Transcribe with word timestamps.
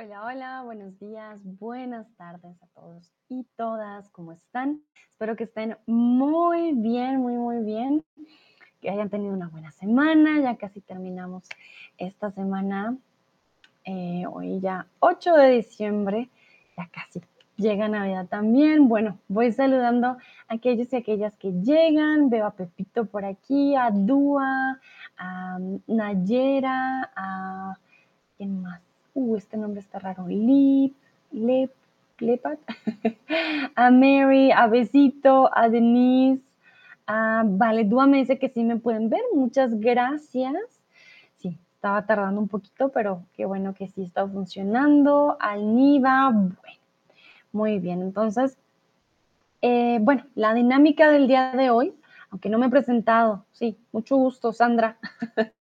Hola, 0.00 0.24
hola, 0.24 0.62
buenos 0.62 0.96
días, 1.00 1.40
buenas 1.58 2.06
tardes 2.16 2.62
a 2.62 2.66
todos 2.68 3.10
y 3.28 3.44
todas, 3.56 4.08
¿cómo 4.10 4.30
están? 4.30 4.80
Espero 5.10 5.34
que 5.34 5.42
estén 5.42 5.76
muy 5.86 6.72
bien, 6.72 7.16
muy, 7.16 7.34
muy 7.34 7.64
bien, 7.64 8.04
que 8.80 8.90
hayan 8.90 9.10
tenido 9.10 9.34
una 9.34 9.48
buena 9.48 9.72
semana, 9.72 10.40
ya 10.40 10.56
casi 10.56 10.80
terminamos 10.80 11.48
esta 11.96 12.30
semana, 12.30 12.96
eh, 13.86 14.22
hoy 14.30 14.60
ya 14.60 14.86
8 15.00 15.34
de 15.34 15.50
diciembre, 15.50 16.28
ya 16.76 16.88
casi 16.92 17.20
llega 17.56 17.88
Navidad 17.88 18.28
también. 18.28 18.88
Bueno, 18.88 19.18
voy 19.26 19.50
saludando 19.50 20.10
a 20.10 20.18
aquellos 20.46 20.92
y 20.92 20.96
aquellas 20.96 21.34
que 21.34 21.50
llegan, 21.50 22.30
veo 22.30 22.46
a 22.46 22.52
Pepito 22.52 23.06
por 23.06 23.24
aquí, 23.24 23.74
a 23.74 23.90
Dúa, 23.90 24.78
a 25.16 25.58
Nayera, 25.88 27.10
a... 27.16 27.76
¿quién 28.36 28.62
más? 28.62 28.87
Uh, 29.18 29.36
este 29.36 29.56
nombre 29.56 29.80
está 29.80 29.98
raro, 29.98 30.26
Lip, 30.28 30.94
Lepat, 32.20 32.58
a 33.74 33.90
Mary, 33.90 34.52
a 34.52 34.66
Besito, 34.68 35.50
a 35.52 35.68
Denise, 35.68 36.42
a 37.06 37.42
Valedúa 37.44 38.06
me 38.06 38.18
dice 38.18 38.38
que 38.38 38.48
sí 38.48 38.64
me 38.64 38.76
pueden 38.76 39.08
ver, 39.10 39.22
muchas 39.34 39.78
gracias. 39.78 40.54
Sí, 41.36 41.58
estaba 41.74 42.06
tardando 42.06 42.40
un 42.40 42.48
poquito, 42.48 42.90
pero 42.90 43.24
qué 43.34 43.44
bueno 43.44 43.74
que 43.74 43.88
sí 43.88 44.02
está 44.02 44.26
funcionando. 44.26 45.36
Al 45.40 45.74
Niva, 45.74 46.30
bueno, 46.30 46.56
muy 47.52 47.78
bien, 47.78 48.02
entonces, 48.02 48.56
eh, 49.62 49.98
bueno, 50.00 50.24
la 50.34 50.54
dinámica 50.54 51.10
del 51.10 51.26
día 51.26 51.52
de 51.52 51.70
hoy, 51.70 51.94
aunque 52.30 52.48
no 52.48 52.58
me 52.58 52.66
he 52.66 52.70
presentado, 52.70 53.44
sí, 53.52 53.76
mucho 53.92 54.16
gusto, 54.16 54.52
Sandra. 54.52 54.98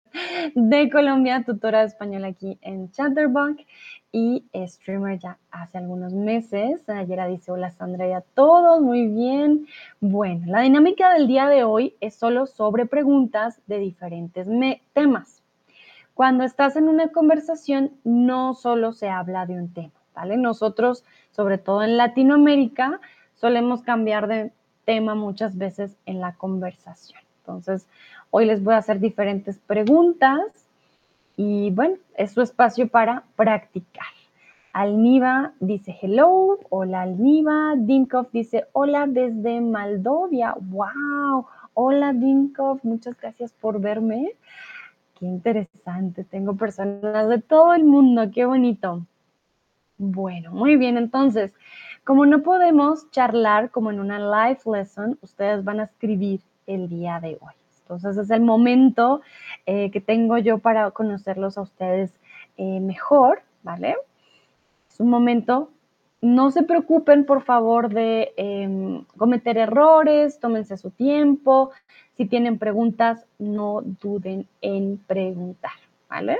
de 0.55 0.89
Colombia, 0.89 1.43
tutora 1.45 1.79
de 1.79 1.87
español 1.87 2.25
aquí 2.25 2.57
en 2.61 2.91
Chatterbox 2.91 3.63
y 4.11 4.45
streamer 4.67 5.17
ya 5.19 5.37
hace 5.51 5.79
algunos 5.79 6.13
meses. 6.13 6.87
Ayer 6.87 7.27
dice, 7.29 7.51
hola 7.51 7.71
Sandra 7.71 8.07
y 8.07 8.11
a 8.11 8.21
todos, 8.21 8.81
muy 8.81 9.07
bien. 9.07 9.67
Bueno, 9.99 10.45
la 10.47 10.61
dinámica 10.61 11.13
del 11.13 11.27
día 11.27 11.47
de 11.47 11.63
hoy 11.63 11.95
es 11.99 12.15
solo 12.15 12.45
sobre 12.45 12.85
preguntas 12.85 13.59
de 13.67 13.79
diferentes 13.79 14.47
temas. 14.93 15.41
Cuando 16.13 16.43
estás 16.43 16.75
en 16.75 16.89
una 16.89 17.07
conversación, 17.07 17.91
no 18.03 18.53
solo 18.53 18.93
se 18.93 19.09
habla 19.09 19.47
de 19.47 19.55
un 19.55 19.73
tema, 19.73 19.93
¿vale? 20.13 20.37
Nosotros, 20.37 21.03
sobre 21.31 21.57
todo 21.57 21.81
en 21.81 21.97
Latinoamérica, 21.97 23.01
solemos 23.33 23.81
cambiar 23.81 24.27
de 24.27 24.51
tema 24.85 25.15
muchas 25.15 25.57
veces 25.57 25.97
en 26.05 26.21
la 26.21 26.33
conversación. 26.33 27.19
Entonces, 27.39 27.87
Hoy 28.35 28.45
les 28.45 28.63
voy 28.63 28.73
a 28.73 28.77
hacer 28.77 28.99
diferentes 28.99 29.59
preguntas 29.59 30.41
y 31.37 31.69
bueno, 31.69 31.97
es 32.17 32.31
su 32.31 32.41
espacio 32.41 32.87
para 32.87 33.25
practicar. 33.35 34.07
Alniva 34.73 35.53
dice 35.59 35.95
hello, 36.01 36.57
hola 36.71 37.03
Alniva. 37.03 37.75
Dinkov 37.77 38.31
dice 38.31 38.65
hola 38.71 39.05
desde 39.05 39.61
Moldovia. 39.61 40.55
Wow, 40.59 41.45
hola 41.75 42.11
Dinkov, 42.11 42.79
muchas 42.81 43.15
gracias 43.21 43.53
por 43.53 43.79
verme. 43.79 44.31
Qué 45.19 45.27
interesante, 45.27 46.23
tengo 46.23 46.55
personas 46.55 47.29
de 47.29 47.39
todo 47.39 47.75
el 47.75 47.83
mundo, 47.83 48.31
qué 48.33 48.45
bonito. 48.45 49.05
Bueno, 49.99 50.53
muy 50.53 50.75
bien, 50.75 50.97
entonces, 50.97 51.53
como 52.03 52.25
no 52.25 52.41
podemos 52.41 53.11
charlar 53.11 53.69
como 53.69 53.91
en 53.91 53.99
una 53.99 54.17
live 54.17 54.61
lesson, 54.65 55.19
ustedes 55.21 55.63
van 55.63 55.81
a 55.81 55.83
escribir 55.83 56.41
el 56.65 56.89
día 56.89 57.19
de 57.19 57.37
hoy. 57.39 57.53
Entonces 57.83 58.17
es 58.17 58.29
el 58.31 58.41
momento 58.41 59.21
eh, 59.65 59.91
que 59.91 60.01
tengo 60.01 60.37
yo 60.37 60.59
para 60.59 60.89
conocerlos 60.91 61.57
a 61.57 61.61
ustedes 61.61 62.11
eh, 62.57 62.79
mejor, 62.79 63.41
¿vale? 63.61 63.95
Es 64.89 64.99
un 64.99 65.09
momento, 65.09 65.69
no 66.21 66.51
se 66.51 66.63
preocupen 66.63 67.25
por 67.25 67.43
favor 67.43 67.89
de 67.89 68.33
em, 68.37 69.03
cometer 69.17 69.57
errores, 69.57 70.39
tómense 70.39 70.77
su 70.77 70.91
tiempo. 70.91 71.71
Si 72.15 72.25
tienen 72.25 72.57
preguntas, 72.57 73.25
no 73.39 73.81
duden 73.81 74.47
en 74.61 74.97
preguntar, 75.05 75.73
¿vale? 76.09 76.37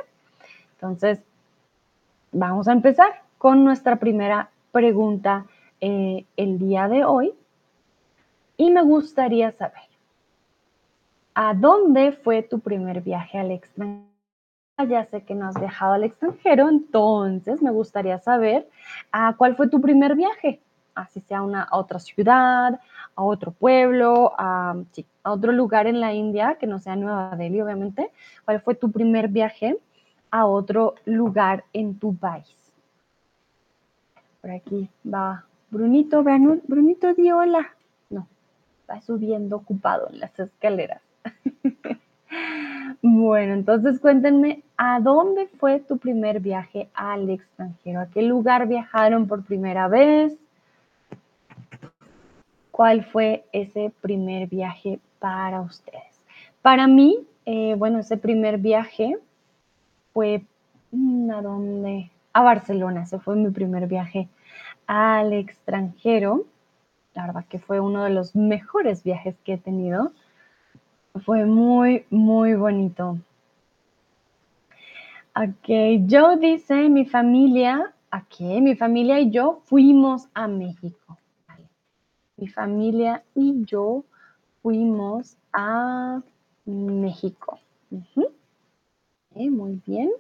Entonces, 0.76 1.22
vamos 2.32 2.68
a 2.68 2.74
empezar 2.74 3.22
con 3.38 3.64
nuestra 3.66 3.98
primera 3.98 4.50
pregunta 4.72 5.46
eh, 5.82 6.26
el 6.38 6.60
día 6.60 6.88
de 6.88 7.04
hoy. 7.04 7.34
Y 8.56 8.72
me 8.72 8.84
gustaría 8.84 9.52
saber, 9.52 9.84
¿A 11.36 11.54
dónde 11.54 12.12
fue 12.12 12.44
tu 12.44 12.60
primer 12.60 13.02
viaje 13.02 13.40
al 13.40 13.52
extranjero? 13.52 14.14
Ya 14.88 15.06
sé 15.06 15.22
que 15.22 15.36
no 15.36 15.48
has 15.48 15.60
viajado 15.60 15.94
al 15.94 16.04
extranjero, 16.04 16.68
entonces 16.68 17.62
me 17.62 17.70
gustaría 17.70 18.18
saber 18.20 18.68
¿a 19.12 19.36
cuál 19.38 19.56
fue 19.56 19.70
tu 19.70 19.80
primer 19.80 20.16
viaje. 20.16 20.62
Así 20.96 21.22
sea 21.22 21.44
una, 21.44 21.64
a 21.64 21.78
otra 21.78 22.00
ciudad, 22.00 22.80
a 23.16 23.24
otro 23.24 23.52
pueblo, 23.52 24.34
a, 24.38 24.76
a 25.24 25.32
otro 25.32 25.52
lugar 25.52 25.88
en 25.88 26.00
la 26.00 26.14
India, 26.14 26.58
que 26.60 26.68
no 26.68 26.80
sea 26.80 26.96
Nueva 26.96 27.36
Delhi, 27.36 27.62
obviamente. 27.62 28.12
¿Cuál 28.46 28.62
fue 28.62 28.76
tu 28.76 28.92
primer 28.92 29.28
viaje 29.28 29.78
a 30.32 30.48
otro 30.48 30.96
lugar 31.06 31.64
en 31.74 32.00
tu 32.00 32.16
país? 32.16 32.58
Por 34.42 34.52
aquí 34.52 34.90
va 35.06 35.46
Brunito. 35.70 36.24
Brunito, 36.24 37.14
di 37.14 37.32
hola. 37.32 37.76
No, 38.10 38.28
está 38.82 39.02
subiendo 39.02 39.58
ocupado 39.58 40.10
en 40.10 40.20
las 40.20 40.38
escaleras. 40.40 41.03
Bueno, 43.02 43.54
entonces 43.54 44.00
cuéntenme, 44.00 44.64
¿a 44.78 45.00
dónde 45.00 45.48
fue 45.60 45.80
tu 45.80 45.98
primer 45.98 46.40
viaje 46.40 46.90
al 46.94 47.30
extranjero? 47.30 48.02
¿A 48.02 48.08
qué 48.08 48.22
lugar 48.22 48.68
viajaron 48.68 49.28
por 49.28 49.44
primera 49.44 49.88
vez? 49.88 50.34
¿Cuál 52.72 53.06
fue 53.06 53.46
ese 53.52 53.92
primer 54.02 54.48
viaje 54.48 55.00
para 55.20 55.62
ustedes? 55.62 56.22
Para 56.62 56.88
mí, 56.88 57.20
eh, 57.46 57.76
bueno, 57.78 58.00
ese 58.00 58.18
primer 58.18 58.58
viaje 58.58 59.18
fue 60.14 60.44
mm, 60.92 61.32
a 61.32 61.42
dónde? 61.42 62.10
A 62.32 62.42
Barcelona, 62.42 63.04
ese 63.04 63.20
fue 63.20 63.36
mi 63.36 63.52
primer 63.52 63.88
viaje 63.88 64.28
al 64.88 65.34
extranjero. 65.34 66.46
La 67.14 67.28
verdad 67.28 67.46
que 67.48 67.60
fue 67.60 67.80
uno 67.80 68.04
de 68.06 68.10
los 68.10 68.36
mejores 68.36 69.04
viajes 69.04 69.36
que 69.44 69.54
he 69.54 69.58
tenido. 69.58 70.12
Fue 71.22 71.46
muy, 71.46 72.06
muy 72.10 72.56
bonito. 72.56 73.20
Ok, 75.36 76.06
yo 76.06 76.38
dice, 76.38 76.90
mi 76.90 77.06
familia, 77.06 77.94
aquí, 78.10 78.62
mi 78.62 78.76
familia 78.76 79.20
y 79.20 79.30
yo 79.30 79.62
fuimos 79.66 80.28
a 80.34 80.48
México. 80.48 81.18
Mi 82.38 82.48
familia 82.48 83.24
y 83.36 83.64
yo 83.64 84.04
fuimos 84.62 85.38
a 85.54 86.22
México. 86.66 87.60
muy 89.36 89.82
bien. 89.86 90.12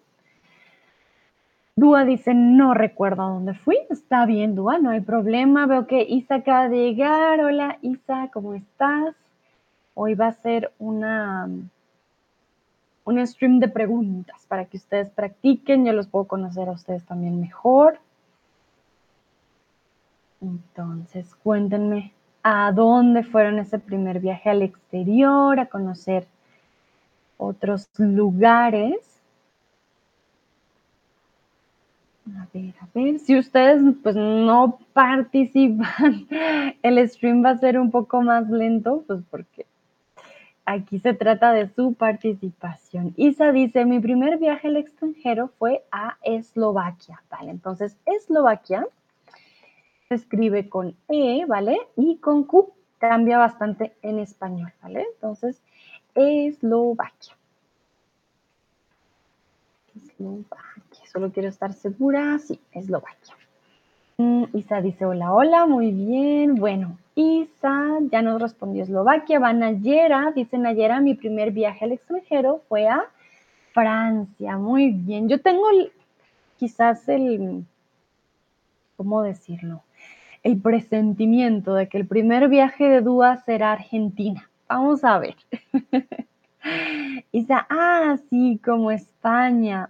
Dúa 1.75 2.05
dice, 2.05 2.35
no 2.35 2.75
recuerdo 2.75 3.23
a 3.23 3.29
dónde 3.29 3.55
fui. 3.55 3.79
Está 3.89 4.27
bien, 4.27 4.53
Dúa, 4.53 4.77
no 4.77 4.91
hay 4.91 5.01
problema. 5.01 5.65
Veo 5.65 5.87
que 5.87 6.03
Isa 6.03 6.35
acaba 6.35 6.69
de 6.69 6.77
llegar. 6.77 7.39
Hola, 7.39 7.79
Isa, 7.81 8.29
¿cómo 8.31 8.53
estás? 8.53 9.15
Hoy 9.95 10.15
va 10.15 10.27
a 10.27 10.33
ser 10.33 10.71
una, 10.79 11.47
un 13.05 13.27
stream 13.27 13.59
de 13.59 13.67
preguntas 13.67 14.45
para 14.47 14.65
que 14.65 14.77
ustedes 14.77 15.09
practiquen. 15.11 15.85
Yo 15.85 15.93
los 15.93 16.07
puedo 16.07 16.25
conocer 16.25 16.67
a 16.67 16.71
ustedes 16.73 17.05
también 17.05 17.39
mejor. 17.39 17.99
Entonces, 20.41 21.35
cuéntenme 21.43 22.11
a 22.43 22.71
dónde 22.73 23.23
fueron 23.23 23.59
ese 23.59 23.79
primer 23.79 24.19
viaje 24.19 24.49
al 24.49 24.61
exterior, 24.61 25.59
a 25.59 25.67
conocer 25.67 26.27
otros 27.37 27.87
lugares. 27.97 29.21
A 32.37 32.47
ver, 32.53 32.73
a 32.79 32.87
ver, 32.93 33.19
si 33.19 33.37
ustedes 33.37 33.81
pues 34.01 34.15
no 34.15 34.79
participan, 34.93 36.27
el 36.81 37.09
stream 37.09 37.43
va 37.43 37.51
a 37.51 37.57
ser 37.57 37.77
un 37.79 37.91
poco 37.91 38.21
más 38.21 38.49
lento, 38.49 39.03
pues 39.07 39.21
porque 39.29 39.65
Aquí 40.65 40.99
se 40.99 41.13
trata 41.13 41.51
de 41.51 41.67
su 41.67 41.93
participación. 41.93 43.13
Isa 43.17 43.51
dice, 43.51 43.83
mi 43.85 43.99
primer 43.99 44.37
viaje 44.37 44.69
al 44.69 44.77
extranjero 44.77 45.49
fue 45.59 45.83
a 45.91 46.17
Eslovaquia, 46.23 47.21
¿vale? 47.29 47.51
Entonces, 47.51 47.97
Eslovaquia 48.05 48.87
se 50.07 50.15
escribe 50.15 50.69
con 50.69 50.95
E, 51.09 51.45
¿vale? 51.45 51.77
Y 51.97 52.17
con 52.17 52.45
Q 52.45 52.73
cambia 52.97 53.37
bastante 53.37 53.93
en 54.01 54.19
español, 54.19 54.71
¿vale? 54.81 55.05
Entonces, 55.15 55.61
Eslovaquia. 56.15 57.35
Eslovaquia, 59.95 61.05
solo 61.11 61.31
quiero 61.31 61.49
estar 61.49 61.73
segura, 61.73 62.39
sí, 62.39 62.57
Eslovaquia. 62.71 63.35
Mm, 64.17 64.43
Isa 64.53 64.81
dice, 64.81 65.05
hola, 65.05 65.33
hola, 65.33 65.65
muy 65.65 65.91
bien. 65.91 66.55
Bueno, 66.55 66.97
Isa 67.15 67.97
ya 68.11 68.21
nos 68.21 68.41
respondió 68.41 68.83
Eslovaquia. 68.83 69.39
Va 69.39 69.53
Nayera, 69.53 70.31
dice 70.35 70.57
Nayera, 70.57 71.01
mi 71.01 71.15
primer 71.15 71.51
viaje 71.51 71.85
al 71.85 71.93
extranjero 71.93 72.61
fue 72.69 72.87
a 72.87 73.03
Francia. 73.73 74.57
Muy 74.57 74.91
bien. 74.91 75.29
Yo 75.29 75.41
tengo 75.41 75.65
quizás 76.57 77.07
el, 77.09 77.65
¿cómo 78.97 79.23
decirlo? 79.23 79.81
El 80.43 80.61
presentimiento 80.61 81.73
de 81.73 81.87
que 81.87 81.97
el 81.97 82.05
primer 82.05 82.49
viaje 82.49 82.85
de 82.89 83.01
Dúa 83.01 83.37
será 83.37 83.71
Argentina. 83.71 84.49
Vamos 84.67 85.03
a 85.03 85.17
ver. 85.17 85.35
Isa, 87.31 87.65
ah, 87.69 88.17
sí, 88.29 88.59
como 88.63 88.91
España. 88.91 89.89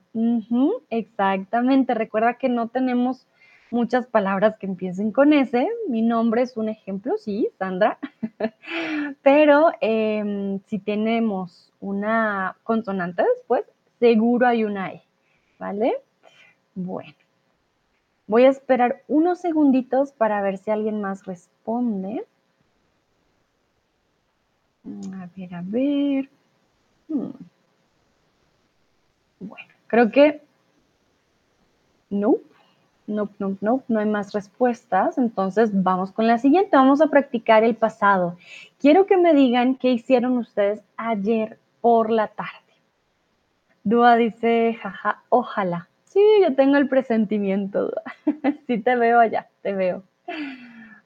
exactamente. 0.89 1.93
Recuerda 1.93 2.35
que 2.35 2.47
no 2.47 2.69
tenemos 2.69 3.27
muchas 3.73 4.05
palabras 4.05 4.57
que 4.57 4.67
empiecen 4.67 5.11
con 5.11 5.33
S. 5.33 5.67
Mi 5.89 6.01
nombre 6.01 6.43
es 6.43 6.55
un 6.55 6.69
ejemplo, 6.69 7.17
sí, 7.17 7.49
Sandra. 7.57 7.97
Pero 9.23 9.71
em, 9.81 10.59
si 10.67 10.79
tenemos 10.79 11.73
una 11.81 12.55
consonante 12.63 13.23
después, 13.35 13.65
seguro 13.99 14.47
hay 14.47 14.63
una 14.63 14.93
E, 14.93 15.03
¿vale? 15.59 15.97
Bueno, 16.75 17.13
voy 18.27 18.45
a 18.45 18.49
esperar 18.49 19.03
unos 19.07 19.41
segunditos 19.41 20.11
para 20.11 20.41
ver 20.41 20.57
si 20.59 20.71
alguien 20.71 21.01
más 21.01 21.25
responde. 21.25 22.25
A 24.85 25.27
ver, 25.35 25.55
a 25.55 25.61
ver. 25.65 26.29
Hmm. 27.07 27.31
Bueno, 29.39 29.73
creo 29.87 30.11
que 30.11 30.41
no, 32.09 32.37
no, 33.07 33.29
no, 33.39 33.57
no, 33.61 33.83
no 33.87 33.99
hay 33.99 34.05
más 34.05 34.33
respuestas. 34.33 35.17
Entonces 35.17 35.69
vamos 35.83 36.11
con 36.11 36.27
la 36.27 36.37
siguiente. 36.37 36.75
Vamos 36.75 37.01
a 37.01 37.07
practicar 37.07 37.63
el 37.63 37.75
pasado. 37.75 38.37
Quiero 38.79 39.05
que 39.05 39.17
me 39.17 39.33
digan 39.33 39.75
qué 39.75 39.91
hicieron 39.91 40.37
ustedes 40.37 40.81
ayer 40.97 41.57
por 41.81 42.09
la 42.09 42.27
tarde. 42.27 42.51
Dúa 43.83 44.15
dice, 44.15 44.77
jaja, 44.81 45.23
ojalá. 45.29 45.89
Sí, 46.05 46.21
yo 46.41 46.55
tengo 46.55 46.77
el 46.77 46.87
presentimiento, 46.87 47.87
Dúa. 47.87 48.03
sí, 48.67 48.79
te 48.79 48.95
veo 48.95 49.19
allá, 49.19 49.49
te 49.61 49.73
veo. 49.73 50.03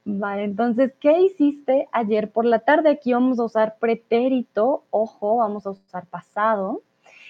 Vale, 0.09 0.45
entonces, 0.45 0.93
¿qué 1.01 1.19
hiciste 1.19 1.89
ayer 1.91 2.31
por 2.31 2.45
la 2.45 2.59
tarde? 2.59 2.91
Aquí 2.91 3.11
vamos 3.11 3.39
a 3.39 3.43
usar 3.43 3.75
pretérito, 3.77 4.83
ojo, 4.89 5.37
vamos 5.37 5.65
a 5.65 5.71
usar 5.71 6.05
pasado. 6.05 6.81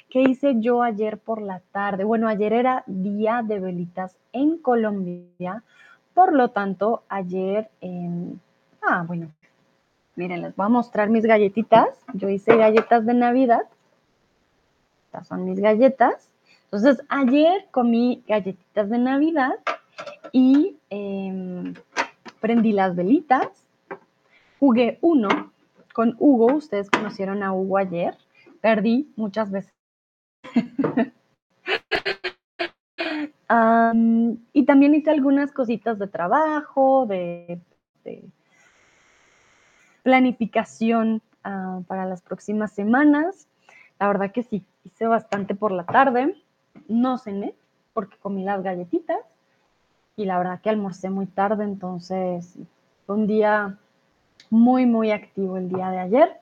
¿Qué 0.09 0.21
hice 0.21 0.55
yo 0.59 0.83
ayer 0.83 1.17
por 1.17 1.41
la 1.41 1.59
tarde? 1.71 2.03
Bueno, 2.03 2.27
ayer 2.27 2.53
era 2.53 2.83
día 2.87 3.43
de 3.43 3.59
velitas 3.59 4.17
en 4.31 4.57
Colombia, 4.57 5.63
por 6.13 6.33
lo 6.33 6.49
tanto, 6.49 7.03
ayer, 7.09 7.69
en... 7.81 8.39
ah, 8.81 9.03
bueno, 9.05 9.29
miren, 10.15 10.41
les 10.41 10.55
voy 10.55 10.65
a 10.65 10.69
mostrar 10.69 11.09
mis 11.09 11.25
galletitas. 11.25 11.89
Yo 12.13 12.29
hice 12.29 12.55
galletas 12.55 13.05
de 13.05 13.13
Navidad. 13.13 13.61
Estas 15.05 15.27
son 15.27 15.45
mis 15.45 15.59
galletas. 15.59 16.29
Entonces, 16.65 17.03
ayer 17.09 17.67
comí 17.71 18.23
galletitas 18.27 18.89
de 18.89 18.97
Navidad 18.97 19.55
y... 20.31 20.77
Em, 20.89 21.73
prendí 22.39 22.71
las 22.71 22.95
velitas, 22.95 23.47
jugué 24.59 24.99
uno 25.01 25.51
con 25.93 26.15
Hugo, 26.19 26.55
ustedes 26.55 26.89
conocieron 26.89 27.43
a 27.43 27.53
Hugo 27.53 27.77
ayer, 27.77 28.15
perdí 28.61 29.11
muchas 29.15 29.51
veces. 29.51 29.76
Y 34.53 34.65
también 34.65 34.95
hice 34.95 35.11
algunas 35.11 35.51
cositas 35.51 35.99
de 35.99 36.07
trabajo, 36.07 37.05
de, 37.05 37.59
planificación 40.03 41.21
ah, 41.43 41.81
para 41.87 42.05
las 42.05 42.21
próximas 42.21 42.71
semanas. 42.71 43.47
La 43.99 44.07
verdad 44.07 44.31
que 44.31 44.43
sí, 44.43 44.63
hice 44.83 45.05
bastante 45.07 45.53
por 45.55 45.71
la 45.71 45.85
tarde. 45.85 46.35
No 46.87 47.17
cené 47.17 47.53
porque 47.93 48.17
comí 48.17 48.43
las 48.43 48.63
galletitas 48.63 49.17
y 50.15 50.25
la 50.25 50.37
verdad 50.37 50.61
que 50.61 50.69
almorcé 50.69 51.09
muy 51.09 51.27
tarde, 51.27 51.63
entonces 51.63 52.57
fue 53.05 53.15
un 53.15 53.27
día 53.27 53.77
muy, 54.49 54.85
muy 54.85 55.11
activo 55.11 55.57
el 55.57 55.69
día 55.69 55.89
de 55.89 55.99
ayer. 55.99 56.39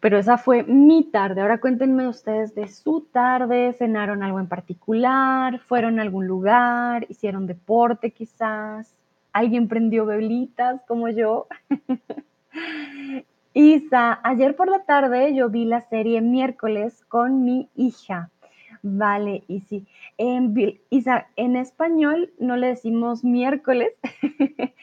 Pero 0.00 0.18
esa 0.18 0.38
fue 0.38 0.64
mi 0.64 1.04
tarde. 1.04 1.42
Ahora 1.42 1.60
cuéntenme 1.60 2.08
ustedes 2.08 2.54
de 2.54 2.68
su 2.68 3.02
tarde. 3.12 3.74
¿Cenaron 3.74 4.22
algo 4.22 4.40
en 4.40 4.48
particular? 4.48 5.58
¿Fueron 5.60 5.98
a 5.98 6.02
algún 6.02 6.26
lugar? 6.26 7.06
¿Hicieron 7.08 7.46
deporte 7.46 8.10
quizás? 8.10 8.96
¿Alguien 9.32 9.68
prendió 9.68 10.06
velitas 10.06 10.80
como 10.88 11.08
yo? 11.08 11.46
Isa, 13.52 14.20
ayer 14.22 14.56
por 14.56 14.70
la 14.70 14.84
tarde 14.84 15.34
yo 15.34 15.50
vi 15.50 15.64
la 15.64 15.80
serie 15.82 16.20
miércoles 16.20 17.04
con 17.06 17.44
mi 17.44 17.68
hija. 17.74 18.30
Vale, 18.82 19.42
sí. 19.68 19.86
En, 20.16 20.54
Isa, 20.88 21.26
en 21.36 21.56
español 21.56 22.32
no 22.38 22.56
le 22.56 22.68
decimos 22.68 23.24
miércoles, 23.24 23.92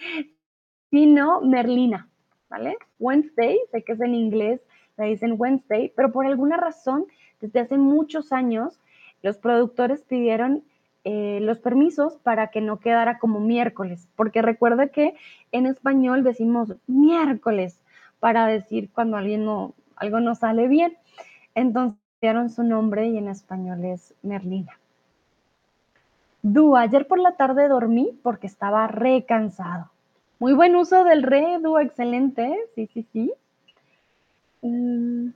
sino 0.92 1.42
Merlina, 1.42 2.08
¿vale? 2.50 2.78
Wednesday, 3.00 3.58
sé 3.72 3.84
que 3.84 3.94
es 3.94 4.02
en 4.02 4.13
inglés, 4.13 4.62
le 4.98 5.06
dicen 5.06 5.36
Wednesday, 5.38 5.92
pero 5.96 6.12
por 6.12 6.26
alguna 6.26 6.58
razón, 6.58 7.06
desde 7.40 7.60
hace 7.60 7.78
muchos 7.78 8.32
años, 8.32 8.80
los 9.22 9.38
productores 9.38 10.02
pidieron 10.02 10.64
eh, 11.04 11.40
los 11.42 11.60
permisos 11.60 12.18
para 12.18 12.48
que 12.48 12.62
no 12.62 12.80
quedara 12.80 13.18
como 13.20 13.40
miércoles, 13.40 14.08
porque 14.16 14.42
recuerda 14.42 14.88
que 14.88 15.16
en 15.52 15.66
español 15.66 16.24
decimos 16.24 16.76
miércoles 16.88 17.80
para 18.20 18.48
decir 18.48 18.90
cuando 18.92 19.18
alguien 19.18 19.46
no, 19.46 19.74
algo 19.96 20.20
no 20.20 20.36
sale 20.36 20.68
bien. 20.68 20.98
Entonces, 21.56 22.00
su 22.56 22.64
nombre 22.64 23.08
y 23.08 23.18
en 23.18 23.28
español 23.28 23.86
es 23.86 24.14
Merlina. 24.24 24.78
Du, 26.42 26.76
ayer 26.76 27.08
por 27.08 27.20
la 27.20 27.34
tarde 27.34 27.68
dormí 27.68 28.18
porque 28.24 28.48
estaba 28.48 28.88
re 28.88 29.26
cansado. 29.26 29.90
Muy 30.40 30.54
buen 30.54 30.76
uso 30.76 31.04
del 31.04 31.24
re, 31.24 31.60
Du, 31.62 31.78
excelente. 31.78 32.58
Sí, 32.76 32.88
sí, 32.94 33.06
sí. 33.12 33.34
Mm. 34.68 35.34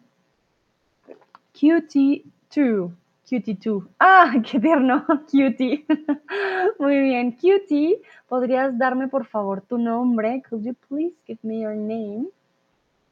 Cutie2. 1.53 2.91
Cutie2. 3.25 3.87
Ah, 3.99 4.33
qué 4.45 4.59
tierno. 4.59 5.05
Cutie. 5.29 5.85
Muy 6.79 6.99
bien. 6.99 7.31
Cutie, 7.31 8.01
¿podrías 8.27 8.77
darme 8.77 9.07
por 9.07 9.25
favor 9.25 9.61
tu 9.61 9.77
nombre? 9.77 10.41
Could 10.49 10.63
you 10.63 10.73
please 10.89 11.15
give 11.25 11.39
me 11.43 11.61
your 11.61 11.75
name? 11.75 12.27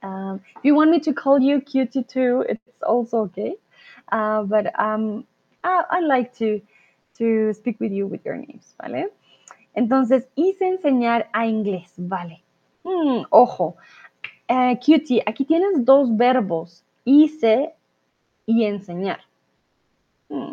Um, 0.01 0.41
if 0.57 0.63
you 0.63 0.75
want 0.75 0.91
me 0.91 0.99
to 0.99 1.13
call 1.13 1.39
you 1.39 1.61
Cutie 1.61 2.03
too, 2.03 2.45
it's 2.47 2.61
also 2.83 3.23
okay. 3.23 3.55
Uh, 4.11 4.43
but 4.43 4.77
um, 4.79 5.25
I, 5.63 5.99
like 6.01 6.33
to, 6.37 6.61
to 7.17 7.53
speak 7.53 7.79
with 7.79 7.91
you 7.91 8.07
with 8.07 8.25
your 8.25 8.35
names, 8.35 8.73
¿vale? 8.81 9.09
Entonces, 9.75 10.27
hice 10.35 10.67
enseñar 10.67 11.29
a 11.33 11.45
inglés, 11.45 11.93
¿vale? 11.97 12.41
Mm, 12.83 13.25
ojo, 13.29 13.75
uh, 14.49 14.75
Cutie, 14.83 15.23
aquí 15.25 15.45
tienes 15.45 15.85
dos 15.85 16.15
verbos, 16.15 16.83
hice 17.05 17.73
y 18.45 18.65
enseñar. 18.65 19.19
Mm. 20.29 20.51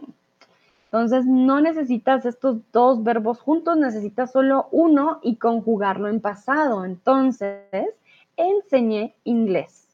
Entonces, 0.87 1.27
no 1.27 1.61
necesitas 1.61 2.25
estos 2.25 2.59
dos 2.73 3.03
verbos 3.03 3.41
juntos, 3.41 3.77
necesitas 3.77 4.33
solo 4.33 4.69
uno 4.71 5.19
y 5.23 5.37
conjugarlo 5.37 6.09
en 6.09 6.21
pasado. 6.21 6.85
Entonces, 6.85 7.89
enseñé 8.37 9.15
inglés. 9.25 9.89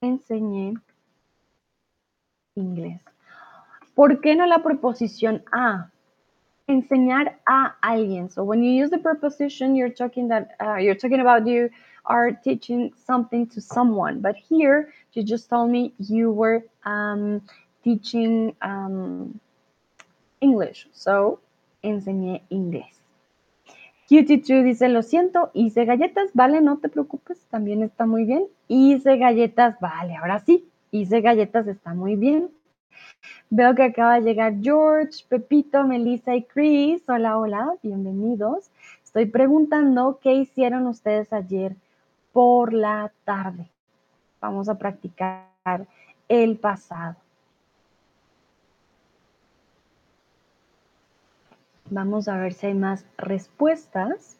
Enseñé 0.00 0.74
inglés. 2.54 3.00
¿Por 3.94 4.20
qué 4.20 4.36
no 4.36 4.46
la 4.46 4.62
preposición 4.62 5.42
a? 5.52 5.90
Enseñar 6.66 7.40
a 7.46 7.76
alguien. 7.80 8.30
So 8.30 8.44
when 8.44 8.62
you 8.62 8.84
use 8.84 8.90
the 8.90 8.98
preposition, 8.98 9.74
you're 9.74 9.92
talking 9.92 10.28
that 10.28 10.50
uh, 10.60 10.76
you're 10.76 10.96
talking 10.96 11.20
about 11.20 11.46
you 11.46 11.70
are 12.04 12.32
teaching 12.32 12.92
something 13.06 13.46
to 13.48 13.60
someone. 13.60 14.20
But 14.20 14.36
here, 14.36 14.92
you 15.12 15.22
just 15.22 15.48
told 15.48 15.70
me 15.70 15.92
you 15.98 16.30
were 16.30 16.64
um, 16.84 17.42
teaching 17.82 18.54
um, 18.62 19.40
English. 20.40 20.88
So 20.92 21.40
enseñé 21.82 22.42
inglés. 22.50 23.00
Cutie2 24.08 24.64
dice, 24.64 24.88
lo 24.88 25.02
siento, 25.02 25.50
hice 25.54 25.84
galletas, 25.84 26.30
vale, 26.34 26.60
no 26.60 26.78
te 26.78 26.88
preocupes, 26.88 27.46
también 27.48 27.84
está 27.84 28.06
muy 28.06 28.24
bien. 28.24 28.44
Hice 28.66 29.16
galletas, 29.18 29.78
vale, 29.80 30.16
ahora 30.16 30.40
sí, 30.40 30.68
hice 30.90 31.20
galletas, 31.20 31.68
está 31.68 31.94
muy 31.94 32.16
bien. 32.16 32.50
Veo 33.50 33.74
que 33.76 33.84
acaba 33.84 34.16
de 34.16 34.22
llegar 34.22 34.54
George, 34.60 35.24
Pepito, 35.28 35.84
Melissa 35.84 36.34
y 36.34 36.42
Chris. 36.42 37.08
Hola, 37.08 37.38
hola, 37.38 37.74
bienvenidos. 37.82 38.70
Estoy 39.04 39.26
preguntando 39.26 40.18
qué 40.20 40.34
hicieron 40.34 40.88
ustedes 40.88 41.32
ayer 41.32 41.76
por 42.32 42.72
la 42.72 43.12
tarde. 43.24 43.70
Vamos 44.40 44.68
a 44.68 44.78
practicar 44.78 45.86
el 46.28 46.58
pasado. 46.58 47.16
Vamos 51.90 52.28
a 52.28 52.36
ver 52.36 52.52
si 52.52 52.68
hay 52.68 52.74
más 52.74 53.04
respuestas. 53.18 54.38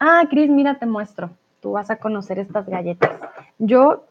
Ah, 0.00 0.24
Cris, 0.28 0.50
mira, 0.50 0.78
te 0.78 0.86
muestro. 0.86 1.30
Tú 1.60 1.72
vas 1.72 1.90
a 1.90 1.96
conocer 1.96 2.38
estas 2.38 2.66
galletas. 2.66 3.18
Yo 3.58 4.04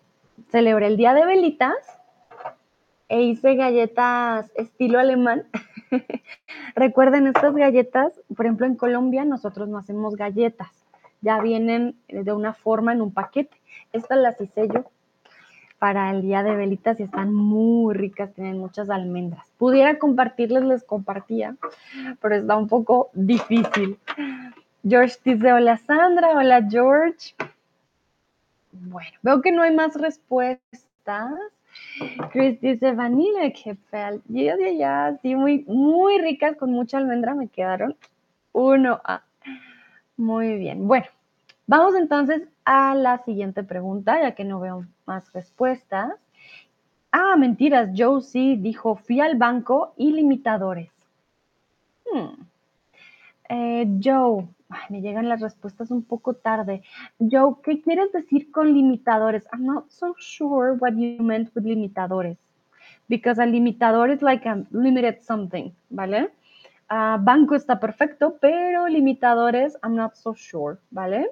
celebré 0.50 0.88
el 0.88 0.98
día 0.98 1.14
de 1.14 1.26
velitas 1.26 1.76
e 3.10 3.22
hice 3.22 3.56
galletas 3.56 4.50
estilo 4.56 5.00
alemán. 5.00 5.46
Recuerden, 6.76 7.28
estas 7.28 7.54
galletas, 7.54 8.20
por 8.36 8.46
ejemplo, 8.46 8.66
en 8.66 8.76
Colombia 8.76 9.26
nosotros 9.26 9.68
no 9.68 9.78
hacemos 9.78 10.16
galletas, 10.16 10.83
ya 11.24 11.40
vienen 11.40 11.96
de 12.08 12.32
una 12.32 12.54
forma 12.54 12.94
en 12.94 13.02
un 13.02 13.12
paquete. 13.12 13.58
Estas 13.94 14.20
las 14.20 14.40
hice 14.40 14.68
yo 14.68 14.86
para 15.80 16.12
el 16.12 16.22
día 16.22 16.44
de 16.44 16.56
velitas 16.56 17.00
y 17.00 17.04
están 17.04 17.34
muy 17.34 17.94
ricas, 17.94 18.34
tienen 18.34 18.58
muchas 18.58 18.90
almendras. 18.90 19.46
Pudiera 19.58 20.00
compartirles, 20.00 20.64
les 20.64 20.84
compartía, 20.84 21.56
pero 22.22 22.36
está 22.36 22.56
un 22.56 22.68
poco 22.68 23.10
difícil. 23.14 23.98
George 24.88 25.18
dice, 25.26 25.52
hola 25.52 25.78
Sandra, 25.78 26.38
hola 26.38 26.66
George. 26.70 27.36
Bueno, 28.72 29.18
veo 29.22 29.42
que 29.42 29.52
no 29.52 29.62
hay 29.62 29.76
más 29.76 29.96
respuestas. 29.96 31.34
Chris 32.32 32.62
dice 32.62 32.94
vanilla 32.94 33.52
kefel. 33.52 34.22
Yo 34.28 34.58
de 34.58 34.70
allá, 34.70 35.18
sí, 35.22 35.36
muy, 35.36 35.64
muy 35.68 36.18
ricas, 36.20 36.56
con 36.56 36.72
mucha 36.72 36.98
almendra 36.98 37.34
me 37.34 37.48
quedaron. 37.48 37.96
Uno 38.52 39.02
A. 39.04 39.24
Muy 40.18 40.58
bien. 40.58 40.88
Bueno, 40.88 41.06
vamos 41.68 41.96
entonces 41.96 42.44
a 42.66 42.96
la 42.96 43.24
siguiente 43.24 43.64
pregunta, 43.64 44.22
ya 44.22 44.36
que 44.36 44.44
no 44.44 44.60
veo 44.60 44.86
más 45.06 45.32
respuestas. 45.34 46.14
Ah, 47.12 47.36
mentiras. 47.38 47.90
Joe 47.96 48.22
sí 48.22 48.56
dijo, 48.56 48.96
fui 48.96 49.22
al 49.22 49.38
banco 49.38 49.94
y 49.98 50.12
limitadores. 50.12 50.92
Hmm. 52.12 52.44
Eh, 53.50 53.88
Joe, 54.04 54.48
me 54.90 55.02
llegan 55.02 55.30
las 55.30 55.42
respuestas 55.42 55.92
un 55.92 56.04
poco 56.04 56.34
tarde. 56.34 56.84
Joe, 57.20 57.56
¿qué 57.64 57.82
quieres 57.82 58.12
decir 58.12 58.52
con 58.52 58.74
limitadores? 58.74 59.44
I'm 59.52 59.66
not 59.66 59.90
so 59.90 60.16
sure 60.18 60.74
what 60.74 60.94
you 60.94 61.22
meant 61.24 61.50
with 61.56 61.66
limitadores. 61.66 62.38
Because 63.08 63.42
a 63.42 63.46
limitador 63.46 64.10
is 64.12 64.22
like 64.22 64.48
a 64.48 64.64
limited 64.72 65.22
something, 65.22 65.72
¿vale? 65.90 66.32
Banco 66.90 67.56
está 67.56 67.80
perfecto, 67.80 68.38
pero 68.40 68.88
limitadores, 68.88 69.78
I'm 69.84 69.96
not 69.96 70.14
so 70.16 70.34
sure, 70.36 70.78
¿vale? 70.92 71.30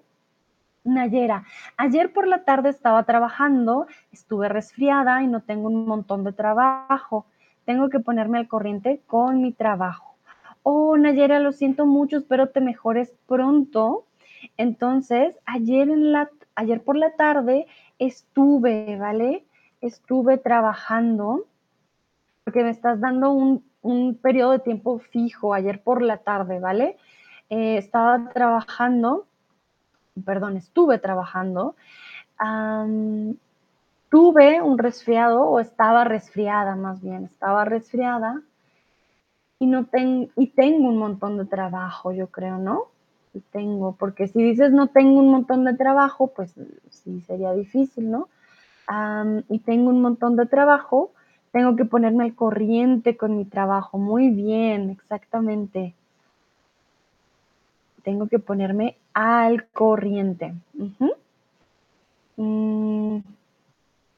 Nayera, 0.84 1.46
ayer 1.77 2.12
por 2.12 2.27
la 2.27 2.43
tarde 2.43 2.70
estaba 2.70 3.03
trabajando, 3.03 3.86
estuve 4.12 4.50
resfriada 4.50 5.22
y 5.22 5.27
no 5.27 5.41
tengo 5.41 5.67
un 5.67 5.86
montón 5.86 6.24
de 6.24 6.34
trabajo. 6.34 7.27
Tengo 7.65 7.89
que 7.89 8.00
ponerme 8.00 8.39
al 8.39 8.48
corriente 8.48 9.01
con 9.05 9.41
mi 9.41 9.51
trabajo 9.51 10.12
oh, 10.63 10.98
Nayera, 10.98 11.39
lo 11.39 11.51
siento 11.51 11.86
mucho, 11.86 12.17
espero 12.17 12.50
te 12.50 12.62
mejores 12.62 13.13
pronto. 13.27 14.05
Entonces, 14.58 15.38
ayer, 15.46 15.89
en 15.89 16.12
la, 16.12 16.29
ayer 16.55 16.84
por 16.84 16.98
la 16.98 17.15
tarde 17.15 17.67
estuve, 18.00 18.98
¿vale? 18.98 19.46
Estuve 19.81 20.38
trabajando, 20.38 21.46
porque 22.51 22.65
me 22.65 22.72
estás 22.72 23.00
dando 23.00 23.31
un, 23.31 24.20
periodo 24.22 24.51
de 24.51 24.60
tiempo 24.60 25.00
fijo, 25.00 25.53
ayer 25.53 25.81
por 25.81 26.01
la 26.01 26.17
tarde, 26.17 26.60
¿vale? 26.60 26.98
Eh, 27.50 27.77
estaba 27.77 28.29
trabajando, 28.34 29.25
perdón, 30.25 30.58
estuve 30.58 31.00
trabajando. 31.00 31.75
tuve 34.10 34.62
un 34.62 34.77
resfriado 34.77 35.43
o 35.43 35.62
estaba 35.62 36.03
resfriada 36.03 36.75
más 36.75 37.01
bien, 37.01 37.24
estaba 37.24 37.63
resfriada 37.63 38.41
y 39.58 39.67
no 39.67 39.86
tengo 39.86 40.29
y 40.36 40.48
tengo 40.48 40.89
un 40.89 40.98
montón 40.98 41.38
de 41.38 41.46
trabajo, 41.46 42.12
yo 42.12 42.27
creo, 42.27 42.58
¿no? 42.58 42.88
Y 43.34 43.39
tengo, 43.39 43.93
porque 43.93 44.27
si 44.27 44.43
dices 44.43 44.74
no 44.74 44.88
tengo 44.88 45.22
un 45.22 45.31
montón 45.31 45.63
de 45.63 45.75
trabajo, 45.75 46.27
pues 46.27 46.53
sí 46.89 47.22
sería 47.22 47.53
difícil, 47.53 48.12
¿no? 48.12 48.27
y 49.48 49.60
tengo 49.60 49.89
un 49.89 50.01
montón 50.01 50.36
de 50.36 50.48
trabajo, 50.48 51.13
tengo 51.51 51.75
que 51.75 51.86
ponerme 51.86 52.24
al 52.24 52.36
corriente 52.36 53.17
con 53.17 53.38
mi 53.38 53.46
trabajo. 53.46 53.98
Muy 53.98 54.29
bien, 54.29 54.89
exactamente. 54.89 55.93
Tengo 58.03 58.27
que 58.27 58.39
ponerme 58.39 58.98
al 59.13 59.67
corriente. 59.67 60.53
Mm, 62.38 63.17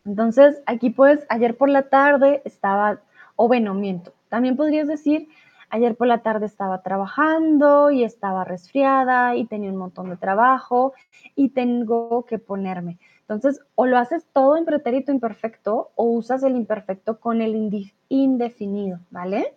entonces, 0.05 0.61
aquí 0.65 0.89
pues, 0.89 1.25
ayer 1.29 1.57
por 1.57 1.69
la 1.69 1.89
tarde 1.89 2.41
estaba, 2.45 2.99
o 3.35 3.47
bueno, 3.47 3.73
miento, 3.73 4.13
también 4.29 4.55
podrías 4.55 4.87
decir, 4.87 5.27
ayer 5.69 5.95
por 5.95 6.07
la 6.07 6.19
tarde 6.19 6.45
estaba 6.45 6.81
trabajando 6.83 7.89
y 7.89 8.03
estaba 8.03 8.43
resfriada 8.43 9.35
y 9.35 9.45
tenía 9.45 9.71
un 9.71 9.77
montón 9.77 10.09
de 10.09 10.17
trabajo 10.17 10.93
y 11.35 11.49
tengo 11.49 12.25
que 12.25 12.37
ponerme. 12.37 12.97
Entonces, 13.33 13.63
o 13.75 13.85
lo 13.85 13.97
haces 13.97 14.25
todo 14.31 14.57
en 14.57 14.65
pretérito 14.65 15.11
imperfecto 15.11 15.91
o 15.95 16.05
usas 16.05 16.43
el 16.43 16.55
imperfecto 16.55 17.19
con 17.19 17.41
el 17.41 17.91
indefinido, 18.09 18.99
¿vale? 19.09 19.55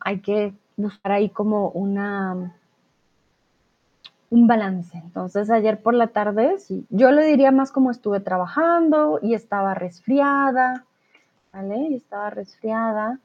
hay 0.00 0.20
que 0.20 0.54
buscar 0.78 1.12
ahí 1.12 1.28
como 1.28 1.68
una 1.68 2.54
un 4.30 4.46
balance. 4.46 4.96
Entonces, 4.96 5.50
ayer 5.50 5.82
por 5.82 5.94
la 5.94 6.08
tarde, 6.08 6.58
sí, 6.58 6.86
yo 6.88 7.10
le 7.10 7.24
diría 7.26 7.52
más 7.52 7.70
como 7.70 7.90
estuve 7.90 8.20
trabajando 8.20 9.18
y 9.22 9.34
estaba 9.34 9.74
resfriada, 9.74 10.84
¿vale? 11.52 11.88
Y 11.90 11.94
estaba 11.96 12.30
resfriada. 12.30 13.20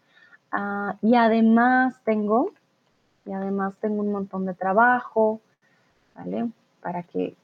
Ah, 0.52 0.98
y 1.02 1.16
además 1.16 1.96
tengo, 2.04 2.52
y 3.26 3.32
además 3.32 3.74
tengo 3.80 4.02
un 4.02 4.12
montón 4.12 4.46
de 4.46 4.54
trabajo, 4.54 5.40
¿vale? 6.14 6.50
Para 6.82 7.04
que 7.04 7.36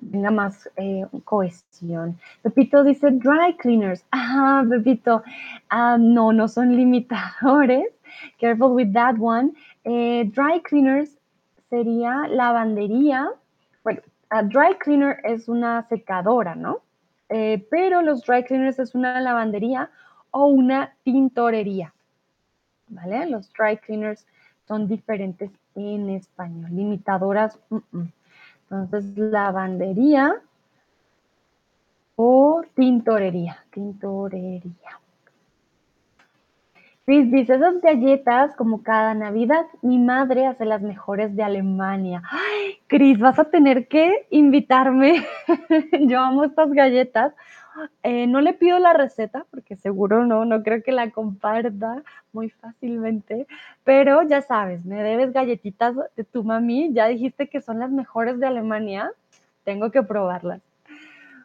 venga 0.00 0.30
más 0.30 0.68
eh, 0.76 1.06
cohesión. 1.24 2.18
Pepito 2.42 2.84
dice 2.84 3.10
dry 3.10 3.56
cleaners. 3.58 4.04
Ajá, 4.10 4.64
Pepito. 4.68 5.22
Ah, 5.68 5.96
no, 5.98 6.32
no 6.32 6.48
son 6.48 6.76
limitadores. 6.76 7.88
Careful 8.38 8.72
with 8.72 8.92
that 8.92 9.16
one. 9.18 9.52
Eh, 9.84 10.30
dry 10.34 10.60
cleaners 10.62 11.18
sería 11.70 12.26
lavandería. 12.28 13.28
Bueno, 13.84 14.00
a 14.30 14.42
dry 14.42 14.74
cleaner 14.78 15.18
es 15.24 15.48
una 15.48 15.86
secadora, 15.88 16.54
¿no? 16.54 16.80
Eh, 17.28 17.66
pero 17.70 18.02
los 18.02 18.24
dry 18.24 18.44
cleaners 18.44 18.78
es 18.78 18.94
una 18.94 19.20
lavandería 19.20 19.90
o 20.30 20.46
una 20.46 20.94
tintorería. 21.04 21.92
¿Vale? 22.88 23.26
Los 23.26 23.52
dry 23.52 23.76
cleaners 23.76 24.26
son 24.66 24.88
diferentes 24.88 25.50
en 25.74 26.10
español. 26.10 26.70
Limitadoras, 26.72 27.58
entonces 28.70 29.16
lavandería 29.16 30.36
o 32.16 32.62
tintorería. 32.74 33.64
Tintorería. 33.70 35.00
Chris 37.08 37.30
dice, 37.30 37.54
esas 37.54 37.80
galletas, 37.80 38.54
como 38.54 38.82
cada 38.82 39.14
Navidad, 39.14 39.64
mi 39.80 39.98
madre 39.98 40.46
hace 40.46 40.66
las 40.66 40.82
mejores 40.82 41.34
de 41.34 41.42
Alemania. 41.42 42.22
Ay, 42.30 42.80
Cris, 42.86 43.18
vas 43.18 43.38
a 43.38 43.44
tener 43.44 43.88
que 43.88 44.26
invitarme. 44.28 45.24
Yo 46.00 46.20
amo 46.20 46.44
estas 46.44 46.70
galletas. 46.70 47.32
Eh, 48.02 48.26
no 48.26 48.40
le 48.40 48.54
pido 48.54 48.78
la 48.78 48.92
receta 48.92 49.46
porque 49.50 49.76
seguro 49.76 50.24
no, 50.24 50.44
no 50.44 50.62
creo 50.62 50.82
que 50.82 50.92
la 50.92 51.10
comparta 51.10 52.02
muy 52.32 52.50
fácilmente, 52.50 53.46
pero 53.84 54.22
ya 54.22 54.42
sabes, 54.42 54.84
me 54.84 55.02
debes 55.02 55.32
galletitas 55.32 55.94
de 56.16 56.24
tu 56.24 56.44
mami, 56.44 56.92
ya 56.92 57.06
dijiste 57.06 57.48
que 57.48 57.60
son 57.60 57.78
las 57.78 57.90
mejores 57.90 58.38
de 58.40 58.46
Alemania, 58.46 59.10
tengo 59.64 59.90
que 59.90 60.02
probarlas. 60.02 60.62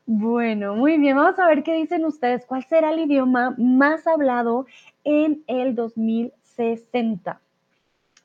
Bueno, 0.05 0.75
muy 0.75 0.97
bien, 0.97 1.15
vamos 1.15 1.39
a 1.39 1.47
ver 1.47 1.63
qué 1.63 1.73
dicen 1.75 2.03
ustedes. 2.03 2.45
¿Cuál 2.45 2.63
será 2.65 2.91
el 2.91 2.99
idioma 2.99 3.55
más 3.57 4.05
hablado 4.05 4.65
en 5.05 5.43
el 5.47 5.75
2060? 5.75 7.39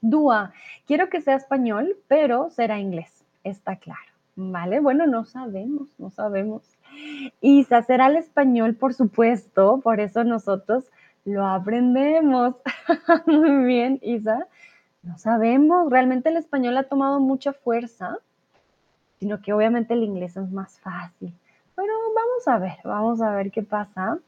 Dúa, 0.00 0.52
quiero 0.86 1.08
que 1.08 1.20
sea 1.20 1.36
español, 1.36 1.96
pero 2.08 2.50
será 2.50 2.80
inglés, 2.80 3.24
está 3.44 3.76
claro. 3.76 4.17
Vale, 4.40 4.78
bueno, 4.78 5.08
no 5.08 5.24
sabemos, 5.24 5.88
no 5.98 6.10
sabemos. 6.10 6.62
Isa 7.40 7.82
será 7.82 8.06
el 8.06 8.14
español, 8.14 8.76
por 8.76 8.94
supuesto, 8.94 9.80
por 9.82 9.98
eso 9.98 10.22
nosotros 10.22 10.84
lo 11.24 11.44
aprendemos. 11.44 12.54
Muy 13.26 13.64
bien, 13.64 13.98
Isa. 14.00 14.46
No 15.02 15.18
sabemos, 15.18 15.90
realmente 15.90 16.28
el 16.28 16.36
español 16.36 16.76
ha 16.76 16.84
tomado 16.84 17.18
mucha 17.18 17.52
fuerza, 17.52 18.18
sino 19.18 19.42
que 19.42 19.52
obviamente 19.52 19.94
el 19.94 20.04
inglés 20.04 20.36
es 20.36 20.52
más 20.52 20.78
fácil. 20.78 21.34
Pero 21.74 21.92
vamos 22.14 22.46
a 22.46 22.58
ver, 22.58 22.78
vamos 22.84 23.20
a 23.20 23.32
ver 23.32 23.50
qué 23.50 23.64
pasa. 23.64 24.18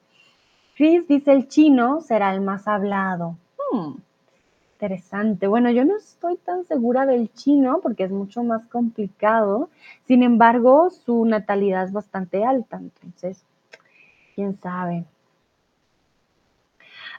Chris 0.74 1.06
dice 1.06 1.30
el 1.30 1.46
chino 1.46 2.00
será 2.00 2.34
el 2.34 2.40
más 2.40 2.66
hablado. 2.66 3.36
Hmm, 3.70 3.92
interesante. 4.80 5.46
Bueno, 5.46 5.70
yo 5.70 5.84
no 5.84 5.98
estoy 5.98 6.38
tan 6.38 6.64
segura 6.64 7.04
del 7.04 7.30
chino 7.34 7.80
porque 7.82 8.04
es 8.04 8.10
mucho 8.10 8.42
más 8.42 8.66
complicado. 8.68 9.68
Sin 10.06 10.22
embargo, 10.22 10.88
su 10.88 11.26
natalidad 11.26 11.84
es 11.84 11.92
bastante 11.92 12.44
alta. 12.44 12.78
Entonces, 12.78 13.44
quién 14.34 14.58
sabe. 14.58 15.04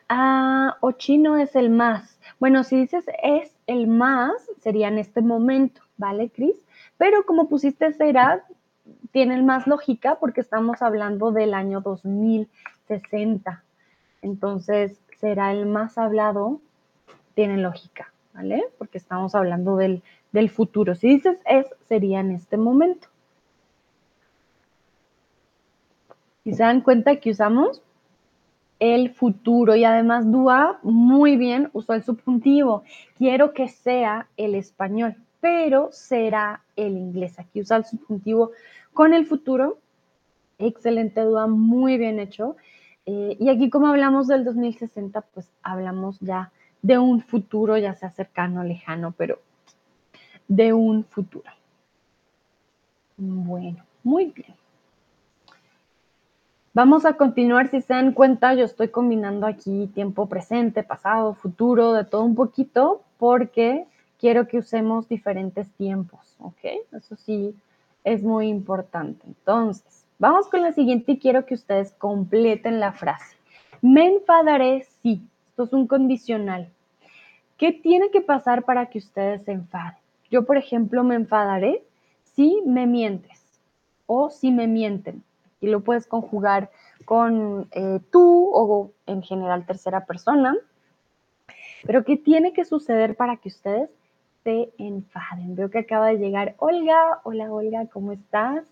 Ah, 0.09 0.77
o 0.81 0.93
chino 0.93 1.37
es 1.37 1.55
el 1.55 1.69
más. 1.69 2.19
Bueno, 2.39 2.63
si 2.63 2.77
dices 2.77 3.05
es 3.21 3.53
el 3.67 3.85
más, 3.85 4.33
sería 4.59 4.87
en 4.87 4.97
este 4.97 5.21
momento, 5.21 5.81
¿vale, 5.97 6.31
Cris? 6.31 6.55
Pero 6.97 7.27
como 7.27 7.47
pusiste 7.47 7.93
será, 7.93 8.43
tiene 9.11 9.39
más 9.43 9.67
lógica 9.67 10.15
porque 10.15 10.41
estamos 10.41 10.81
hablando 10.81 11.31
del 11.31 11.53
año 11.53 11.81
2060. 11.81 13.63
entonces 14.23 14.99
será 15.19 15.51
el 15.51 15.67
más 15.67 15.99
hablado, 15.99 16.59
tiene 17.33 17.57
lógica, 17.57 18.11
¿vale? 18.33 18.63
Porque 18.77 18.97
estamos 18.97 19.35
hablando 19.35 19.77
del, 19.77 20.03
del 20.31 20.49
futuro. 20.49 20.95
Si 20.95 21.07
dices 21.07 21.39
es, 21.45 21.67
sería 21.87 22.19
en 22.19 22.31
este 22.31 22.57
momento. 22.57 23.07
Si 26.43 26.53
se 26.53 26.63
dan 26.63 26.81
cuenta 26.81 27.17
que 27.17 27.31
usamos 27.31 27.81
el 28.81 29.11
futuro 29.11 29.75
y 29.75 29.83
además 29.83 30.29
Dúa 30.31 30.79
muy 30.81 31.37
bien 31.37 31.69
usó 31.71 31.93
el 31.93 32.03
subjuntivo. 32.03 32.83
Quiero 33.15 33.53
que 33.53 33.67
sea 33.67 34.27
el 34.37 34.55
español, 34.55 35.15
pero 35.39 35.89
será 35.91 36.63
el 36.75 36.97
inglés. 36.97 37.37
Aquí 37.37 37.61
usa 37.61 37.77
el 37.77 37.85
subjuntivo 37.85 38.51
con 38.91 39.13
el 39.13 39.27
futuro. 39.27 39.77
Excelente 40.57 41.21
Dúa, 41.21 41.45
muy 41.45 41.99
bien 41.99 42.19
hecho. 42.19 42.55
Eh, 43.05 43.37
y 43.39 43.49
aquí 43.49 43.69
como 43.69 43.87
hablamos 43.87 44.27
del 44.27 44.43
2060, 44.43 45.21
pues 45.33 45.47
hablamos 45.61 46.19
ya 46.19 46.51
de 46.81 46.97
un 46.97 47.21
futuro, 47.21 47.77
ya 47.77 47.93
sea 47.93 48.09
cercano, 48.09 48.63
lejano, 48.63 49.13
pero 49.17 49.39
de 50.47 50.73
un 50.73 51.03
futuro. 51.05 51.49
Bueno, 53.17 53.83
muy 54.03 54.25
bien. 54.25 54.55
Vamos 56.73 57.05
a 57.05 57.13
continuar, 57.13 57.69
si 57.69 57.81
se 57.81 57.93
dan 57.93 58.13
cuenta, 58.13 58.53
yo 58.53 58.63
estoy 58.63 58.87
combinando 58.87 59.45
aquí 59.45 59.87
tiempo 59.93 60.27
presente, 60.27 60.83
pasado, 60.83 61.33
futuro, 61.33 61.91
de 61.91 62.05
todo 62.05 62.23
un 62.23 62.33
poquito, 62.33 63.01
porque 63.17 63.85
quiero 64.17 64.47
que 64.47 64.59
usemos 64.59 65.09
diferentes 65.09 65.69
tiempos, 65.71 66.37
¿ok? 66.39 66.59
Eso 66.93 67.17
sí 67.17 67.53
es 68.03 68.23
muy 68.23 68.47
importante. 68.47 69.21
Entonces, 69.27 70.05
vamos 70.17 70.47
con 70.47 70.61
la 70.61 70.71
siguiente 70.71 71.13
y 71.13 71.19
quiero 71.19 71.45
que 71.45 71.55
ustedes 71.55 71.91
completen 71.93 72.79
la 72.79 72.93
frase. 72.93 73.35
Me 73.81 74.07
enfadaré 74.07 74.87
si. 75.01 75.21
Es 75.63 75.73
un 75.73 75.87
condicional. 75.87 76.69
¿Qué 77.57 77.71
tiene 77.71 78.09
que 78.09 78.21
pasar 78.21 78.63
para 78.63 78.87
que 78.87 78.97
ustedes 78.97 79.43
se 79.43 79.51
enfaden? 79.51 79.99
Yo, 80.31 80.45
por 80.45 80.57
ejemplo, 80.57 81.03
me 81.03 81.15
enfadaré 81.15 81.83
si 82.23 82.61
me 82.65 82.87
mientes 82.87 83.61
o 84.07 84.29
si 84.29 84.51
me 84.51 84.67
mienten 84.67 85.23
y 85.59 85.67
lo 85.67 85.81
puedes 85.81 86.07
conjugar 86.07 86.71
con 87.05 87.67
eh, 87.71 87.99
tú 88.11 88.49
o 88.53 88.91
en 89.05 89.21
general 89.21 89.65
tercera 89.65 90.05
persona. 90.05 90.55
Pero 91.83 92.03
¿qué 92.03 92.17
tiene 92.17 92.53
que 92.53 92.65
suceder 92.65 93.15
para 93.15 93.37
que 93.37 93.49
ustedes 93.49 93.89
se 94.43 94.71
enfaden? 94.77 95.55
Veo 95.55 95.69
que 95.69 95.79
acaba 95.79 96.07
de 96.07 96.17
llegar 96.17 96.55
Olga. 96.57 97.21
Hola 97.23 97.51
Olga, 97.51 97.85
¿cómo 97.87 98.11
estás? 98.11 98.65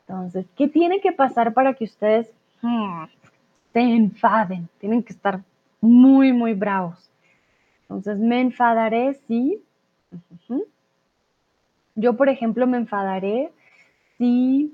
Entonces, 0.00 0.46
¿qué 0.56 0.68
tiene 0.68 1.00
que 1.00 1.12
pasar 1.12 1.52
para 1.52 1.74
que 1.74 1.84
ustedes 1.84 2.30
hmm, 2.62 3.04
se 3.72 3.80
enfaden? 3.80 4.68
Tienen 4.78 5.02
que 5.02 5.12
estar 5.12 5.42
muy, 5.80 6.32
muy 6.32 6.54
bravos. 6.54 7.10
Entonces, 7.82 8.18
me 8.18 8.40
enfadaré 8.40 9.14
si... 9.26 9.62
Yo, 11.94 12.16
por 12.16 12.28
ejemplo, 12.28 12.66
me 12.66 12.76
enfadaré 12.76 13.50
si 14.16 14.72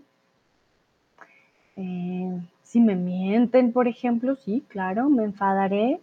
eh, 1.76 2.40
si 2.62 2.80
me 2.80 2.96
mienten, 2.96 3.72
por 3.72 3.88
ejemplo, 3.88 4.36
sí, 4.36 4.64
claro, 4.68 5.08
me 5.08 5.24
enfadaré. 5.24 6.00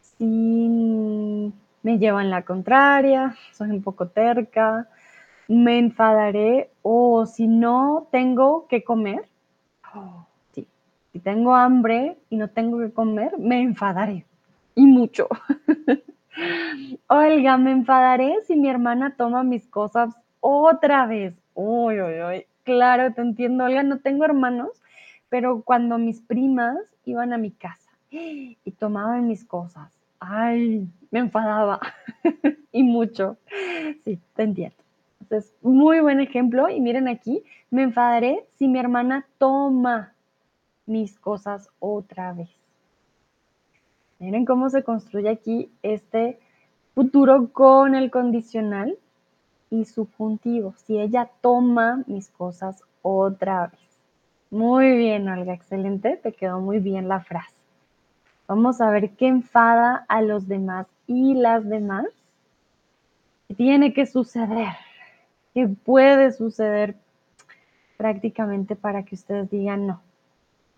Si 0.00 1.52
me 1.82 1.98
llevan 1.98 2.30
la 2.30 2.42
contraria, 2.42 3.36
soy 3.52 3.70
un 3.70 3.82
poco 3.82 4.08
terca, 4.08 4.88
me 5.48 5.78
enfadaré. 5.78 6.70
O 6.82 7.26
si 7.26 7.46
no 7.48 8.08
tengo 8.10 8.66
que 8.68 8.82
comer, 8.82 9.28
sí, 9.92 10.00
si 11.12 11.18
tengo 11.18 11.54
hambre 11.54 12.16
y 12.30 12.36
no 12.36 12.48
tengo 12.48 12.78
que 12.78 12.92
comer, 12.92 13.38
me 13.38 13.60
enfadaré. 13.60 14.24
Y 14.74 14.86
mucho. 14.86 15.28
Olga, 17.08 17.56
me 17.58 17.72
enfadaré 17.72 18.36
si 18.46 18.56
mi 18.56 18.68
hermana 18.68 19.14
toma 19.16 19.42
mis 19.42 19.66
cosas 19.66 20.14
otra 20.40 21.06
vez. 21.06 21.34
Uy, 21.54 22.00
uy, 22.00 22.22
uy. 22.22 22.46
Claro, 22.64 23.12
te 23.12 23.22
entiendo, 23.22 23.64
Olga, 23.64 23.82
no 23.82 23.98
tengo 23.98 24.24
hermanos, 24.24 24.70
pero 25.28 25.62
cuando 25.62 25.98
mis 25.98 26.20
primas 26.20 26.76
iban 27.04 27.32
a 27.32 27.38
mi 27.38 27.50
casa 27.50 27.90
y 28.10 28.70
tomaban 28.78 29.26
mis 29.26 29.44
cosas, 29.44 29.92
ay, 30.20 30.88
me 31.10 31.20
enfadaba 31.20 31.80
y 32.72 32.82
mucho. 32.82 33.36
Sí, 34.04 34.18
te 34.34 34.42
entiendo. 34.44 34.76
Entonces, 35.20 35.54
muy 35.62 36.00
buen 36.00 36.20
ejemplo. 36.20 36.68
Y 36.68 36.80
miren 36.80 37.08
aquí, 37.08 37.42
me 37.70 37.82
enfadaré 37.82 38.44
si 38.56 38.68
mi 38.68 38.78
hermana 38.78 39.26
toma 39.38 40.12
mis 40.90 41.18
cosas 41.18 41.70
otra 41.78 42.32
vez. 42.32 42.50
Miren 44.18 44.44
cómo 44.44 44.68
se 44.68 44.82
construye 44.82 45.28
aquí 45.30 45.70
este 45.82 46.40
futuro 46.94 47.52
con 47.52 47.94
el 47.94 48.10
condicional 48.10 48.98
y 49.70 49.84
subjuntivo. 49.84 50.74
Si 50.76 50.98
ella 50.98 51.30
toma 51.40 52.02
mis 52.06 52.28
cosas 52.28 52.82
otra 53.02 53.68
vez. 53.68 53.80
Muy 54.50 54.96
bien, 54.96 55.28
Olga, 55.28 55.54
excelente. 55.54 56.16
Te 56.16 56.32
quedó 56.32 56.60
muy 56.60 56.80
bien 56.80 57.08
la 57.08 57.20
frase. 57.20 57.54
Vamos 58.48 58.80
a 58.80 58.90
ver 58.90 59.10
qué 59.10 59.28
enfada 59.28 60.04
a 60.08 60.22
los 60.22 60.48
demás 60.48 60.88
y 61.06 61.34
las 61.34 61.66
demás. 61.68 62.06
¿Qué 63.46 63.54
tiene 63.54 63.94
que 63.94 64.06
suceder? 64.06 64.74
¿Qué 65.54 65.68
puede 65.68 66.32
suceder 66.32 66.96
prácticamente 67.96 68.74
para 68.74 69.04
que 69.04 69.14
ustedes 69.14 69.48
digan 69.50 69.86
no? 69.86 70.09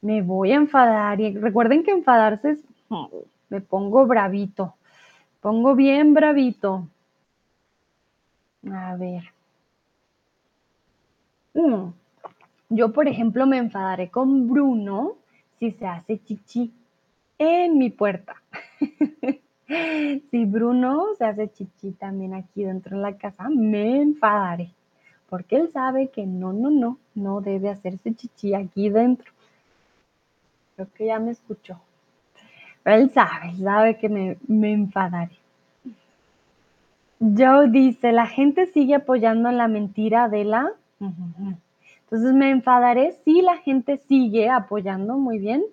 Me 0.03 0.21
voy 0.21 0.53
a 0.53 0.57
enfadar. 0.57 1.21
Y 1.21 1.35
recuerden 1.35 1.83
que 1.83 1.93
enfadarse 1.93 2.51
es, 2.51 2.65
me 3.49 3.61
pongo 3.61 4.07
bravito. 4.07 4.75
Pongo 5.41 5.75
bien 5.75 6.15
bravito. 6.15 6.87
A 8.71 8.97
ver. 8.97 9.25
Mm. 11.55 11.91
Yo, 12.69 12.93
por 12.93 13.07
ejemplo, 13.09 13.47
me 13.47 13.59
enfadaré 13.59 14.11
con 14.11 14.49
Bruno 14.49 15.17
si 15.59 15.73
se 15.73 15.87
hace 15.87 16.19
chichi 16.23 16.73
en 17.39 17.79
mi 17.79 17.91
puerta. 17.91 18.37
si 20.31 20.45
Bruno 20.45 21.09
se 21.19 21.25
hace 21.25 21.53
chichi 21.53 21.93
también 21.93 22.35
aquí 22.35 22.65
dentro 22.65 22.97
de 22.97 23.03
la 23.03 23.17
casa, 23.17 23.49
me 23.51 24.01
enfadaré. 24.01 24.71
Porque 25.29 25.57
él 25.57 25.71
sabe 25.71 26.09
que 26.09 26.27
no, 26.27 26.53
no, 26.53 26.71
no, 26.71 26.99
no 27.15 27.41
debe 27.41 27.69
hacerse 27.71 28.15
chichi 28.15 28.55
aquí 28.55 28.89
dentro. 28.89 29.33
Creo 30.75 30.89
que 30.95 31.07
ya 31.07 31.19
me 31.19 31.31
escuchó. 31.31 31.81
Él 32.85 33.11
sabe, 33.13 33.55
sabe 33.57 33.99
que 33.99 34.09
me, 34.09 34.37
me 34.47 34.73
enfadaré. 34.73 35.39
Joe 37.21 37.69
dice, 37.71 38.11
la 38.11 38.27
gente 38.27 38.67
sigue 38.67 38.97
apoyando 38.97 39.51
la 39.53 39.69
mentira 39.69 40.29
de 40.29 40.45
la... 40.45 40.73
Entonces 40.99 42.35
me 42.35 42.51
enfadaré 42.51 43.13
si 43.25 43.43
la 43.43 43.59
gente 43.59 43.99
sigue 44.09 44.51
apoyando 44.51 45.17
muy 45.17 45.39
bien 45.39 45.65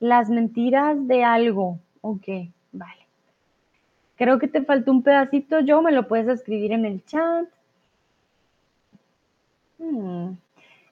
las 0.00 0.28
mentiras 0.28 1.06
de 1.06 1.24
algo. 1.24 1.78
Ok, 2.00 2.26
vale. 2.72 3.06
Creo 4.16 4.38
que 4.38 4.48
te 4.48 4.62
faltó 4.62 4.90
un 4.90 5.02
pedacito, 5.02 5.60
yo 5.60 5.80
me 5.80 5.92
lo 5.92 6.08
puedes 6.08 6.28
escribir 6.28 6.72
en 6.72 6.84
el 6.84 7.04
chat. 7.04 7.46
Hmm. 9.78 10.32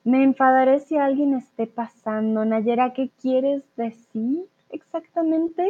Me 0.04 0.22
enfadaré 0.22 0.80
si 0.80 0.98
alguien 0.98 1.34
esté 1.34 1.66
pasando. 1.66 2.44
Nayera, 2.44 2.92
¿qué 2.92 3.10
quieres 3.20 3.62
decir 3.76 4.44
exactamente? 4.68 5.66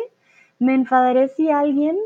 Me 0.59 0.75
enfadaré 0.75 1.29
si 1.29 1.51
alguien 1.51 1.97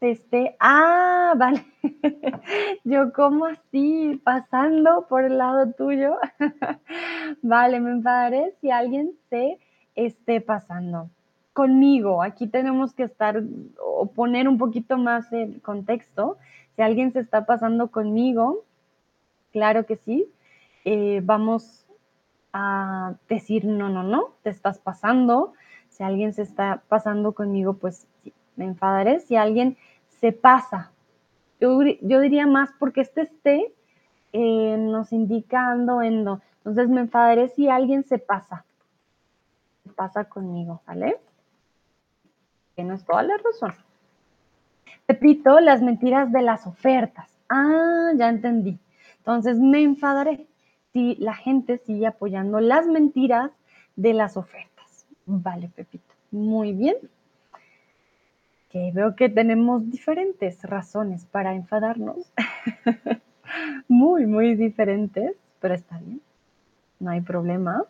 esté, 0.00 0.56
ah, 0.58 1.34
vale, 1.36 1.64
yo 2.84 3.12
como 3.12 3.46
así, 3.46 4.20
pasando 4.24 5.06
por 5.08 5.24
el 5.24 5.38
lado 5.38 5.72
tuyo, 5.72 6.16
vale, 7.42 7.80
me 7.80 7.92
enfadaré 7.92 8.54
si 8.60 8.70
alguien 8.70 9.12
se 9.28 9.58
esté 9.94 10.40
pasando 10.40 11.10
conmigo. 11.52 12.22
Aquí 12.22 12.46
tenemos 12.46 12.94
que 12.94 13.02
estar 13.04 13.42
o 13.78 14.06
poner 14.06 14.48
un 14.48 14.58
poquito 14.58 14.96
más 14.96 15.32
el 15.32 15.60
contexto. 15.60 16.38
Si 16.74 16.82
alguien 16.82 17.12
se 17.12 17.20
está 17.20 17.44
pasando 17.44 17.90
conmigo, 17.90 18.64
claro 19.52 19.84
que 19.84 19.96
sí, 19.96 20.26
eh, 20.84 21.20
vamos 21.22 21.86
a 22.52 23.14
decir 23.28 23.64
no, 23.64 23.88
no, 23.88 24.02
no, 24.02 24.34
te 24.42 24.50
estás 24.50 24.78
pasando. 24.78 25.52
Si 25.88 26.02
alguien 26.02 26.32
se 26.32 26.42
está 26.42 26.82
pasando 26.88 27.32
conmigo, 27.32 27.74
pues 27.74 28.06
sí, 28.22 28.32
me 28.56 28.64
enfadaré. 28.64 29.20
Si 29.20 29.36
alguien 29.36 29.76
se 30.20 30.32
pasa. 30.32 30.92
Yo, 31.60 31.78
diría 31.78 32.46
más 32.46 32.70
porque 32.78 33.02
este 33.02 33.22
esté 33.22 33.74
eh, 34.32 34.76
nos 34.78 35.12
indica 35.12 35.70
ando, 35.70 36.00
endo. 36.02 36.40
Entonces 36.58 36.88
me 36.88 37.00
enfadaré 37.00 37.48
si 37.48 37.68
alguien 37.68 38.04
se 38.04 38.18
pasa. 38.18 38.64
Se 39.84 39.90
pasa 39.90 40.24
conmigo, 40.24 40.80
¿vale? 40.86 41.18
Tienes 42.74 43.04
toda 43.04 43.22
la 43.22 43.36
razón. 43.36 43.74
Repito, 45.06 45.60
las 45.60 45.82
mentiras 45.82 46.32
de 46.32 46.42
las 46.42 46.66
ofertas. 46.66 47.30
Ah, 47.48 48.12
ya 48.16 48.28
entendí. 48.28 48.78
Entonces 49.18 49.58
me 49.58 49.82
enfadaré 49.82 50.46
si 50.92 51.16
la 51.16 51.34
gente 51.34 51.78
sigue 51.78 52.06
apoyando 52.06 52.60
las 52.60 52.86
mentiras 52.86 53.50
de 53.96 54.14
las 54.14 54.36
ofertas. 54.36 55.06
Vale, 55.26 55.68
Pepito. 55.68 56.14
Muy 56.30 56.72
bien. 56.72 56.96
Que 58.68 58.90
veo 58.92 59.16
que 59.16 59.28
tenemos 59.28 59.90
diferentes 59.90 60.62
razones 60.62 61.26
para 61.26 61.54
enfadarnos. 61.54 62.32
muy, 63.88 64.26
muy 64.26 64.54
diferentes, 64.54 65.36
pero 65.60 65.74
está 65.74 65.98
bien. 65.98 66.20
No 66.98 67.10
hay 67.10 67.20
problema. 67.20 67.84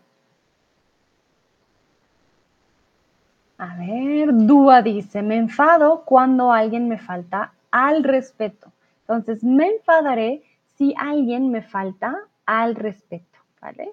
A 3.58 3.76
ver, 3.76 4.30
Dúa 4.32 4.80
dice, 4.80 5.20
me 5.20 5.36
enfado 5.36 6.04
cuando 6.06 6.50
alguien 6.50 6.88
me 6.88 6.98
falta 6.98 7.52
al 7.70 8.04
respeto. 8.04 8.72
Entonces, 9.02 9.44
me 9.44 9.66
enfadaré 9.66 10.42
si 10.76 10.94
alguien 10.96 11.50
me 11.50 11.60
falta 11.60 12.16
al 12.46 12.74
respeto, 12.74 13.38
¿vale? 13.60 13.92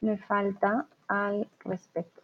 Me 0.00 0.16
falta 0.18 0.86
al 1.08 1.48
respeto. 1.64 2.22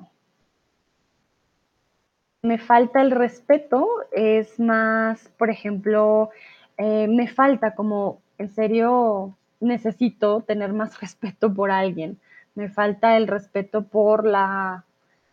Me 2.42 2.58
falta 2.58 3.00
el 3.00 3.10
respeto 3.10 3.88
es 4.12 4.58
más, 4.60 5.28
por 5.38 5.50
ejemplo, 5.50 6.30
eh, 6.76 7.08
me 7.08 7.28
falta 7.28 7.74
como, 7.74 8.22
en 8.38 8.50
serio, 8.50 9.36
necesito 9.60 10.42
tener 10.42 10.72
más 10.72 11.00
respeto 11.00 11.52
por 11.52 11.70
alguien. 11.70 12.18
Me 12.54 12.68
falta 12.68 13.16
el 13.16 13.26
respeto 13.26 13.82
por 13.84 14.24
la 14.24 14.84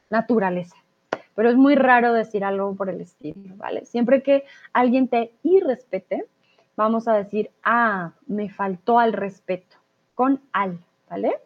naturaleza 0.09 0.75
pero 1.35 1.49
es 1.49 1.55
muy 1.55 1.75
raro 1.75 2.13
decir 2.13 2.43
algo 2.43 2.73
por 2.75 2.89
el 2.89 3.01
estilo, 3.01 3.55
¿vale? 3.57 3.85
Siempre 3.85 4.23
que 4.23 4.45
alguien 4.73 5.09
te 5.09 5.33
irrespete, 5.43 6.25
vamos 6.77 7.07
a 7.07 7.13
decir, 7.13 7.51
ah, 7.63 8.13
me 8.25 8.49
faltó 8.49 8.99
al 8.99 9.13
respeto, 9.13 9.75
con 10.15 10.41
al, 10.54 10.80
¿vale? 11.10 11.39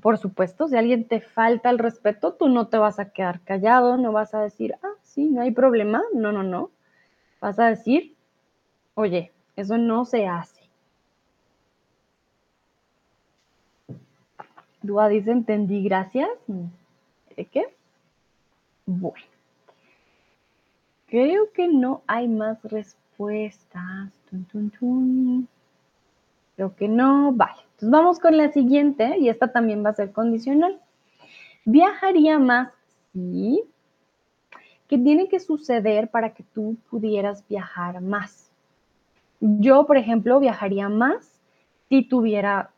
Por 0.00 0.18
supuesto, 0.18 0.68
si 0.68 0.76
alguien 0.76 1.06
te 1.06 1.20
falta 1.20 1.70
el 1.70 1.78
respeto, 1.78 2.34
tú 2.34 2.48
no 2.48 2.68
te 2.68 2.76
vas 2.76 2.98
a 2.98 3.10
quedar 3.10 3.40
callado, 3.40 3.96
no 3.96 4.12
vas 4.12 4.34
a 4.34 4.42
decir, 4.42 4.74
ah, 4.82 4.94
sí, 5.02 5.28
no 5.30 5.42
hay 5.42 5.52
problema, 5.52 6.02
no, 6.12 6.32
no, 6.32 6.42
no. 6.42 6.70
Vas 7.40 7.58
a 7.58 7.66
decir, 7.66 8.14
oye, 8.94 9.32
eso 9.56 9.78
no 9.78 10.04
se 10.04 10.26
hace. 10.26 10.62
Dúa 14.82 15.08
dice, 15.08 15.30
entendí, 15.30 15.84
gracias. 15.84 16.28
¿De 17.36 17.44
qué? 17.44 17.64
Bueno, 18.86 19.24
creo 21.06 21.52
que 21.52 21.68
no 21.68 22.02
hay 22.08 22.26
más 22.26 22.60
respuestas. 22.64 24.12
Creo 26.56 26.74
que 26.76 26.88
no. 26.88 27.32
Vale, 27.32 27.60
entonces 27.62 27.90
vamos 27.90 28.18
con 28.18 28.36
la 28.36 28.52
siguiente 28.52 29.18
y 29.18 29.28
esta 29.28 29.52
también 29.52 29.84
va 29.84 29.90
a 29.90 29.94
ser 29.94 30.12
condicional. 30.12 30.80
Viajaría 31.64 32.38
más 32.38 32.72
sí. 33.12 33.62
¿Qué 34.88 34.98
tiene 34.98 35.28
que 35.28 35.40
suceder 35.40 36.10
para 36.10 36.34
que 36.34 36.42
tú 36.42 36.76
pudieras 36.90 37.46
viajar 37.48 38.00
más? 38.02 38.50
Yo, 39.40 39.86
por 39.86 39.96
ejemplo, 39.96 40.38
viajaría 40.38 40.88
más 40.88 41.40
si 41.88 42.02
tuviera 42.02 42.70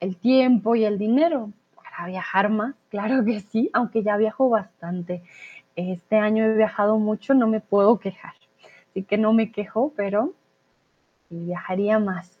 el 0.00 0.16
tiempo 0.16 0.76
y 0.76 0.84
el 0.84 0.98
dinero 0.98 1.50
para 1.74 2.06
viajar 2.06 2.50
más, 2.50 2.74
claro 2.90 3.24
que 3.24 3.40
sí, 3.40 3.70
aunque 3.72 4.02
ya 4.02 4.16
viajo 4.16 4.48
bastante. 4.48 5.22
Este 5.76 6.16
año 6.16 6.44
he 6.44 6.54
viajado 6.54 6.98
mucho, 6.98 7.34
no 7.34 7.48
me 7.48 7.60
puedo 7.60 7.98
quejar. 7.98 8.34
Así 8.90 9.02
que 9.02 9.18
no 9.18 9.32
me 9.32 9.50
quejo, 9.50 9.92
pero 9.96 10.32
viajaría 11.30 11.98
más. 11.98 12.35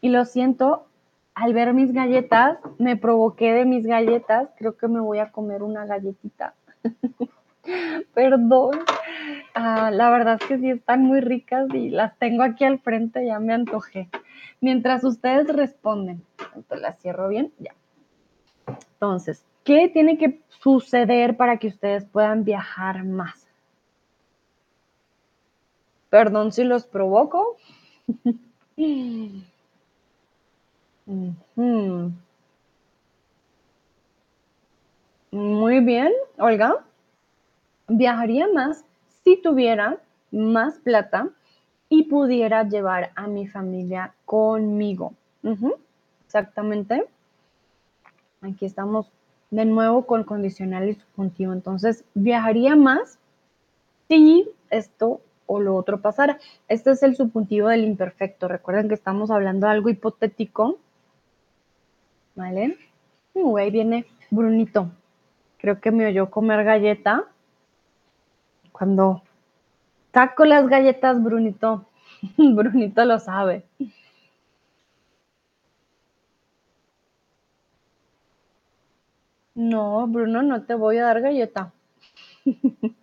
Y 0.00 0.08
lo 0.08 0.24
siento, 0.24 0.86
al 1.34 1.54
ver 1.54 1.74
mis 1.74 1.92
galletas, 1.92 2.58
me 2.78 2.96
provoqué 2.96 3.52
de 3.52 3.64
mis 3.64 3.86
galletas. 3.86 4.48
Creo 4.56 4.76
que 4.76 4.88
me 4.88 5.00
voy 5.00 5.18
a 5.18 5.30
comer 5.30 5.62
una 5.62 5.86
galletita. 5.86 6.54
Perdón. 8.14 8.80
Ah, 9.54 9.90
la 9.90 10.10
verdad 10.10 10.38
es 10.40 10.48
que 10.48 10.58
sí 10.58 10.70
están 10.70 11.02
muy 11.02 11.20
ricas 11.20 11.68
y 11.74 11.90
las 11.90 12.16
tengo 12.18 12.42
aquí 12.42 12.64
al 12.64 12.78
frente, 12.78 13.26
ya 13.26 13.38
me 13.38 13.52
antojé. 13.52 14.08
Mientras 14.60 15.04
ustedes 15.04 15.48
responden, 15.48 16.22
las 16.70 16.98
cierro 17.00 17.28
bien, 17.28 17.52
ya. 17.58 17.74
Entonces, 18.94 19.44
¿qué 19.64 19.88
tiene 19.88 20.18
que 20.18 20.40
suceder 20.48 21.36
para 21.36 21.58
que 21.58 21.68
ustedes 21.68 22.04
puedan 22.04 22.44
viajar 22.44 23.04
más? 23.04 23.48
Perdón 26.10 26.52
si 26.52 26.64
los 26.64 26.86
provoco. 26.86 27.56
Muy 35.32 35.80
bien, 35.80 36.10
Olga. 36.38 36.82
Viajaría 37.88 38.48
más 38.48 38.84
si 39.22 39.36
tuviera 39.36 39.98
más 40.30 40.78
plata 40.78 41.28
y 41.90 42.04
pudiera 42.04 42.66
llevar 42.66 43.12
a 43.16 43.26
mi 43.26 43.46
familia 43.46 44.14
conmigo. 44.24 45.12
Exactamente. 46.24 47.04
Aquí 48.40 48.64
estamos 48.64 49.10
de 49.50 49.66
nuevo 49.66 50.06
con 50.06 50.24
condicional 50.24 50.88
y 50.88 50.94
subjuntivo. 50.94 51.52
Entonces, 51.52 52.04
viajaría 52.14 52.76
más 52.76 53.18
si 54.08 54.48
esto 54.70 55.20
o 55.50 55.58
lo 55.58 55.74
otro 55.74 56.00
pasara. 56.00 56.38
Este 56.68 56.92
es 56.92 57.02
el 57.02 57.16
subjuntivo 57.16 57.68
del 57.68 57.84
imperfecto. 57.84 58.46
Recuerden 58.46 58.88
que 58.88 58.94
estamos 58.94 59.32
hablando 59.32 59.66
de 59.66 59.72
algo 59.72 59.88
hipotético. 59.88 60.78
¿Vale? 62.36 62.78
Uh, 63.34 63.56
ahí 63.56 63.70
viene 63.72 64.06
Brunito. 64.30 64.92
Creo 65.58 65.80
que 65.80 65.90
me 65.90 66.06
oyó 66.06 66.30
comer 66.30 66.62
galleta. 66.62 67.24
Cuando 68.70 69.22
saco 70.14 70.44
las 70.44 70.68
galletas, 70.68 71.20
Brunito, 71.20 71.86
Brunito 72.38 73.04
lo 73.04 73.18
sabe. 73.18 73.64
No, 79.56 80.06
Bruno, 80.06 80.42
no 80.42 80.62
te 80.62 80.74
voy 80.74 80.98
a 80.98 81.06
dar 81.06 81.20
galleta. 81.20 81.72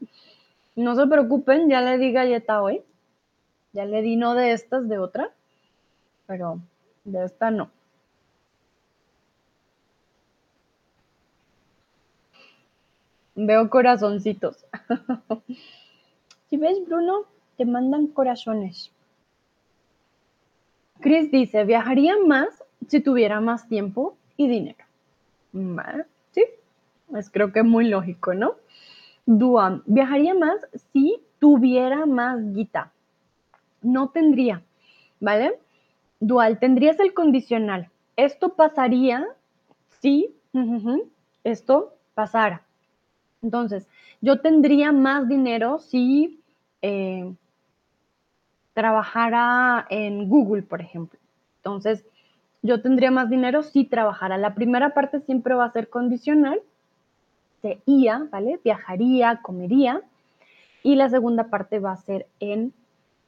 no 0.81 0.95
se 0.95 1.07
preocupen, 1.07 1.69
ya 1.69 1.81
le 1.81 1.97
di 1.97 2.11
galleta 2.11 2.61
hoy. 2.61 2.83
Ya 3.73 3.85
le 3.85 4.01
di 4.01 4.15
no 4.15 4.35
de 4.35 4.51
estas, 4.51 4.87
de 4.87 4.97
otra. 4.97 5.31
Pero 6.27 6.59
de 7.03 7.25
esta 7.25 7.51
no. 7.51 7.71
Veo 13.35 13.69
corazoncitos. 13.69 14.65
si 16.49 16.57
ves, 16.57 16.83
Bruno, 16.85 17.25
te 17.55 17.65
mandan 17.65 18.07
corazones. 18.07 18.91
Chris 20.99 21.31
dice, 21.31 21.63
viajaría 21.63 22.15
más 22.25 22.63
si 22.87 22.99
tuviera 22.99 23.39
más 23.41 23.67
tiempo 23.67 24.17
y 24.37 24.47
dinero. 24.47 24.83
¿Vale? 25.51 26.05
Sí, 26.31 26.45
es 27.15 27.29
creo 27.29 27.51
que 27.51 27.63
muy 27.63 27.87
lógico, 27.87 28.33
¿no? 28.33 28.55
Duan, 29.27 29.83
viajaría 29.85 30.33
más 30.33 30.65
si 30.93 31.21
tuviera 31.37 32.05
más 32.05 32.39
guita. 32.53 32.93
No 33.81 34.07
tendría, 34.07 34.63
¿vale? 35.19 35.59
Dual, 36.21 36.59
tendrías 36.59 36.97
el 36.99 37.13
condicional. 37.13 37.89
Esto 38.15 38.55
pasaría 38.55 39.27
si 39.99 40.33
esto 41.43 41.93
pasara. 42.15 42.63
Entonces, 43.43 43.87
yo 44.21 44.39
tendría 44.39 44.93
más 44.93 45.27
dinero 45.27 45.79
si 45.79 46.39
eh, 46.81 47.35
trabajara 48.73 49.85
en 49.89 50.29
Google, 50.29 50.63
por 50.63 50.79
ejemplo. 50.79 51.19
Entonces, 51.57 52.05
yo 52.61 52.81
tendría 52.81 53.11
más 53.11 53.29
dinero 53.29 53.61
si 53.61 53.83
trabajara. 53.83 54.37
La 54.37 54.55
primera 54.55 54.93
parte 54.93 55.19
siempre 55.19 55.53
va 55.53 55.65
a 55.65 55.71
ser 55.73 55.89
condicional, 55.89 56.61
sería, 57.67 58.27
¿vale? 58.31 58.59
Viajaría, 58.63 59.41
comería. 59.41 60.01
Y 60.83 60.95
la 60.95 61.09
segunda 61.09 61.49
parte 61.49 61.79
va 61.79 61.91
a 61.91 61.97
ser 61.97 62.27
en 62.39 62.73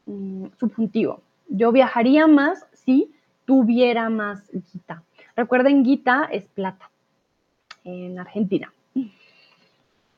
mm, 0.06 0.48
subjuntivo. 0.60 1.22
Yo 1.48 1.72
viajaría 1.72 2.28
más 2.28 2.66
si 2.74 3.12
tuviera 3.46 4.10
más 4.10 4.50
guita. 4.52 5.04
Recuerden, 5.36 5.84
guita 5.84 6.30
es 6.32 6.46
plata 6.46 6.90
en 7.84 8.20
Argentina. 8.20 8.72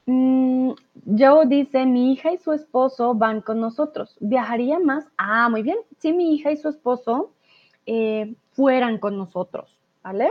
Mm, 0.05 0.71
Joe 1.17 1.45
dice, 1.45 1.85
mi 1.85 2.11
hija 2.11 2.31
y 2.31 2.37
su 2.37 2.51
esposo 2.51 3.13
van 3.13 3.41
con 3.41 3.59
nosotros. 3.59 4.17
¿Viajaría 4.19 4.79
más? 4.79 5.05
Ah, 5.17 5.47
muy 5.49 5.63
bien. 5.63 5.77
Si 5.99 6.11
mi 6.11 6.35
hija 6.35 6.51
y 6.51 6.57
su 6.57 6.69
esposo 6.69 7.31
eh, 7.85 8.33
fueran 8.51 8.97
con 8.97 9.17
nosotros, 9.17 9.69
¿vale? 10.03 10.29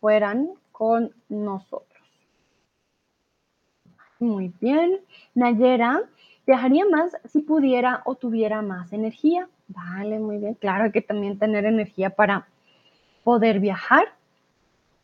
Fueran 0.00 0.50
con 0.72 1.12
nosotros. 1.28 1.93
Muy 4.18 4.52
bien. 4.60 5.00
Nayera, 5.34 6.02
¿viajaría 6.46 6.84
más 6.86 7.16
si 7.24 7.40
pudiera 7.40 8.02
o 8.04 8.14
tuviera 8.14 8.62
más 8.62 8.92
energía? 8.92 9.48
Vale, 9.68 10.18
muy 10.18 10.38
bien. 10.38 10.54
Claro, 10.54 10.92
que 10.92 11.00
también 11.00 11.38
tener 11.38 11.64
energía 11.64 12.10
para 12.10 12.46
poder 13.24 13.60
viajar. 13.60 14.12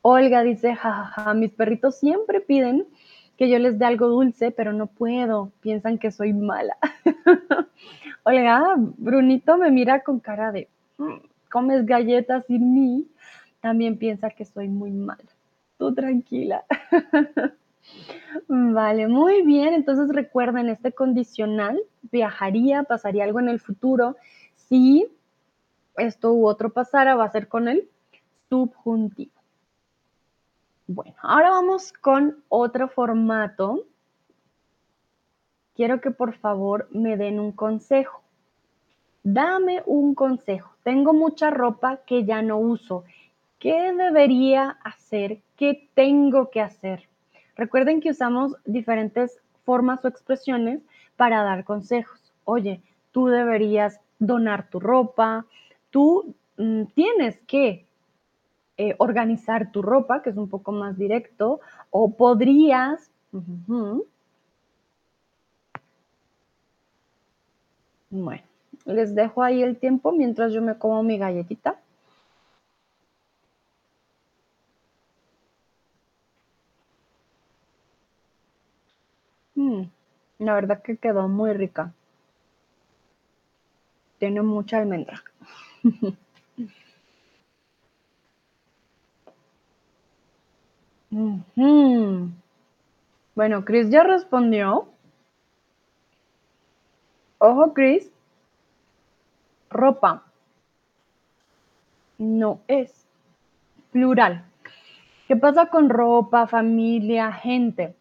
Olga 0.03 0.43
dice, 0.43 0.75
jajaja, 0.75 1.35
mis 1.35 1.53
perritos 1.53 1.99
siempre 1.99 2.41
piden 2.41 2.87
que 3.37 3.49
yo 3.49 3.59
les 3.59 3.79
dé 3.79 3.87
algo 3.87 4.09
dulce, 4.09 4.51
pero 4.51 4.73
no 4.73 4.87
puedo. 4.87 5.51
Piensan 5.61 5.99
que 5.99 6.11
soy 6.11 6.33
mala. 6.33 6.77
Olga, 8.25 8.75
Brunito 8.77 9.57
me 9.57 9.71
mira 9.71 10.03
con 10.03 10.21
cara 10.21 10.53
de, 10.53 10.69
mm, 10.99 11.17
comes 11.51 11.87
galletas 11.87 12.45
sin 12.47 12.75
mí. 12.75 13.09
También 13.61 13.99
piensa 13.99 14.31
que 14.31 14.45
soy 14.45 14.69
muy 14.69 14.91
mala. 14.91 15.25
Tú 15.79 15.95
tranquila. 15.95 16.65
Vale, 18.49 19.09
muy 19.09 19.43
bien. 19.43 19.75
Entonces 19.75 20.09
recuerden, 20.15 20.69
este 20.69 20.93
condicional 20.93 21.81
viajaría, 22.03 22.83
pasaría 22.85 23.25
algo 23.25 23.41
en 23.41 23.49
el 23.49 23.61
futuro. 23.61 24.17
Si 24.57 25.07
esto 25.97 26.33
u 26.33 26.47
otro 26.47 26.71
pasara, 26.71 27.15
va 27.15 27.25
a 27.25 27.31
ser 27.31 27.49
con 27.49 27.69
el 27.69 27.89
subjuntivo. 28.49 29.33
Bueno, 30.87 31.15
ahora 31.23 31.51
vamos 31.51 31.93
con 31.93 32.43
otro 32.49 32.89
formato. 32.89 33.85
Quiero 35.75 36.01
que 36.01 36.11
por 36.11 36.35
favor 36.35 36.89
me 36.91 37.17
den 37.17 37.39
un 37.39 37.53
consejo. 37.53 38.23
Dame 39.23 39.83
un 39.87 40.15
consejo. 40.15 40.75
Tengo 40.83 41.13
mucha 41.13 41.51
ropa 41.51 41.99
que 42.07 42.25
ya 42.25 42.43
no 42.43 42.59
uso. 42.59 43.05
¿Qué 43.59 43.93
debería 43.93 44.79
hacer? 44.83 45.43
¿Qué 45.57 45.89
tengo 45.95 46.51
que 46.51 46.61
hacer? 46.61 47.10
Recuerden 47.61 48.01
que 48.01 48.09
usamos 48.13 48.57
diferentes 48.65 49.39
formas 49.67 50.03
o 50.03 50.09
expresiones 50.09 50.81
para 51.17 51.43
dar 51.43 51.65
consejos. 51.65 52.33
Oye, 52.47 52.81
tú 53.13 53.27
deberías 53.27 54.01
donar 54.19 54.71
tu 54.71 54.81
ropa, 54.81 55.45
tú 55.91 56.35
mm, 56.57 56.85
tienes 56.95 57.39
que 57.47 57.85
eh, 58.79 58.95
organizar 58.97 59.73
tu 59.73 59.83
ropa, 59.83 60.23
que 60.23 60.31
es 60.31 60.39
un 60.39 60.49
poco 60.49 60.73
más 60.73 60.97
directo, 60.97 61.61
o 61.91 62.17
podrías... 62.17 63.11
Bueno, 68.09 68.43
les 68.87 69.15
dejo 69.15 69.43
ahí 69.43 69.63
el 69.63 69.77
tiempo 69.77 70.13
mientras 70.13 70.55
yo 70.55 70.63
me 70.63 70.79
como 70.79 71.03
mi 71.03 71.19
galletita. 71.19 71.79
Mm, 79.61 79.91
la 80.41 80.55
verdad 80.55 80.83
que 80.83 80.97
quedó 80.97 81.29
muy 81.29 81.53
rica. 81.53 81.93
Tiene 84.19 84.43
mucha 84.43 84.79
almendra. 84.79 85.23
Bueno, 93.35 93.65
Chris 93.65 93.91
ya 93.91 94.05
respondió. 94.05 94.89
Ojo, 97.39 97.75
Chris. 97.75 98.11
Ropa. 99.71 100.25
No 102.19 102.61
es 102.69 103.07
plural. 103.91 104.45
¿Qué 105.27 105.37
pasa 105.37 105.67
con 105.67 105.89
ropa, 105.89 106.47
familia, 106.47 107.33
gente? 107.33 107.97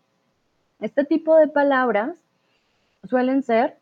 Este 0.79 1.03
tipo 1.03 1.35
de 1.35 1.47
palabras 1.47 2.17
suelen 3.07 3.43
ser 3.43 3.77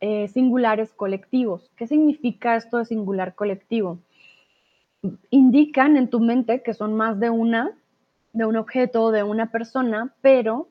eh, 0.00 0.28
singulares 0.28 0.92
colectivos. 0.92 1.70
¿Qué 1.76 1.86
significa 1.86 2.56
esto 2.56 2.78
de 2.78 2.84
singular 2.84 3.34
colectivo? 3.34 3.98
Indican 5.30 5.96
en 5.96 6.08
tu 6.08 6.20
mente 6.20 6.62
que 6.62 6.74
son 6.74 6.94
más 6.94 7.20
de 7.20 7.30
una, 7.30 7.72
de 8.32 8.44
un 8.44 8.56
objeto, 8.56 9.10
de 9.10 9.22
una 9.22 9.50
persona, 9.50 10.14
pero 10.20 10.68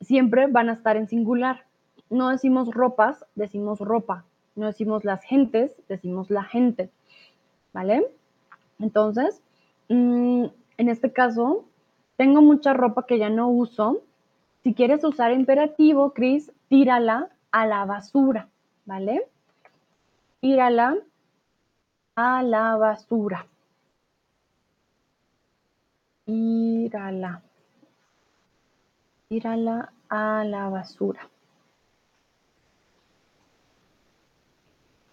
siempre 0.00 0.46
van 0.46 0.68
a 0.68 0.74
estar 0.74 0.96
en 0.96 1.08
singular. 1.08 1.64
No 2.10 2.28
decimos 2.28 2.68
ropas, 2.72 3.24
decimos 3.34 3.80
ropa. 3.80 4.24
No 4.56 4.66
decimos 4.66 5.04
las 5.04 5.24
gentes, 5.24 5.74
decimos 5.88 6.30
la 6.30 6.44
gente. 6.44 6.90
¿Vale? 7.72 8.06
Entonces, 8.78 9.40
mm, 9.88 10.44
en 10.78 10.88
este 10.88 11.12
caso, 11.12 11.64
tengo 12.16 12.40
mucha 12.40 12.72
ropa 12.72 13.06
que 13.06 13.18
ya 13.18 13.30
no 13.30 13.48
uso, 13.48 14.02
si 14.62 14.74
quieres 14.74 15.04
usar 15.04 15.32
imperativo, 15.32 16.14
Cris, 16.14 16.52
tírala 16.74 17.28
a 17.52 17.66
la 17.66 17.84
basura, 17.84 18.48
¿vale? 18.84 19.30
Tírala 20.40 20.96
a 22.16 22.42
la 22.42 22.76
basura. 22.76 23.46
Tírala. 26.24 27.42
Tírala 29.28 29.92
a 30.08 30.42
la 30.42 30.68
basura. 30.68 31.28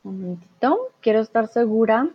Un 0.03 0.19
momentito. 0.19 0.89
Quiero 0.99 1.19
estar 1.19 1.47
segura. 1.47 2.09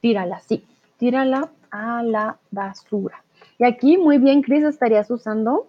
Tírala, 0.00 0.40
sí. 0.40 0.66
Tírala 0.96 1.50
a 1.70 2.02
la 2.02 2.38
basura. 2.50 3.22
Y 3.58 3.64
aquí, 3.64 3.98
muy 3.98 4.16
bien, 4.16 4.40
Cris, 4.40 4.64
estarías 4.64 5.10
usando 5.10 5.68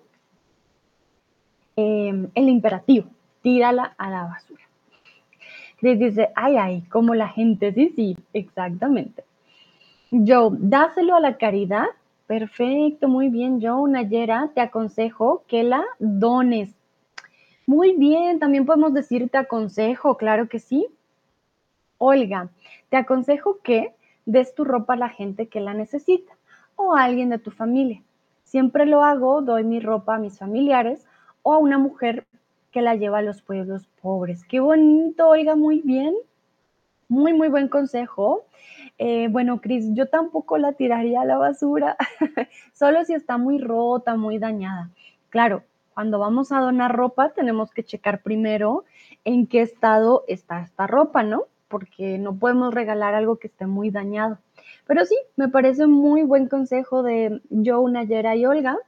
Em, 1.77 2.29
el 2.35 2.47
imperativo, 2.47 3.07
tírala 3.41 3.93
a 3.97 4.09
la 4.09 4.23
basura. 4.23 4.63
Chris 5.77 5.99
dice, 5.99 6.29
ay, 6.33 6.55
ay, 6.55 6.81
como 6.83 7.13
la 7.15 7.27
gente, 7.27 7.73
sí, 7.73 7.91
sí, 7.93 8.17
exactamente. 8.31 9.25
Joe, 10.09 10.55
dáselo 10.57 11.15
a 11.15 11.19
la 11.19 11.37
caridad. 11.37 11.87
Perfecto, 12.27 13.09
muy 13.09 13.27
bien, 13.27 13.59
Joe. 13.61 13.91
Nayera, 13.91 14.51
te 14.55 14.61
aconsejo 14.61 15.43
que 15.47 15.63
la 15.63 15.83
dones. 15.99 16.73
Muy 17.67 17.93
bien, 17.97 18.39
también 18.39 18.65
podemos 18.65 18.93
decir 18.93 19.29
te 19.29 19.37
aconsejo, 19.37 20.15
claro 20.15 20.47
que 20.47 20.59
sí. 20.59 20.87
Olga, 21.97 22.49
te 22.89 22.97
aconsejo 22.97 23.59
que 23.61 23.93
des 24.25 24.55
tu 24.55 24.63
ropa 24.63 24.93
a 24.93 24.97
la 24.97 25.09
gente 25.09 25.47
que 25.47 25.59
la 25.59 25.73
necesita 25.73 26.33
o 26.77 26.95
a 26.95 27.03
alguien 27.03 27.29
de 27.29 27.39
tu 27.39 27.51
familia. 27.51 28.01
Siempre 28.43 28.85
lo 28.85 29.03
hago, 29.03 29.41
doy 29.41 29.63
mi 29.63 29.79
ropa 29.79 30.15
a 30.15 30.19
mis 30.19 30.39
familiares 30.39 31.05
o 31.47 31.53
a 31.53 31.59
una 31.59 31.77
mujer 31.77 32.25
que 32.71 32.81
la 32.81 32.95
lleva 32.95 33.19
a 33.19 33.21
los 33.21 33.43
pueblos 33.43 33.87
pobres. 34.01 34.43
Qué 34.45 34.59
bonito, 34.59 35.27
oiga, 35.29 35.55
muy 35.55 35.81
bien. 35.81 36.15
Muy, 37.07 37.33
muy 37.33 37.49
buen 37.49 37.67
consejo. 37.67 38.45
Eh, 38.97 39.27
bueno, 39.29 39.61
Cris, 39.61 39.85
yo 39.93 40.07
tampoco 40.07 40.57
la 40.57 40.73
tiraría 40.73 41.21
a 41.21 41.25
la 41.25 41.37
basura, 41.37 41.97
solo 42.73 43.05
si 43.05 43.13
está 43.13 43.37
muy 43.37 43.59
rota, 43.59 44.15
muy 44.15 44.39
dañada. 44.39 44.89
Claro, 45.29 45.61
cuando 45.93 46.17
vamos 46.17 46.51
a 46.51 46.61
donar 46.61 46.95
ropa 46.95 47.29
tenemos 47.29 47.71
que 47.71 47.83
checar 47.83 48.23
primero 48.23 48.83
en 49.23 49.45
qué 49.45 49.61
estado 49.61 50.23
está 50.27 50.61
esta 50.61 50.87
ropa, 50.87 51.21
¿no? 51.21 51.43
Porque 51.67 52.17
no 52.17 52.35
podemos 52.35 52.73
regalar 52.73 53.13
algo 53.13 53.35
que 53.35 53.47
esté 53.47 53.67
muy 53.67 53.91
dañado. 53.91 54.39
Pero 54.87 55.05
sí, 55.05 55.15
me 55.35 55.47
parece 55.47 55.85
muy 55.85 56.23
buen 56.23 56.47
consejo 56.47 57.03
de 57.03 57.39
Joe, 57.51 57.91
Nayera 57.91 58.35
y 58.35 58.47
Olga, 58.47 58.79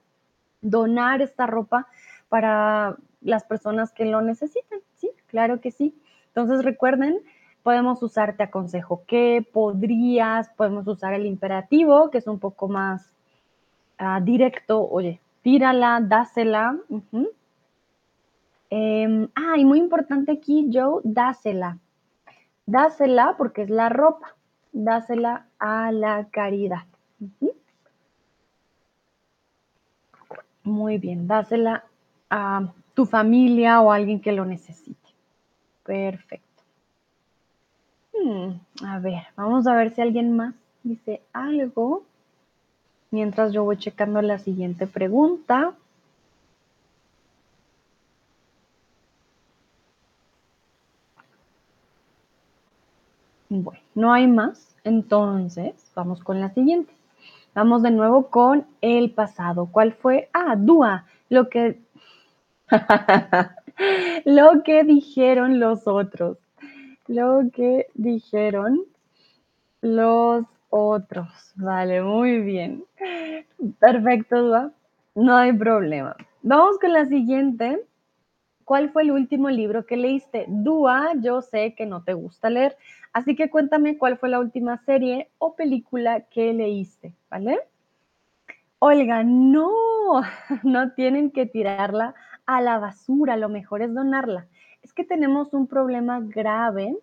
donar 0.62 1.22
esta 1.22 1.46
ropa 1.46 1.88
para 2.30 2.98
las 3.22 3.44
personas 3.44 3.92
que 3.92 4.06
lo 4.06 4.22
necesiten. 4.22 4.80
Sí, 4.96 5.10
claro 5.28 5.60
que 5.62 5.72
sí. 5.72 5.96
Entonces 6.28 6.64
recuerden, 6.64 7.20
podemos 7.64 8.02
usar 8.04 8.38
te 8.38 8.44
aconsejo 8.44 9.04
que, 9.08 9.46
podrías, 9.52 10.50
podemos 10.50 10.88
usar 10.88 11.14
el 11.14 11.26
imperativo, 11.26 12.10
que 12.10 12.20
es 12.20 12.28
un 12.28 12.40
poco 12.40 12.68
más 12.68 13.12
ah, 13.98 14.22
directo, 14.22 14.88
oye, 14.88 15.20
tírala, 15.42 16.00
dásela. 16.02 16.78
Em, 18.70 19.28
ah, 19.36 19.58
y 19.58 19.66
muy 19.66 19.80
importante 19.80 20.32
aquí, 20.32 20.70
Joe, 20.72 21.02
dásela. 21.04 21.78
Dásela 22.66 23.36
porque 23.38 23.64
es 23.64 23.70
la 23.70 23.90
ropa. 23.90 24.36
Dásela 24.74 25.48
a 25.58 25.92
la 25.92 26.28
caridad. 26.30 26.84
Muy 30.64 30.98
bien, 30.98 31.28
dásela 31.28 31.86
a 32.30 32.74
tu 32.94 33.06
familia 33.06 33.82
o 33.82 33.92
a 33.92 33.96
alguien 33.96 34.20
que 34.22 34.32
lo 34.32 34.46
necesite. 34.46 35.10
Perfecto. 35.84 36.64
Hmm, 38.14 38.60
a 38.84 39.00
ver, 39.00 39.24
vamos 39.36 39.68
a 39.68 39.76
ver 39.76 39.94
si 39.94 40.02
alguien 40.02 40.36
más 40.36 40.56
dice 40.84 41.22
algo. 41.34 42.04
Mientras 43.12 43.54
yo 43.54 43.64
voy 43.64 43.78
checando 43.78 44.22
la 44.22 44.40
siguiente 44.40 44.88
pregunta. 44.88 45.74
Bueno, 53.50 53.82
no 53.96 54.14
hay 54.14 54.28
más. 54.28 54.76
Entonces, 54.84 55.74
vamos 55.96 56.24
con 56.24 56.40
la 56.40 56.50
siguiente. 56.50 56.94
Vamos 57.54 57.82
de 57.82 57.92
nuevo 57.92 58.28
con 58.28 58.68
el 58.82 59.12
pasado. 59.12 59.68
¿Cuál 59.72 59.94
fue? 59.94 60.30
Ah, 60.34 60.56
Dúa, 60.58 61.06
lo 61.30 61.50
que 61.50 61.80
lo 64.26 64.64
que 64.64 64.84
dijeron 64.84 65.60
los 65.60 65.88
otros. 65.88 66.38
Lo 67.08 67.44
que 67.54 67.88
dijeron 67.94 68.82
los 69.82 70.46
Otros, 70.70 71.54
vale, 71.56 72.02
muy 72.02 72.40
bien. 72.40 72.84
Perfecto, 73.80 74.44
Dua. 74.44 74.72
No 75.16 75.36
hay 75.36 75.54
problema. 75.54 76.16
Vamos 76.42 76.78
con 76.80 76.92
la 76.92 77.06
siguiente. 77.06 77.86
¿Cuál 78.66 78.90
fue 78.92 79.04
el 79.04 79.12
último 79.12 79.50
libro 79.50 79.86
que 79.86 79.96
leíste? 79.96 80.46
Dua, 80.50 81.14
yo 81.22 81.42
sé 81.42 81.74
que 81.74 81.86
no 81.86 82.04
te 82.04 82.14
gusta 82.14 82.50
leer, 82.50 82.76
así 83.14 83.34
que 83.36 83.50
cuéntame 83.50 83.98
cuál 83.98 84.18
fue 84.18 84.28
la 84.28 84.40
última 84.40 84.78
serie 84.80 85.30
o 85.38 85.56
película 85.56 86.22
que 86.22 86.54
leíste, 86.54 87.14
¿vale? 87.30 87.60
Olga, 88.80 89.24
no, 89.24 90.22
no 90.64 90.92
tienen 90.92 91.32
que 91.32 91.46
tirarla 91.46 92.14
a 92.48 92.62
la 92.62 92.80
basura, 92.80 93.38
lo 93.38 93.50
mejor 93.50 93.82
es 93.84 93.94
donarla. 93.94 94.48
Es 94.82 94.94
que 94.94 95.04
tenemos 95.04 95.54
un 95.54 95.68
problema 95.68 96.20
grave 96.22 96.98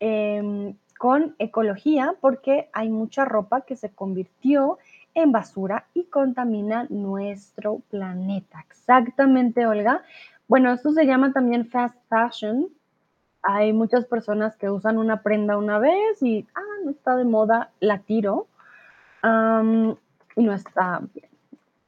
em, 0.00 0.74
con 0.98 1.36
ecología 1.38 2.14
porque 2.20 2.68
hay 2.72 2.90
mucha 2.90 3.24
ropa 3.24 3.62
que 3.62 3.76
se 3.76 3.90
convirtió 3.90 4.78
en 5.14 5.32
basura 5.32 5.86
y 5.94 6.04
contamina 6.04 6.86
nuestro 6.90 7.80
planeta. 7.90 8.64
Exactamente, 8.68 9.66
Olga. 9.66 10.02
Bueno, 10.48 10.72
esto 10.72 10.92
se 10.92 11.06
llama 11.06 11.32
también 11.32 11.66
fast 11.66 11.96
fashion. 12.08 12.68
Hay 13.42 13.72
muchas 13.72 14.06
personas 14.06 14.56
que 14.56 14.70
usan 14.70 14.98
una 14.98 15.22
prenda 15.22 15.56
una 15.56 15.78
vez 15.78 16.22
y, 16.22 16.46
ah, 16.54 16.82
no 16.84 16.90
está 16.90 17.16
de 17.16 17.24
moda, 17.24 17.70
la 17.80 17.98
tiro. 17.98 18.48
y 19.22 20.42
no 20.42 20.52
está 20.52 21.00
bien. 21.14 21.28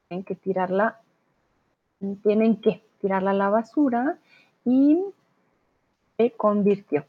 Tienen 0.08 0.24
que 0.24 0.34
tirarla, 0.34 1.00
tienen 2.22 2.56
que 2.56 2.82
tirarla 3.00 3.30
a 3.30 3.34
la 3.34 3.50
basura 3.50 4.18
y 4.64 5.04
se 6.16 6.30
convirtió. 6.32 7.04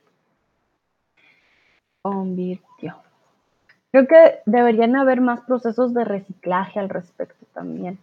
Convirtió. 2.02 2.96
Creo 3.92 4.08
que 4.08 4.40
deberían 4.46 4.96
haber 4.96 5.22
más 5.22 5.42
procesos 5.42 5.94
de 5.94 6.06
reciclaje 6.06 6.80
al 6.80 6.90
respecto 6.90 7.46
también. 7.54 8.00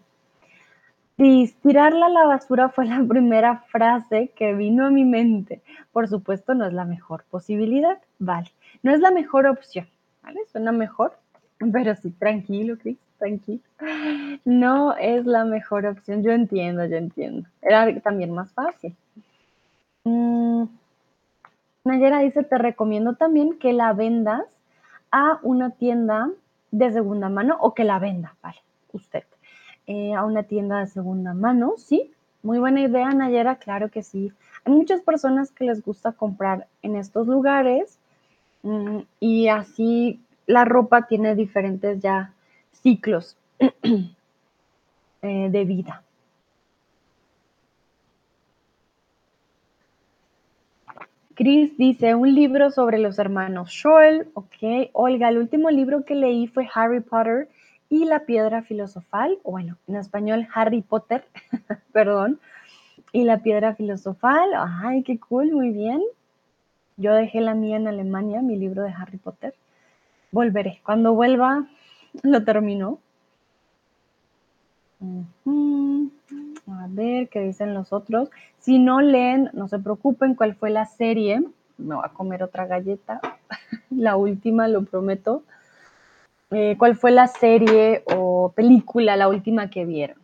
Sí, 1.16 1.52
tirarla 1.62 2.06
a 2.06 2.10
la 2.10 2.24
basura 2.26 2.68
fue 2.68 2.86
la 2.86 3.02
primera 3.08 3.64
frase 3.68 4.30
que 4.36 4.54
vino 4.54 4.86
a 4.86 4.90
mi 4.90 5.04
mente. 5.04 5.62
Por 5.92 6.06
supuesto, 6.08 6.54
no 6.54 6.66
es 6.66 6.72
la 6.72 6.84
mejor 6.84 7.24
posibilidad, 7.24 7.98
vale. 8.18 8.52
No 8.82 8.92
es 8.92 9.00
la 9.00 9.10
mejor 9.10 9.46
opción, 9.46 9.88
¿vale? 10.22 10.40
Suena 10.52 10.70
mejor, 10.70 11.18
pero 11.72 11.94
sí, 11.96 12.10
tranquilo, 12.10 12.76
Chris, 12.78 12.98
tranquilo. 13.18 13.60
No 14.44 14.96
es 14.96 15.26
la 15.26 15.44
mejor 15.44 15.86
opción, 15.86 16.22
yo 16.22 16.32
entiendo, 16.32 16.84
yo 16.86 16.96
entiendo. 16.96 17.48
Era 17.62 18.00
también 18.00 18.32
más 18.32 18.52
fácil. 18.52 18.94
Mm, 20.04 20.64
Nayera 21.84 22.20
dice, 22.20 22.44
te 22.44 22.58
recomiendo 22.58 23.14
también 23.14 23.58
que 23.58 23.72
la 23.72 23.92
vendas 23.92 24.44
a 25.10 25.38
una 25.42 25.70
tienda 25.70 26.30
de 26.70 26.92
segunda 26.92 27.28
mano 27.28 27.56
o 27.60 27.74
que 27.74 27.84
la 27.84 27.98
venda, 27.98 28.34
vale, 28.42 28.58
usted. 28.92 29.24
Eh, 29.86 30.12
a 30.14 30.24
una 30.24 30.42
tienda 30.42 30.80
de 30.80 30.86
segunda 30.86 31.32
mano, 31.32 31.74
¿sí? 31.78 32.12
Muy 32.42 32.58
buena 32.58 32.82
idea, 32.82 33.08
Nayera, 33.10 33.56
claro 33.56 33.90
que 33.90 34.02
sí. 34.02 34.32
Hay 34.64 34.72
muchas 34.72 35.00
personas 35.00 35.50
que 35.50 35.64
les 35.64 35.82
gusta 35.82 36.12
comprar 36.12 36.66
en 36.82 36.94
estos 36.94 37.26
lugares 37.26 37.98
mm, 38.62 38.98
y 39.18 39.48
así 39.48 40.20
la 40.48 40.64
ropa 40.64 41.06
tiene 41.06 41.36
diferentes 41.36 42.00
ya 42.00 42.32
ciclos 42.72 43.36
eh, 43.60 45.48
de 45.50 45.64
vida. 45.64 46.02
Chris 51.34 51.76
dice, 51.76 52.14
un 52.16 52.34
libro 52.34 52.70
sobre 52.70 52.98
los 52.98 53.18
hermanos 53.18 53.70
Scholl, 53.70 54.26
ok. 54.34 54.90
Olga, 54.92 55.28
el 55.28 55.38
último 55.38 55.70
libro 55.70 56.04
que 56.04 56.16
leí 56.16 56.48
fue 56.48 56.66
Harry 56.74 57.00
Potter 57.00 57.48
y 57.90 58.06
la 58.06 58.20
piedra 58.20 58.62
filosofal, 58.62 59.38
bueno, 59.44 59.76
en 59.86 59.96
español 59.96 60.48
Harry 60.52 60.80
Potter, 60.82 61.24
perdón, 61.92 62.40
y 63.12 63.24
la 63.24 63.38
piedra 63.38 63.74
filosofal, 63.74 64.50
ay, 64.56 65.02
qué 65.02 65.20
cool, 65.20 65.52
muy 65.52 65.70
bien. 65.70 66.02
Yo 66.96 67.12
dejé 67.12 67.40
la 67.40 67.54
mía 67.54 67.76
en 67.76 67.86
Alemania, 67.86 68.40
mi 68.40 68.56
libro 68.56 68.82
de 68.82 68.92
Harry 68.92 69.18
Potter. 69.18 69.54
Volveré, 70.30 70.80
cuando 70.84 71.14
vuelva 71.14 71.66
lo 72.22 72.44
termino. 72.44 72.98
A 75.00 76.86
ver 76.88 77.28
qué 77.28 77.40
dicen 77.40 77.74
los 77.74 77.92
otros. 77.92 78.30
Si 78.58 78.78
no 78.78 79.00
leen, 79.00 79.50
no 79.52 79.68
se 79.68 79.78
preocupen 79.78 80.34
cuál 80.34 80.54
fue 80.54 80.70
la 80.70 80.86
serie. 80.86 81.42
Me 81.78 81.94
voy 81.94 82.04
a 82.04 82.10
comer 82.10 82.42
otra 82.42 82.66
galleta. 82.66 83.20
la 83.90 84.16
última, 84.16 84.68
lo 84.68 84.84
prometo. 84.84 85.42
Eh, 86.50 86.76
¿Cuál 86.78 86.96
fue 86.96 87.10
la 87.10 87.26
serie 87.26 88.02
o 88.06 88.52
película, 88.54 89.16
la 89.16 89.28
última 89.28 89.70
que 89.70 89.84
vieron? 89.84 90.16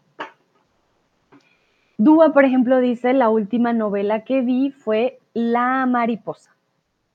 Dúa, 1.99 2.33
por 2.33 2.45
ejemplo, 2.45 2.81
dice, 2.81 3.13
la 3.13 3.29
última 3.29 3.73
novela 3.73 4.25
que 4.25 4.41
vi 4.41 4.71
fue 4.71 5.19
La 5.33 5.87
mariposa. 5.87 6.51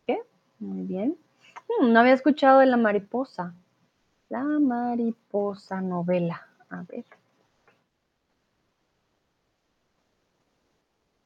¿Qué? 0.07 0.19
Muy 0.59 0.83
bien. 0.83 1.15
Hmm, 1.69 1.93
no 1.93 2.01
había 2.01 2.15
escuchado 2.15 2.59
de 2.59 2.65
La 2.65 2.75
mariposa. 2.75 3.53
La 4.29 4.43
mariposa 4.43 5.81
novela. 5.81 6.47
A 6.69 6.83
ver. 6.83 7.05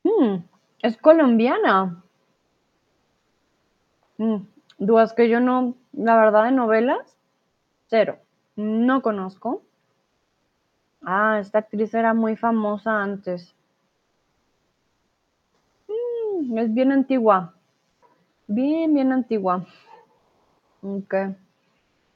Hmm, 0.06 0.46
es 0.82 0.96
colombiana. 0.96 2.02
Hmm, 4.18 4.38
Dudas 4.80 5.14
que 5.14 5.30
yo 5.30 5.40
no, 5.40 5.76
la 5.92 6.16
verdad, 6.18 6.46
de 6.46 6.52
novelas, 6.52 7.16
Cero. 7.88 8.20
No 8.56 9.02
conozco. 9.04 9.64
Ah, 11.06 11.38
esta 11.40 11.60
actriz 11.60 11.94
era 11.94 12.16
muy 12.16 12.36
famosa 12.36 13.04
antes. 13.04 13.54
Es 16.58 16.74
bien 16.74 16.92
antigua. 16.92 17.54
Bien, 18.48 18.94
bien 18.94 19.12
antigua. 19.12 19.66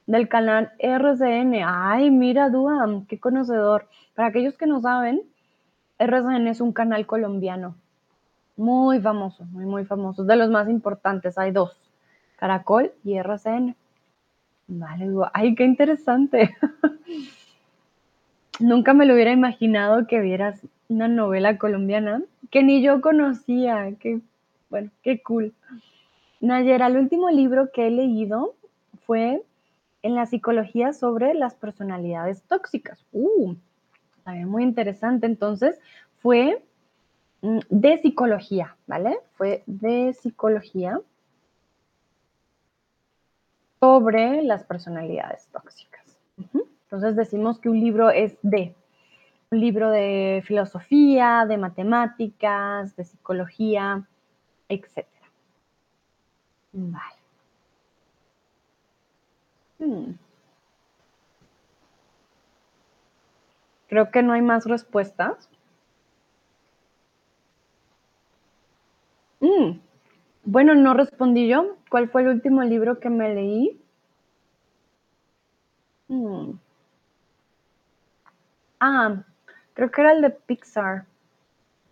Del 0.06 0.28
canal 0.28 0.72
RCN. 0.80 1.64
Ay, 1.66 2.12
mira, 2.12 2.50
Dua, 2.50 2.86
qué 3.08 3.18
conocedor. 3.20 3.88
Para 4.14 4.28
aquellos 4.28 4.58
que 4.58 4.68
no 4.68 4.82
saben, 4.82 5.22
RCN 6.00 6.48
es 6.48 6.60
un 6.60 6.74
canal 6.74 7.06
colombiano. 7.06 7.76
Muy 8.58 9.00
famoso, 9.00 9.46
muy, 9.46 9.66
muy 9.66 9.86
famoso. 9.86 10.24
De 10.26 10.36
los 10.36 10.50
más 10.50 10.68
importantes, 10.68 11.38
hay 11.38 11.52
dos. 11.52 11.80
Caracol 12.38 12.92
y 13.04 13.16
RCN. 13.16 13.76
Vale, 14.68 15.08
ay, 15.34 15.56
qué 15.56 15.64
interesante. 15.64 16.56
Nunca 18.60 18.94
me 18.94 19.06
lo 19.06 19.14
hubiera 19.14 19.32
imaginado 19.32 20.08
que 20.08 20.20
vieras 20.20 20.60
una 20.90 21.08
novela 21.08 21.58
colombiana 21.58 22.22
que 22.52 22.64
ni 22.64 22.82
yo 22.82 23.00
conocía. 23.00 23.90
Bueno, 24.70 24.92
qué 25.04 25.22
cool. 25.22 25.54
Nayera, 26.42 26.88
el 26.88 26.98
último 26.98 27.30
libro 27.30 27.72
que 27.72 27.88
he 27.88 27.92
leído 27.92 28.56
fue 29.08 29.42
en 30.04 30.14
la 30.14 30.28
psicología 30.28 30.94
sobre 30.94 31.34
las 31.34 31.56
personalidades 31.56 32.44
tóxicas. 32.44 33.04
Uh, 33.14 33.56
también 34.24 34.50
muy 34.50 34.64
interesante. 34.64 35.26
Entonces, 35.26 35.80
fue 36.20 36.64
mm, 37.42 37.60
de 37.70 37.98
psicología, 38.00 38.76
¿vale? 38.86 39.18
Fue 39.34 39.64
de 39.66 40.14
psicología 40.14 41.02
sobre 43.80 44.44
las 44.44 44.64
personalidades 44.66 45.48
tóxicas. 45.48 46.20
Entonces 46.84 47.16
decimos 47.16 47.60
que 47.60 47.70
un 47.70 47.80
libro 47.80 48.10
es 48.10 48.38
de 48.42 48.74
un 49.52 49.60
libro 49.60 49.90
de 49.90 50.42
filosofía, 50.46 51.46
de 51.48 51.58
matemáticas, 51.58 52.96
de 52.96 53.04
psicología, 53.04 54.08
etc. 54.70 55.06
Vale. 56.72 57.17
Hmm. 59.80 60.18
Creo 63.88 64.12
que 64.12 64.22
no 64.22 64.34
hay 64.34 64.42
más 64.42 64.66
respuestas. 64.66 65.50
Mm. 69.40 69.80
Bueno, 70.46 70.76
no 70.76 70.94
respondí 70.94 71.48
yo. 71.48 71.78
¿Cuál 71.90 72.10
fue 72.10 72.22
el 72.24 72.30
último 72.30 72.64
libro 72.64 73.00
que 73.00 73.10
me 73.10 73.34
leí? 73.34 73.80
Hmm. 76.10 76.58
Ah, 78.80 79.24
creo 79.74 79.92
que 79.92 80.02
era 80.02 80.12
el 80.14 80.22
de 80.22 80.30
Pixar. 80.32 81.06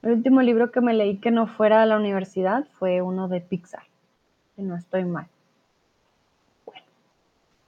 El 0.04 0.14
último 0.14 0.42
libro 0.42 0.72
que 0.72 0.82
me 0.82 0.94
leí 0.94 1.18
que 1.20 1.32
no 1.32 1.48
fuera 1.48 1.82
de 1.82 1.88
la 1.88 1.98
universidad 1.98 2.66
fue 2.80 3.02
uno 3.02 3.28
de 3.28 3.42
Pixar. 3.42 3.84
Si 4.56 4.62
no 4.62 4.76
estoy 4.76 5.06
mal. 5.06 5.28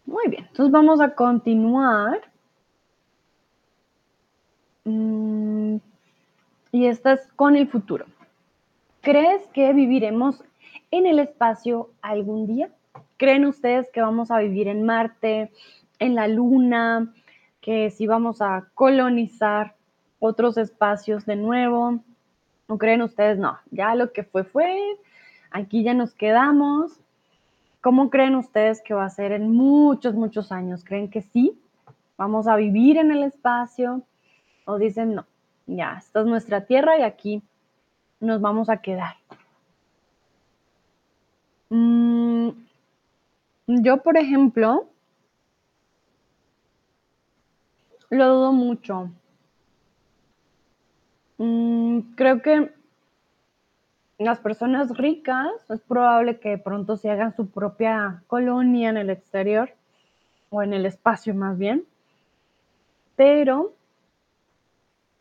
Muy 0.08 0.30
bien. 0.30 0.46
Entonces 0.48 0.72
vamos 0.72 1.02
a 1.02 1.14
continuar. 1.14 2.22
Mm, 4.86 5.76
y 6.72 6.86
esta 6.86 7.14
es 7.14 7.28
con 7.36 7.58
el 7.58 7.68
futuro. 7.68 8.06
¿Crees 9.02 9.46
que 9.48 9.74
viviremos 9.74 10.44
en 10.92 11.06
el 11.06 11.20
espacio 11.20 11.92
algún 12.02 12.48
día? 12.48 12.70
¿Creen 13.18 13.46
ustedes 13.46 13.90
que 13.92 14.02
vamos 14.02 14.32
a 14.32 14.40
vivir 14.40 14.70
en 14.70 14.84
Marte, 14.84 15.52
en 16.00 16.16
la 16.16 16.28
Luna, 16.28 17.14
que 17.60 17.90
si 17.90 18.08
vamos 18.08 18.42
a 18.42 18.70
colonizar 18.76 19.76
otros 20.20 20.58
espacios 20.58 21.26
de 21.26 21.36
nuevo? 21.36 22.00
¿O 22.68 22.78
creen 22.78 23.02
ustedes, 23.02 23.38
no, 23.38 23.60
ya 23.72 23.94
lo 23.96 24.14
que 24.14 24.24
fue 24.24 24.46
fue, 24.46 24.80
aquí 25.52 25.84
ya 25.84 25.94
nos 25.94 26.14
quedamos? 26.14 26.98
¿Cómo 27.88 28.10
creen 28.10 28.36
ustedes 28.36 28.82
que 28.82 28.94
va 28.94 29.06
a 29.06 29.10
ser 29.10 29.32
en 29.32 29.50
muchos, 29.50 30.14
muchos 30.14 30.52
años? 30.52 30.84
¿Creen 30.84 31.10
que 31.10 31.22
sí? 31.22 31.58
¿Vamos 32.18 32.46
a 32.46 32.58
vivir 32.58 32.98
en 32.98 33.12
el 33.12 33.24
espacio? 33.24 34.04
¿O 34.66 34.78
dicen, 34.78 35.16
no, 35.16 35.26
ya, 35.68 35.96
esta 35.98 36.20
es 36.20 36.26
nuestra 36.26 36.66
tierra 36.66 37.00
y 37.00 37.04
aquí 37.04 37.42
nos 38.20 38.42
vamos 38.42 38.68
a 38.68 38.82
quedar? 38.82 39.16
Mm, 41.70 42.50
yo, 43.68 44.04
por 44.04 44.18
ejemplo, 44.18 44.90
lo 48.10 48.28
dudo 48.28 48.52
mucho. 48.52 49.12
Mm, 51.38 52.00
creo 52.18 52.42
que 52.42 52.70
las 54.20 54.40
personas 54.40 54.98
ricas 54.98 55.52
es 55.70 55.82
probable 55.82 56.40
que 56.40 56.58
pronto 56.58 56.98
se 56.98 57.10
hagan 57.12 57.36
su 57.36 57.50
propia 57.50 58.24
colonia 58.28 58.90
en 58.90 58.98
el 58.98 59.10
exterior 59.10 59.72
o 60.50 60.64
en 60.64 60.74
el 60.74 60.86
espacio 60.86 61.36
más 61.36 61.58
bien, 61.58 61.86
pero 63.16 63.74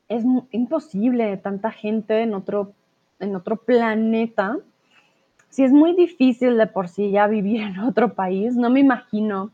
es 0.09 0.25
imposible 0.51 1.37
tanta 1.37 1.71
gente 1.71 2.23
en 2.23 2.33
otro, 2.33 2.73
en 3.19 3.37
otro 3.37 3.57
planeta. 3.57 4.57
Si 5.51 5.65
es 5.65 5.73
muy 5.73 5.95
difícil 5.95 6.57
de 6.57 6.67
por 6.67 6.89
sí 6.89 7.11
ya 7.11 7.27
vivir 7.27 7.61
en 7.63 7.81
otro 7.81 8.15
país, 8.15 8.57
no 8.57 8.71
me 8.71 8.81
imagino 8.81 9.51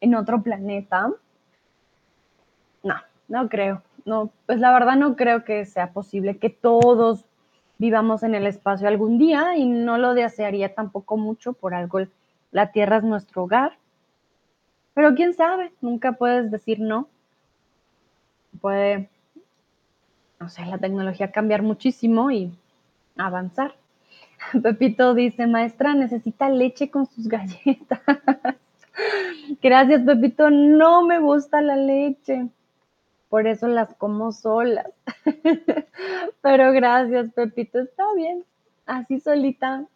en 0.00 0.14
otro 0.14 0.42
planeta. 0.42 1.10
No, 2.82 2.94
no 3.28 3.48
creo. 3.48 3.82
No, 4.04 4.30
pues 4.46 4.60
la 4.60 4.72
verdad 4.72 4.96
no 4.96 5.16
creo 5.16 5.44
que 5.44 5.64
sea 5.64 5.92
posible 5.92 6.36
que 6.36 6.50
todos 6.50 7.24
vivamos 7.78 8.22
en 8.22 8.34
el 8.34 8.46
espacio 8.46 8.88
algún 8.88 9.18
día 9.18 9.56
y 9.56 9.66
no 9.66 9.98
lo 9.98 10.14
desearía 10.14 10.74
tampoco 10.74 11.16
mucho, 11.16 11.52
por 11.52 11.74
algo 11.74 12.00
la 12.50 12.70
Tierra 12.70 12.98
es 12.98 13.04
nuestro 13.04 13.42
hogar. 13.42 13.76
Pero 14.94 15.14
quién 15.14 15.34
sabe, 15.34 15.72
nunca 15.80 16.12
puedes 16.12 16.50
decir 16.50 16.78
no. 16.78 17.08
Puede, 18.60 19.08
no 20.38 20.48
sé, 20.48 20.64
la 20.66 20.78
tecnología 20.78 21.32
cambiar 21.32 21.62
muchísimo 21.62 22.30
y 22.30 22.56
avanzar. 23.16 23.74
Pepito 24.62 25.14
dice, 25.14 25.48
maestra, 25.48 25.94
necesita 25.94 26.48
leche 26.48 26.90
con 26.90 27.06
sus 27.06 27.26
galletas. 27.26 28.00
Gracias, 29.62 30.02
Pepito. 30.02 30.50
No 30.50 31.04
me 31.04 31.18
gusta 31.18 31.60
la 31.60 31.74
leche 31.74 32.48
por 33.28 33.46
eso 33.46 33.68
las 33.68 33.94
como 33.94 34.32
solas. 34.32 34.90
Pero 36.42 36.72
gracias, 36.72 37.32
Pepito, 37.32 37.80
está 37.80 38.04
bien. 38.14 38.44
Así 38.86 39.20
solita 39.20 39.86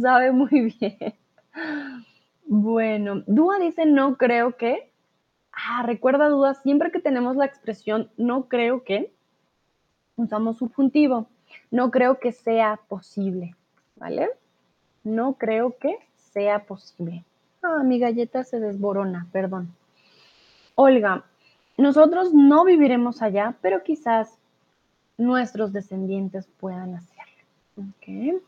sabe 0.00 0.32
muy 0.32 0.74
bien. 0.80 1.14
Bueno, 2.46 3.22
Dúa 3.26 3.58
dice 3.58 3.86
no 3.86 4.16
creo 4.16 4.56
que. 4.56 4.90
Ah, 5.52 5.82
recuerda 5.84 6.28
Dúa, 6.28 6.54
siempre 6.54 6.90
que 6.90 7.00
tenemos 7.00 7.36
la 7.36 7.46
expresión 7.46 8.10
no 8.18 8.44
creo 8.44 8.84
que, 8.84 9.10
usamos 10.16 10.58
subjuntivo. 10.58 11.26
No 11.70 11.90
creo 11.90 12.18
que 12.18 12.32
sea 12.32 12.78
posible, 12.88 13.54
¿vale? 13.96 14.28
No 15.02 15.34
creo 15.34 15.76
que 15.78 15.98
sea 16.16 16.64
posible. 16.64 17.24
Ah, 17.62 17.82
mi 17.82 17.98
galleta 17.98 18.44
se 18.44 18.60
desborona, 18.60 19.26
perdón. 19.32 19.74
Olga, 20.74 21.24
nosotros 21.76 22.32
no 22.32 22.64
viviremos 22.64 23.22
allá, 23.22 23.54
pero 23.60 23.82
quizás 23.82 24.38
nuestros 25.18 25.72
descendientes 25.72 26.46
puedan 26.58 26.94
hacerlo. 26.94 27.32
Okay. 27.98 28.38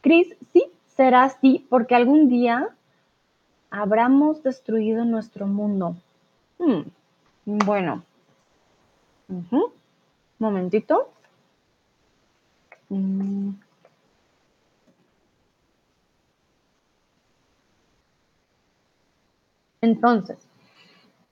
Cris, 0.00 0.36
sí, 0.52 0.64
será 0.86 1.24
así, 1.24 1.66
porque 1.68 1.94
algún 1.94 2.28
día 2.28 2.68
habremos 3.70 4.42
destruido 4.42 5.04
nuestro 5.04 5.46
mundo. 5.46 5.96
Hmm, 6.58 6.82
bueno. 7.44 8.02
Momentito. 10.38 11.10
Mm. 12.88 13.50
Entonces, 19.80 20.47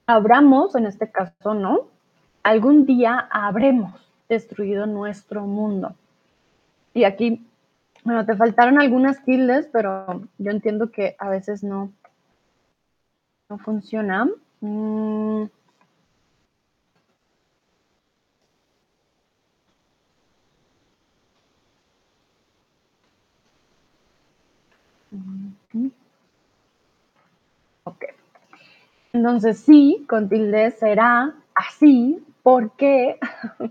Habramos, 0.09 0.77
en 0.77 0.87
este 0.87 1.11
caso, 1.11 1.55
¿no? 1.55 1.89
Algún 2.45 2.87
día 2.87 3.29
habremos 3.31 3.93
destruido 4.29 4.87
nuestro 4.87 5.43
mundo. 5.47 5.97
Y 6.95 7.05
aquí, 7.05 7.45
bueno, 8.05 8.25
te 8.25 8.37
faltaron 8.37 8.81
algunas 8.81 9.25
tildes, 9.25 9.69
pero 9.73 10.23
yo 10.39 10.51
entiendo 10.53 10.93
que 10.93 11.17
a 11.19 11.29
veces 11.29 11.65
no, 11.65 11.93
no 13.49 13.59
funciona. 13.59 14.29
Mm. 14.61 15.47
Ok. 27.85 28.05
Entonces 29.17 29.61
sí, 29.61 30.05
con 30.11 30.29
tilde 30.29 30.73
será 30.73 31.35
así 31.55 32.23
porque 32.43 33.19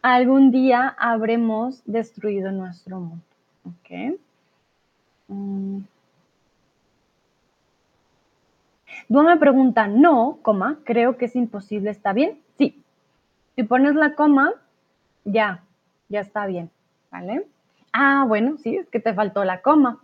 algún 0.00 0.52
día 0.52 0.94
habremos 0.96 1.82
destruido 1.86 2.52
nuestro 2.52 3.00
mundo. 3.00 3.24
¿Ok? 3.64 4.16
Mm. 5.26 5.78
me 9.08 9.36
pregunta, 9.38 9.88
no, 9.88 10.38
coma, 10.40 10.78
creo 10.84 11.16
que 11.16 11.24
es 11.24 11.34
imposible, 11.34 11.90
¿está 11.90 12.12
bien? 12.12 12.38
Sí. 12.56 12.80
Si 13.56 13.64
pones 13.64 13.96
la 13.96 14.14
coma, 14.14 14.52
ya, 15.24 15.64
ya 16.08 16.20
está 16.20 16.46
bien, 16.46 16.70
¿vale? 17.10 17.44
Ah, 17.92 18.24
bueno, 18.28 18.56
sí, 18.58 18.76
es 18.76 18.88
que 18.88 19.00
te 19.00 19.14
faltó 19.14 19.42
la 19.42 19.62
coma. 19.62 19.98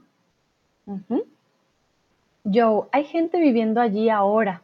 Joe, 2.53 2.89
hay 2.93 3.05
gente 3.05 3.41
viviendo 3.41 3.81
allí 3.81 4.09
ahora. 4.09 4.63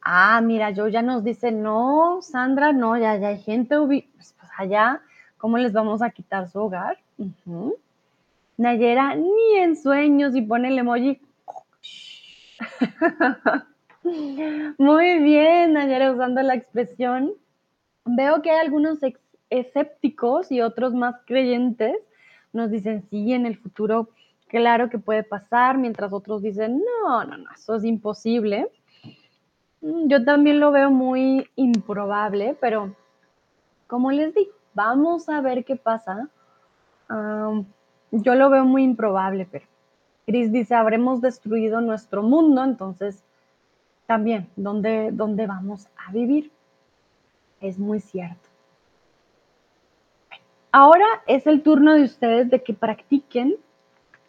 Ah, 0.00 0.40
mira, 0.40 0.72
Joe 0.74 0.92
ya 0.92 1.02
nos 1.02 1.24
dice, 1.24 1.50
no, 1.50 2.20
Sandra, 2.22 2.72
no, 2.72 2.96
ya, 2.96 3.16
ya 3.16 3.28
hay 3.28 3.40
gente 3.40 3.76
pues, 3.78 4.04
pues, 4.16 4.34
allá, 4.56 5.00
¿cómo 5.38 5.58
les 5.58 5.72
vamos 5.72 6.02
a 6.02 6.10
quitar 6.10 6.48
su 6.48 6.60
hogar? 6.60 6.98
Nayera, 8.56 9.16
ni 9.16 9.56
en 9.56 9.76
sueños, 9.76 10.36
y 10.36 10.42
pone 10.42 10.68
el 10.68 10.78
emoji. 10.78 11.20
Muy 14.78 15.18
bien, 15.18 15.72
Nayera, 15.72 16.12
usando 16.12 16.42
la 16.42 16.54
expresión. 16.54 17.32
Veo 18.04 18.42
que 18.42 18.50
hay 18.50 18.58
algunos 18.58 18.98
escépticos 19.50 20.52
y 20.52 20.60
otros 20.60 20.94
más 20.94 21.16
creyentes. 21.26 21.96
Nos 22.52 22.70
dicen, 22.70 23.02
sí, 23.10 23.32
en 23.32 23.46
el 23.46 23.56
futuro 23.56 24.10
claro 24.54 24.88
que 24.88 24.98
puede 24.98 25.24
pasar, 25.24 25.78
mientras 25.78 26.12
otros 26.12 26.40
dicen, 26.40 26.80
no, 27.02 27.24
no, 27.24 27.36
no, 27.36 27.50
eso 27.52 27.74
es 27.74 27.84
imposible. 27.84 28.70
Mm, 29.80 30.06
yo 30.06 30.24
también 30.24 30.60
lo 30.60 30.70
veo 30.70 30.92
muy 30.92 31.50
improbable, 31.56 32.56
pero 32.60 32.94
como 33.88 34.12
les 34.12 34.32
digo, 34.32 34.52
vamos 34.72 35.28
a 35.28 35.40
ver 35.40 35.64
qué 35.64 35.74
pasa. 35.74 36.28
yo 38.12 38.34
lo 38.36 38.48
veo 38.48 38.64
muy 38.64 38.84
improbable, 38.84 39.48
pero 39.50 39.66
Chris 40.24 40.52
dice, 40.52 40.76
habremos 40.76 41.20
destruido 41.20 41.80
nuestro 41.80 42.22
mundo, 42.22 42.62
entonces 42.62 43.24
también, 44.06 44.48
¿dónde, 44.54 45.10
dónde 45.12 45.48
vamos 45.48 45.88
a 46.06 46.12
vivir? 46.12 46.52
Es 47.60 47.76
muy 47.76 47.98
cierto. 47.98 48.48
Ahora 50.70 51.06
es 51.26 51.44
el 51.48 51.62
turno 51.62 51.94
de 51.94 52.04
ustedes 52.04 52.50
de 52.50 52.62
que 52.62 52.72
practiquen 52.72 53.56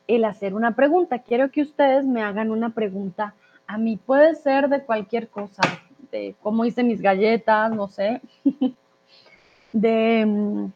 el 0.07 0.25
hacer 0.25 0.53
una 0.53 0.75
pregunta. 0.75 1.19
Quiero 1.19 1.51
que 1.51 1.61
ustedes 1.61 2.05
me 2.05 2.21
hagan 2.21 2.51
una 2.51 2.69
pregunta 2.69 3.33
a 3.67 3.77
mí. 3.77 3.97
Puede 3.97 4.35
ser 4.35 4.69
de 4.69 4.83
cualquier 4.83 5.29
cosa, 5.29 5.61
de 6.11 6.35
cómo 6.41 6.65
hice 6.65 6.83
mis 6.83 7.01
galletas, 7.01 7.71
no 7.71 7.87
sé, 7.87 8.21
de, 9.73 10.25
mm, 10.25 10.71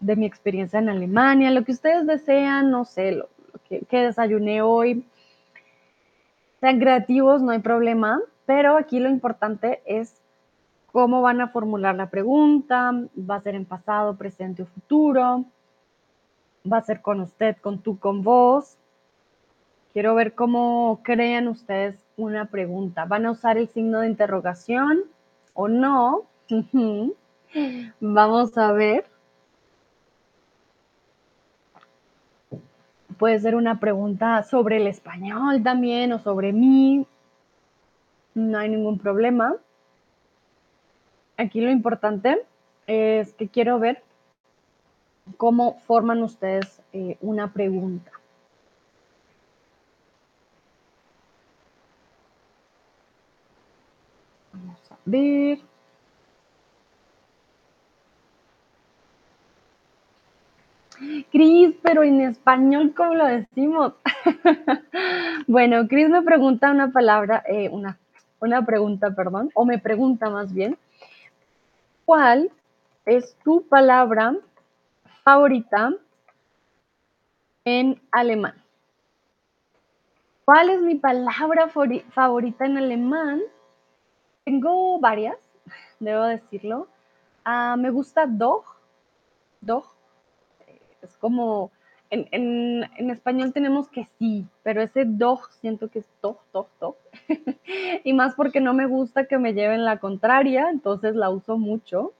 de 0.00 0.16
mi 0.16 0.26
experiencia 0.26 0.78
en 0.78 0.88
Alemania, 0.88 1.50
lo 1.50 1.64
que 1.64 1.72
ustedes 1.72 2.06
desean, 2.06 2.70
no 2.70 2.84
sé, 2.84 3.12
lo, 3.12 3.28
que, 3.68 3.80
que 3.80 3.98
desayuné 3.98 4.62
hoy. 4.62 5.04
Sean 6.60 6.78
creativos, 6.78 7.42
no 7.42 7.52
hay 7.52 7.60
problema, 7.60 8.20
pero 8.44 8.76
aquí 8.76 8.98
lo 8.98 9.08
importante 9.08 9.82
es 9.86 10.20
cómo 10.92 11.22
van 11.22 11.40
a 11.40 11.48
formular 11.48 11.94
la 11.94 12.10
pregunta, 12.10 12.92
va 13.18 13.36
a 13.36 13.40
ser 13.40 13.54
en 13.54 13.64
pasado, 13.64 14.16
presente 14.16 14.62
o 14.62 14.66
futuro, 14.66 15.44
va 16.70 16.78
a 16.78 16.82
ser 16.82 17.00
con 17.00 17.20
usted, 17.20 17.56
con 17.56 17.78
tú, 17.80 17.98
con 17.98 18.22
vos. 18.22 18.76
Quiero 19.92 20.14
ver 20.14 20.34
cómo 20.34 21.00
crean 21.02 21.48
ustedes 21.48 21.96
una 22.16 22.46
pregunta. 22.46 23.04
¿Van 23.06 23.26
a 23.26 23.32
usar 23.32 23.58
el 23.58 23.68
signo 23.68 24.00
de 24.00 24.08
interrogación 24.08 25.02
o 25.54 25.68
no? 25.68 26.22
Vamos 28.00 28.56
a 28.56 28.72
ver. 28.72 29.04
Puede 33.18 33.38
ser 33.40 33.54
una 33.54 33.80
pregunta 33.80 34.42
sobre 34.44 34.76
el 34.76 34.86
español 34.86 35.62
también 35.62 36.12
o 36.12 36.20
sobre 36.20 36.52
mí. 36.52 37.06
No 38.34 38.58
hay 38.58 38.70
ningún 38.70 38.98
problema. 38.98 39.56
Aquí 41.36 41.60
lo 41.60 41.70
importante 41.70 42.46
es 42.86 43.32
que 43.34 43.48
quiero 43.48 43.78
ver 43.78 44.02
cómo 45.36 45.80
forman 45.86 46.22
ustedes 46.22 46.80
eh, 46.92 47.16
una 47.20 47.52
pregunta. 47.52 48.10
Vamos 54.52 54.92
a 54.92 54.96
ver. 55.04 55.58
Cris, 61.32 61.74
pero 61.82 62.02
en 62.02 62.20
español, 62.20 62.92
¿cómo 62.94 63.14
lo 63.14 63.24
decimos? 63.26 63.94
bueno, 65.46 65.88
Cris 65.88 66.10
me 66.10 66.22
pregunta 66.22 66.70
una 66.70 66.92
palabra, 66.92 67.42
eh, 67.46 67.70
una, 67.70 67.98
una 68.40 68.64
pregunta, 68.66 69.14
perdón, 69.14 69.50
o 69.54 69.64
me 69.64 69.78
pregunta 69.78 70.28
más 70.28 70.52
bien, 70.52 70.76
¿cuál 72.04 72.50
es 73.06 73.34
tu 73.42 73.66
palabra 73.66 74.36
favorita 75.22 75.92
en 77.64 78.00
alemán? 78.10 78.54
¿Cuál 80.44 80.70
es 80.70 80.80
mi 80.80 80.96
palabra 80.96 81.68
favorita 81.68 82.66
en 82.66 82.78
alemán? 82.78 83.40
Tengo 84.44 84.98
varias, 84.98 85.38
debo 86.00 86.24
decirlo. 86.24 86.88
Ah, 87.44 87.76
me 87.78 87.90
gusta 87.90 88.26
doch, 88.26 88.64
doch. 89.60 89.94
Es 91.02 91.16
como, 91.16 91.70
en, 92.10 92.26
en, 92.32 93.10
español 93.10 93.52
tenemos 93.52 93.88
que 93.88 94.08
sí, 94.18 94.44
pero 94.62 94.82
ese 94.82 95.04
doch 95.04 95.50
siento 95.52 95.88
que 95.88 96.00
es 96.00 96.08
doch, 96.20 96.38
doch, 96.52 96.66
doch. 96.80 96.96
y 98.04 98.12
más 98.12 98.34
porque 98.34 98.60
no 98.60 98.74
me 98.74 98.86
gusta 98.86 99.26
que 99.26 99.38
me 99.38 99.54
lleven 99.54 99.84
la 99.84 100.00
contraria, 100.00 100.68
entonces 100.70 101.14
la 101.14 101.30
uso 101.30 101.56
mucho. 101.56 102.12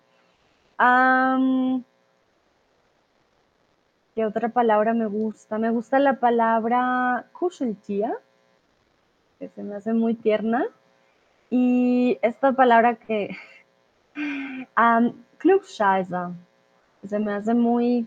¿Qué 4.20 4.26
otra 4.26 4.50
palabra 4.50 4.92
me 4.92 5.06
gusta? 5.06 5.56
Me 5.56 5.70
gusta 5.70 5.98
la 5.98 6.20
palabra 6.20 7.24
Kuscheltier, 7.32 8.12
que 9.38 9.48
se 9.48 9.62
me 9.62 9.76
hace 9.76 9.94
muy 9.94 10.12
tierna. 10.12 10.66
Y 11.48 12.18
esta 12.20 12.52
palabra 12.52 12.96
que... 12.96 13.34
Um, 14.76 15.14
se 17.08 17.18
me 17.18 17.32
hace 17.32 17.54
muy... 17.54 18.06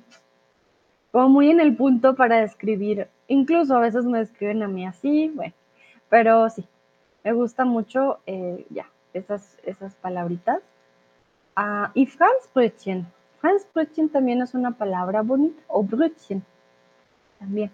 como 1.11 1.29
muy 1.29 1.49
en 1.49 1.59
el 1.59 1.75
punto 1.75 2.15
para 2.15 2.41
describir. 2.41 3.07
Incluso 3.27 3.75
a 3.75 3.79
veces 3.79 4.05
me 4.05 4.19
describen 4.19 4.61
a 4.61 4.67
mí 4.67 4.85
así, 4.85 5.31
bueno. 5.33 5.55
Pero 6.09 6.47
sí, 6.51 6.63
me 7.23 7.33
gusta 7.33 7.65
mucho, 7.65 8.19
eh, 8.27 8.67
ya, 8.69 8.85
esas, 9.15 9.57
esas 9.63 9.95
palabritas. 9.95 10.61
Ah, 11.55 11.89
y 11.95 12.05
Franzbrötchen. 12.05 13.07
Franzbrötchen 13.43 14.07
también 14.07 14.41
es 14.41 14.53
una 14.53 14.71
palabra 14.71 15.21
bonita, 15.21 15.61
o 15.67 15.83
Brötchen 15.83 16.41
también. 17.39 17.71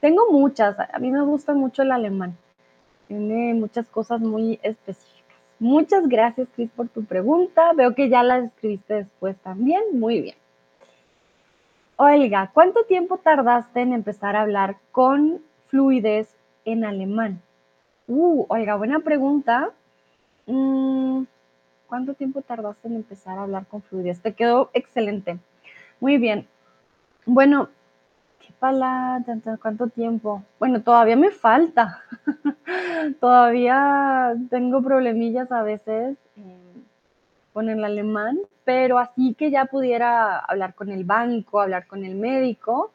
Tengo 0.00 0.32
muchas, 0.32 0.76
a 0.80 0.98
mí 0.98 1.08
me 1.12 1.22
gusta 1.22 1.54
mucho 1.54 1.82
el 1.82 1.92
alemán. 1.92 2.36
Tiene 3.06 3.54
muchas 3.54 3.88
cosas 3.88 4.20
muy 4.20 4.58
específicas. 4.64 5.38
Muchas 5.60 6.08
gracias, 6.08 6.48
Cris, 6.56 6.68
por 6.72 6.88
tu 6.88 7.04
pregunta. 7.04 7.72
Veo 7.74 7.94
que 7.94 8.08
ya 8.08 8.24
la 8.24 8.38
escribiste 8.38 8.94
después 8.94 9.36
también. 9.36 9.84
Muy 9.92 10.20
bien. 10.20 10.36
Olga, 11.94 12.50
¿cuánto 12.52 12.82
tiempo 12.82 13.18
tardaste 13.18 13.82
en 13.82 13.92
empezar 13.92 14.34
a 14.34 14.40
hablar 14.40 14.78
con 14.90 15.40
fluidez 15.68 16.34
en 16.64 16.84
alemán? 16.84 17.40
Uh, 18.08 18.46
Olga, 18.48 18.74
buena 18.74 18.98
pregunta. 18.98 19.70
Mm, 20.46 21.22
¿Cuánto 21.94 22.14
tiempo 22.14 22.42
tardaste 22.42 22.88
en 22.88 22.96
empezar 22.96 23.38
a 23.38 23.42
hablar 23.42 23.66
con 23.66 23.80
fluidez? 23.80 24.20
Te 24.20 24.34
quedó 24.34 24.68
excelente. 24.72 25.38
Muy 26.00 26.18
bien. 26.18 26.48
Bueno, 27.24 27.68
¿qué 28.40 28.52
palabra? 28.58 29.24
¿Cuánto 29.62 29.86
tiempo? 29.86 30.42
Bueno, 30.58 30.82
todavía 30.82 31.14
me 31.14 31.30
falta. 31.30 32.02
todavía 33.20 34.34
tengo 34.50 34.82
problemillas 34.82 35.52
a 35.52 35.62
veces 35.62 36.18
eh, 36.36 36.82
con 37.52 37.68
el 37.68 37.84
alemán, 37.84 38.40
pero 38.64 38.98
así 38.98 39.34
que 39.34 39.52
ya 39.52 39.66
pudiera 39.66 40.40
hablar 40.40 40.74
con 40.74 40.90
el 40.90 41.04
banco, 41.04 41.60
hablar 41.60 41.86
con 41.86 42.04
el 42.04 42.16
médico, 42.16 42.90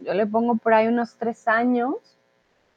yo 0.00 0.12
le 0.12 0.26
pongo 0.26 0.56
por 0.56 0.74
ahí 0.74 0.88
unos 0.88 1.16
tres 1.16 1.48
años, 1.48 1.94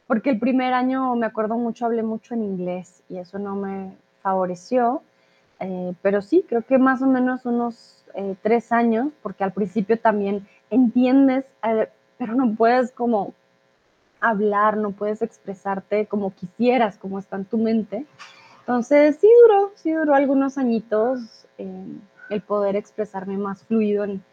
porque 0.07 0.29
el 0.29 0.39
primer 0.39 0.71
año, 0.71 1.17
me 1.17 1.25
acuerdo 1.25 1.57
mucho, 1.57 1.85
hablé 1.85 2.01
mucho 2.01 2.33
en 2.33 2.43
inglés 2.43 3.03
y 3.09 3.17
eso 3.17 3.39
no 3.39 3.57
me 3.57 3.97
favoreció, 4.21 5.01
eh, 5.59 5.93
pero 6.01 6.21
sí, 6.21 6.45
creo 6.47 6.61
que 6.61 6.77
más 6.77 7.01
o 7.01 7.07
menos 7.07 7.45
unos 7.45 8.03
eh, 8.15 8.35
tres 8.41 8.71
años, 8.71 9.09
porque 9.21 9.43
al 9.43 9.53
principio 9.53 9.99
también 9.99 10.47
entiendes, 10.69 11.45
eh, 11.63 11.89
pero 12.17 12.35
no 12.35 12.55
puedes 12.55 12.91
como 12.91 13.33
hablar, 14.21 14.77
no 14.77 14.91
puedes 14.91 15.21
expresarte 15.21 16.05
como 16.05 16.33
quisieras, 16.33 16.97
como 16.97 17.19
está 17.19 17.37
en 17.37 17.45
tu 17.45 17.57
mente. 17.57 18.05
Entonces 18.61 19.17
sí 19.19 19.27
duró, 19.43 19.71
sí 19.75 19.91
duró 19.91 20.13
algunos 20.13 20.57
añitos 20.57 21.45
el 21.57 22.41
poder 22.41 22.77
expresarme 22.77 23.37
más 23.37 23.63
fluido 23.63 24.05
en, 24.05 24.23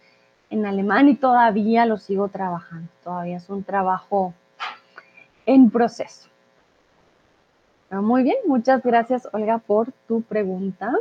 en 0.51 0.66
alemán 0.66 1.09
y 1.09 1.16
todavía 1.16 1.87
lo 1.87 1.97
sigo 1.97 2.28
trabajando, 2.28 2.89
todavía 3.03 3.39
es 3.39 3.49
un 3.49 3.64
trabajo 3.64 4.34
en 5.47 5.70
proceso. 5.70 6.28
Muy 7.91 8.24
bien, 8.24 8.37
muchas 8.47 8.82
gracias 8.82 9.28
Olga 9.32 9.59
por 9.59 9.93
tu 10.09 10.22
pregunta. 10.22 10.93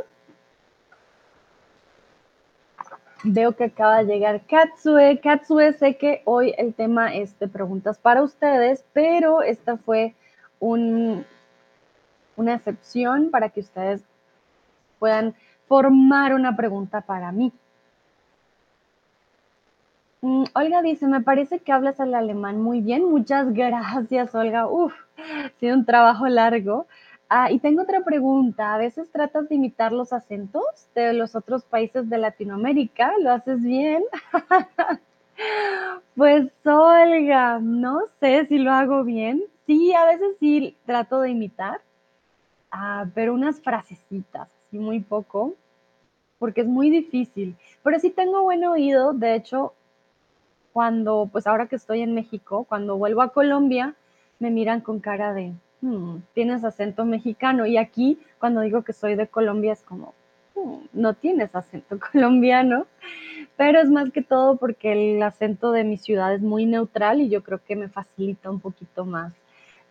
Veo 3.24 3.56
que 3.56 3.64
acaba 3.64 3.98
de 3.98 4.04
llegar 4.04 4.42
Katsue. 4.46 5.20
Katsue, 5.20 5.72
sé 5.72 5.96
que 5.96 6.22
hoy 6.24 6.54
el 6.58 6.74
tema 6.74 7.12
es 7.14 7.36
de 7.40 7.48
preguntas 7.48 7.98
para 7.98 8.22
ustedes, 8.22 8.84
pero 8.92 9.42
esta 9.42 9.76
fue 9.76 10.14
un, 10.60 11.24
una 12.36 12.54
excepción 12.54 13.30
para 13.32 13.48
que 13.48 13.60
ustedes 13.60 14.04
puedan 15.00 15.34
formar 15.66 16.34
una 16.34 16.56
pregunta 16.56 17.00
para 17.00 17.32
mí. 17.32 17.52
Mm, 20.26 20.42
Olga 20.54 20.82
dice, 20.82 21.06
me 21.06 21.20
parece 21.20 21.60
que 21.60 21.70
hablas 21.70 22.00
el 22.00 22.12
alemán 22.12 22.60
muy 22.60 22.80
bien. 22.80 23.04
Muchas 23.04 23.52
gracias, 23.54 24.34
Olga. 24.34 24.66
Uf, 24.66 24.92
ha 25.18 25.50
sido 25.60 25.76
un 25.76 25.84
trabajo 25.84 26.26
largo. 26.26 26.88
Ah, 27.28 27.52
y 27.52 27.60
tengo 27.60 27.82
otra 27.82 28.00
pregunta. 28.04 28.74
¿A 28.74 28.78
veces 28.78 29.12
tratas 29.12 29.48
de 29.48 29.54
imitar 29.54 29.92
los 29.92 30.12
acentos 30.12 30.64
de 30.96 31.12
los 31.12 31.36
otros 31.36 31.62
países 31.64 32.10
de 32.10 32.18
Latinoamérica? 32.18 33.12
¿Lo 33.20 33.30
haces 33.30 33.62
bien? 33.62 34.02
pues 36.16 36.50
Olga, 36.64 37.60
no 37.60 38.00
sé 38.18 38.46
si 38.46 38.58
lo 38.58 38.72
hago 38.72 39.04
bien. 39.04 39.44
Sí, 39.66 39.92
a 39.94 40.06
veces 40.06 40.36
sí 40.40 40.76
trato 40.86 41.20
de 41.20 41.30
imitar, 41.30 41.80
ah, 42.72 43.06
pero 43.14 43.32
unas 43.32 43.60
frasecitas, 43.60 44.48
así 44.66 44.78
muy 44.78 45.00
poco, 45.00 45.54
porque 46.40 46.62
es 46.62 46.66
muy 46.66 46.90
difícil. 46.90 47.56
Pero 47.84 48.00
sí 48.00 48.10
tengo 48.10 48.42
buen 48.42 48.64
oído. 48.64 49.12
De 49.12 49.36
hecho, 49.36 49.74
cuando, 50.76 51.30
pues 51.32 51.46
ahora 51.46 51.68
que 51.68 51.76
estoy 51.76 52.02
en 52.02 52.12
México, 52.12 52.66
cuando 52.68 52.98
vuelvo 52.98 53.22
a 53.22 53.30
Colombia, 53.30 53.94
me 54.40 54.50
miran 54.50 54.82
con 54.82 55.00
cara 55.00 55.32
de, 55.32 55.54
Hmm, 55.80 56.22
tienes 56.34 56.64
acento 56.64 57.04
mexicano. 57.04 57.64
Y 57.64 57.76
aquí, 57.76 58.18
cuando 58.38 58.62
digo 58.62 58.82
que 58.82 58.92
soy 58.92 59.14
de 59.14 59.28
Colombia, 59.28 59.72
es 59.72 59.82
como, 59.82 60.14
hmm, 60.54 60.86
no 60.92 61.14
tienes 61.14 61.54
acento 61.54 61.98
colombiano. 62.12 62.86
Pero 63.56 63.80
es 63.80 63.88
más 63.88 64.10
que 64.10 64.22
todo 64.22 64.56
porque 64.56 64.92
el 64.92 65.22
acento 65.22 65.72
de 65.72 65.84
mi 65.84 65.96
ciudad 65.96 66.34
es 66.34 66.42
muy 66.42 66.66
neutral 66.66 67.20
y 67.20 67.28
yo 67.28 67.42
creo 67.42 67.60
que 67.64 67.76
me 67.76 67.88
facilita 67.88 68.50
un 68.50 68.60
poquito 68.60 69.04
más 69.04 69.32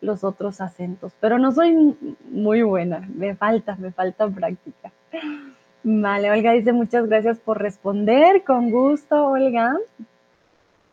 los 0.01 0.23
otros 0.23 0.61
acentos. 0.61 1.13
Pero 1.19 1.39
no 1.39 1.51
soy 1.51 1.95
muy 2.29 2.61
buena, 2.61 3.07
me 3.15 3.35
falta, 3.35 3.75
me 3.77 3.91
falta 3.91 4.27
práctica. 4.27 4.91
Vale, 5.83 6.31
Olga 6.31 6.51
dice 6.51 6.73
muchas 6.73 7.07
gracias 7.07 7.39
por 7.39 7.59
responder, 7.59 8.43
con 8.43 8.69
gusto, 8.69 9.27
Olga. 9.29 9.75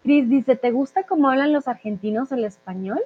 Cris 0.02 0.28
dice, 0.28 0.56
¿te 0.56 0.70
gusta 0.72 1.04
cómo 1.04 1.28
hablan 1.28 1.52
los 1.52 1.68
argentinos 1.68 2.32
el 2.32 2.44
español? 2.44 3.00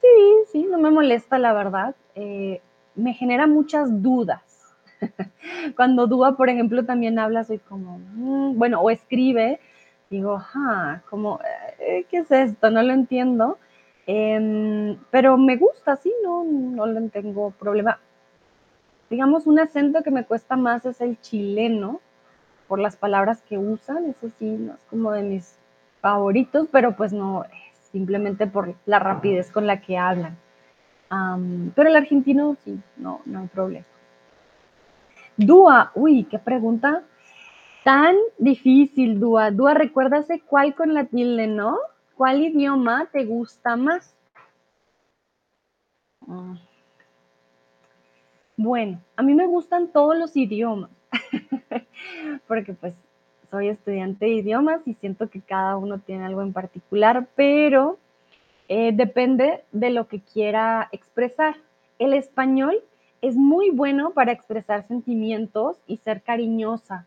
Sí, 0.00 0.08
sí, 0.50 0.64
no 0.64 0.78
me 0.78 0.90
molesta, 0.90 1.38
la 1.38 1.52
verdad. 1.52 1.94
Eh, 2.14 2.60
me 2.96 3.14
genera 3.14 3.46
muchas 3.46 4.02
dudas. 4.02 4.42
Cuando 5.76 6.06
Dúa, 6.06 6.36
por 6.36 6.48
ejemplo, 6.48 6.84
también 6.84 7.18
habla, 7.18 7.44
soy 7.44 7.58
como, 7.58 7.98
mm", 7.98 8.58
bueno, 8.58 8.80
o 8.80 8.90
escribe, 8.90 9.60
digo, 10.10 10.34
ajá, 10.36 11.02
como, 11.08 11.38
eh, 11.78 12.04
¿qué 12.10 12.18
es 12.18 12.30
esto? 12.30 12.70
No 12.70 12.82
lo 12.82 12.92
entiendo. 12.92 13.58
Em, 14.06 14.96
pero 15.10 15.36
me 15.36 15.56
gusta, 15.56 15.96
sí, 15.96 16.12
no, 16.24 16.44
no 16.44 16.86
le 16.86 17.08
tengo 17.10 17.52
problema. 17.52 18.00
Digamos, 19.10 19.46
un 19.46 19.58
acento 19.58 20.02
que 20.02 20.10
me 20.10 20.24
cuesta 20.24 20.56
más 20.56 20.86
es 20.86 21.00
el 21.00 21.20
chileno, 21.20 22.00
por 22.68 22.78
las 22.78 22.96
palabras 22.96 23.42
que 23.42 23.58
usan, 23.58 24.06
eso 24.06 24.30
sí, 24.38 24.46
no 24.46 24.74
es 24.74 24.84
como 24.88 25.10
de 25.10 25.22
mis 25.22 25.56
favoritos, 26.00 26.68
pero 26.70 26.96
pues 26.96 27.12
no, 27.12 27.44
simplemente 27.92 28.46
por 28.46 28.74
la 28.86 28.98
rapidez 28.98 29.50
con 29.50 29.66
la 29.66 29.80
que 29.80 29.98
hablan. 29.98 30.38
pero 31.74 31.88
el 31.88 31.96
argentino 31.96 32.56
sí, 32.64 32.80
no, 32.96 33.20
no 33.26 33.40
hay 33.40 33.48
problema. 33.48 33.86
Dúa, 35.36 35.92
uy, 35.94 36.24
qué 36.24 36.38
pregunta 36.38 37.02
tan 37.84 38.16
difícil, 38.38 39.18
Dúa. 39.18 39.50
Dúa, 39.50 39.74
recuérdase 39.74 40.40
cuál 40.40 40.74
con 40.74 40.92
la 40.94 41.04
tilde, 41.04 41.46
¿no? 41.46 41.78
¿Cuál 42.14 42.42
idioma 42.42 43.08
te 43.10 43.24
gusta 43.24 43.76
más? 43.76 44.14
Mm. 46.26 46.56
Bueno, 48.56 49.00
a 49.16 49.22
mí 49.22 49.32
me 49.34 49.46
gustan 49.46 49.90
todos 49.90 50.18
los 50.18 50.36
idiomas, 50.36 50.90
porque 52.46 52.74
pues 52.74 52.94
soy 53.50 53.68
estudiante 53.68 54.26
de 54.26 54.32
idiomas 54.32 54.80
y 54.86 54.94
siento 54.94 55.28
que 55.28 55.40
cada 55.40 55.76
uno 55.76 55.98
tiene 55.98 56.24
algo 56.24 56.42
en 56.42 56.52
particular, 56.52 57.28
pero 57.34 57.98
eh, 58.68 58.92
depende 58.94 59.64
de 59.72 59.90
lo 59.90 60.06
que 60.06 60.20
quiera 60.20 60.88
expresar. 60.92 61.56
El 61.98 62.14
español 62.14 62.80
es 63.20 63.36
muy 63.36 63.70
bueno 63.70 64.10
para 64.10 64.32
expresar 64.32 64.86
sentimientos 64.86 65.76
y 65.86 65.98
ser 65.98 66.22
cariñosa. 66.22 67.06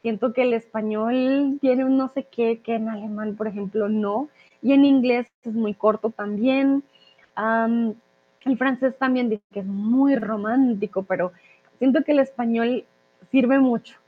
Siento 0.00 0.32
que 0.32 0.42
el 0.42 0.52
español 0.52 1.58
tiene 1.60 1.84
un 1.84 1.96
no 1.96 2.08
sé 2.08 2.24
qué 2.24 2.60
que 2.60 2.74
en 2.74 2.88
alemán, 2.88 3.36
por 3.36 3.46
ejemplo, 3.46 3.88
no. 3.88 4.28
Y 4.62 4.72
en 4.72 4.84
inglés 4.84 5.28
es 5.44 5.54
muy 5.54 5.74
corto 5.74 6.10
también. 6.10 6.82
el 7.36 8.58
francés 8.58 8.96
también 8.98 9.28
dice 9.28 9.44
que 9.52 9.60
es 9.60 9.66
muy 9.66 10.16
romántico, 10.16 11.04
pero 11.04 11.32
siento 11.78 12.02
que 12.02 12.12
el 12.12 12.18
español 12.18 12.84
sirve 13.30 13.60
mucho. 13.60 14.01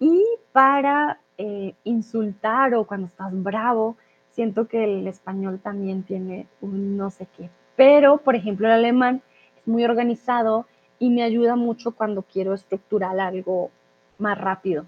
Y 0.00 0.24
para 0.52 1.20
eh, 1.36 1.74
insultar 1.84 2.74
o 2.74 2.86
cuando 2.86 3.06
estás 3.06 3.30
bravo, 3.42 3.96
siento 4.30 4.66
que 4.66 4.82
el 4.82 5.06
español 5.06 5.60
también 5.62 6.02
tiene 6.02 6.46
un 6.62 6.96
no 6.96 7.10
sé 7.10 7.28
qué. 7.36 7.50
Pero, 7.76 8.16
por 8.16 8.34
ejemplo, 8.34 8.66
el 8.66 8.72
alemán 8.72 9.22
es 9.58 9.68
muy 9.68 9.84
organizado 9.84 10.66
y 10.98 11.10
me 11.10 11.22
ayuda 11.22 11.54
mucho 11.54 11.92
cuando 11.92 12.22
quiero 12.22 12.54
estructurar 12.54 13.20
algo 13.20 13.70
más 14.18 14.38
rápido. 14.38 14.86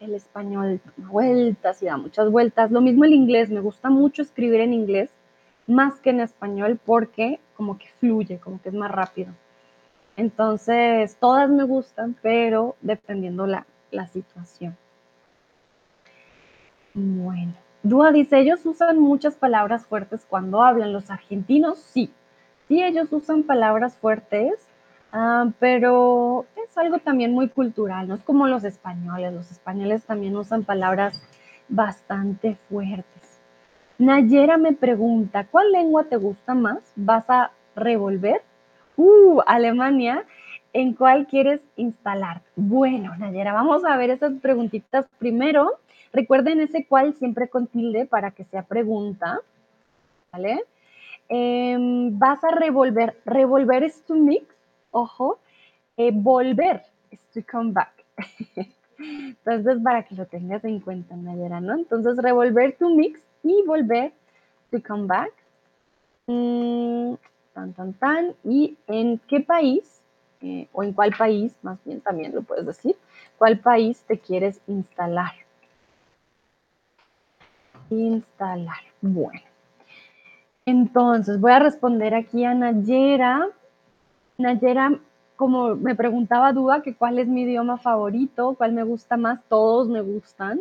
El 0.00 0.14
español 0.14 0.80
da 0.96 1.08
vueltas 1.08 1.82
y 1.82 1.86
da 1.86 1.96
muchas 1.96 2.30
vueltas. 2.30 2.70
Lo 2.72 2.80
mismo 2.80 3.04
el 3.04 3.12
inglés, 3.12 3.50
me 3.50 3.60
gusta 3.60 3.88
mucho 3.88 4.22
escribir 4.22 4.60
en 4.60 4.72
inglés 4.72 5.10
más 5.68 6.00
que 6.00 6.10
en 6.10 6.20
español 6.20 6.80
porque 6.84 7.38
como 7.56 7.78
que 7.78 7.86
fluye, 8.00 8.38
como 8.38 8.60
que 8.60 8.70
es 8.70 8.74
más 8.74 8.90
rápido. 8.90 9.32
Entonces, 10.16 11.16
todas 11.20 11.48
me 11.50 11.64
gustan, 11.64 12.16
pero 12.20 12.76
dependiendo 12.80 13.46
la, 13.46 13.66
la 13.90 14.06
situación. 14.06 14.76
Bueno, 16.94 17.54
Dúa 17.82 18.12
dice, 18.12 18.38
ellos 18.38 18.64
usan 18.64 18.98
muchas 18.98 19.36
palabras 19.36 19.86
fuertes 19.86 20.26
cuando 20.28 20.62
hablan. 20.62 20.92
Los 20.92 21.10
argentinos, 21.10 21.78
sí. 21.78 22.10
Sí, 22.68 22.82
ellos 22.82 23.08
usan 23.12 23.42
palabras 23.42 23.96
fuertes, 23.96 24.66
Ah, 25.12 25.50
pero 25.58 26.46
es 26.56 26.76
algo 26.78 26.98
también 26.98 27.32
muy 27.32 27.48
cultural, 27.48 28.06
no 28.06 28.14
es 28.14 28.22
como 28.22 28.46
los 28.46 28.64
españoles. 28.64 29.32
Los 29.32 29.50
españoles 29.50 30.04
también 30.04 30.36
usan 30.36 30.64
palabras 30.64 31.20
bastante 31.68 32.56
fuertes. 32.68 33.40
Nayera 33.98 34.56
me 34.56 34.72
pregunta, 34.72 35.46
¿cuál 35.50 35.72
lengua 35.72 36.04
te 36.04 36.16
gusta 36.16 36.54
más? 36.54 36.78
¿Vas 36.96 37.28
a 37.28 37.50
revolver? 37.74 38.42
Uh, 38.96 39.40
Alemania. 39.46 40.24
¿En 40.72 40.94
cuál 40.94 41.26
quieres 41.26 41.60
instalar? 41.76 42.42
Bueno, 42.56 43.16
Nayera, 43.16 43.52
vamos 43.52 43.84
a 43.84 43.96
ver 43.96 44.10
esas 44.10 44.32
preguntitas 44.40 45.06
primero. 45.18 45.78
Recuerden 46.12 46.60
ese 46.60 46.86
cual 46.86 47.14
siempre 47.14 47.48
con 47.48 47.66
tilde 47.66 48.06
para 48.06 48.30
que 48.30 48.44
sea 48.44 48.62
pregunta. 48.62 49.40
¿Vale? 50.32 50.64
Em, 51.28 52.18
vas 52.18 52.42
a 52.44 52.50
revolver. 52.50 53.16
Revolver 53.24 53.82
es 53.82 54.02
tu 54.04 54.14
mix 54.14 54.46
ojo, 54.90 55.38
eh, 55.96 56.10
volver 56.12 56.82
es 57.10 57.20
to 57.32 57.40
come 57.50 57.72
back. 57.72 58.04
Entonces, 58.98 59.82
para 59.82 60.02
que 60.02 60.14
lo 60.14 60.26
tengas 60.26 60.64
en 60.64 60.80
cuenta, 60.80 61.16
Nayera, 61.16 61.60
¿no? 61.60 61.74
Entonces, 61.74 62.16
revolver 62.18 62.76
tu 62.76 62.94
mix 62.94 63.20
y 63.42 63.62
volver 63.66 64.12
to 64.70 64.82
come 64.86 65.06
back. 65.06 65.32
Mm, 66.26 67.14
tan, 67.54 67.72
tan, 67.72 67.92
tan. 67.94 68.34
¿Y 68.44 68.76
en 68.86 69.18
qué 69.26 69.40
país, 69.40 69.99
eh, 70.42 70.68
o 70.72 70.82
en 70.82 70.92
cuál 70.92 71.12
país, 71.16 71.54
más 71.62 71.78
bien 71.84 72.00
también 72.00 72.34
lo 72.34 72.42
puedes 72.42 72.64
decir, 72.64 72.96
cuál 73.36 73.58
país 73.58 74.02
te 74.06 74.18
quieres 74.18 74.60
instalar? 74.66 75.32
Instalar. 77.90 78.78
Bueno. 79.00 79.40
Entonces, 80.64 81.40
voy 81.40 81.52
a 81.52 81.58
responder 81.58 82.14
aquí 82.14 82.44
a 82.44 82.54
Nayera. 82.54 83.48
Nayera, 84.38 84.98
como 85.36 85.74
me 85.76 85.94
preguntaba 85.94 86.52
Duda, 86.52 86.82
que 86.82 86.94
cuál 86.94 87.18
es 87.18 87.28
mi 87.28 87.42
idioma 87.42 87.76
favorito, 87.78 88.54
cuál 88.56 88.72
me 88.72 88.84
gusta 88.84 89.16
más, 89.16 89.40
todos 89.48 89.88
me 89.88 90.00
gustan. 90.00 90.60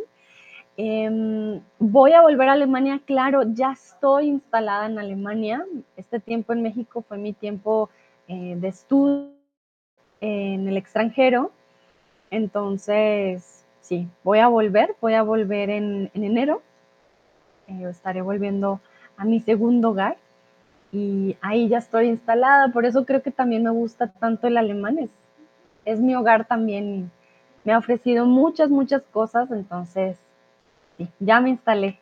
Em, 0.76 1.62
voy 1.78 2.14
a 2.14 2.22
volver 2.22 2.50
a 2.50 2.54
Alemania, 2.54 3.02
claro, 3.06 3.44
ya 3.54 3.74
estoy 3.74 4.28
instalada 4.28 4.88
en 4.88 4.98
Alemania. 4.98 5.66
Este 5.96 6.20
tiempo 6.20 6.54
en 6.54 6.64
México 6.64 7.02
fue 7.02 7.18
mi 7.18 7.34
tiempo 7.34 7.90
eh, 8.28 8.56
de 8.58 8.68
estudio 8.68 9.39
en 10.22 10.68
el 10.68 10.78
extranjero. 10.78 11.52
Entonces, 12.32 13.66
sí, 13.82 14.08
voy 14.24 14.40
a 14.40 14.48
volver, 14.48 14.96
voy 15.02 15.14
a 15.14 15.24
volver 15.24 15.70
en, 15.70 16.12
enero. 16.14 16.62
Eh, 17.68 17.88
estaré 17.90 18.22
volviendo 18.22 18.80
a 19.18 19.26
mi 19.26 19.40
segundo 19.40 19.90
hogar 19.90 20.18
y 20.92 21.38
ahí 21.42 21.68
ya 21.68 21.78
estoy 21.78 22.08
instalada, 22.08 22.70
por 22.70 22.86
eso 22.86 23.06
creo 23.06 23.22
que 23.22 23.32
también 23.32 23.64
me 23.64 23.70
gusta 23.70 24.08
tanto 24.08 24.48
el 24.48 24.58
alemán, 24.58 25.10
es, 25.86 26.00
mi 26.00 26.16
hogar 26.16 26.46
también, 26.46 27.12
me 27.64 27.74
ha 27.74 27.78
ofrecido 27.78 28.26
muchas, 28.26 28.70
muchas 28.70 29.04
cosas, 29.04 29.52
entonces 29.52 30.18
sí, 30.98 31.08
ya 31.20 31.42
me 31.42 31.50
instalé 31.50 32.00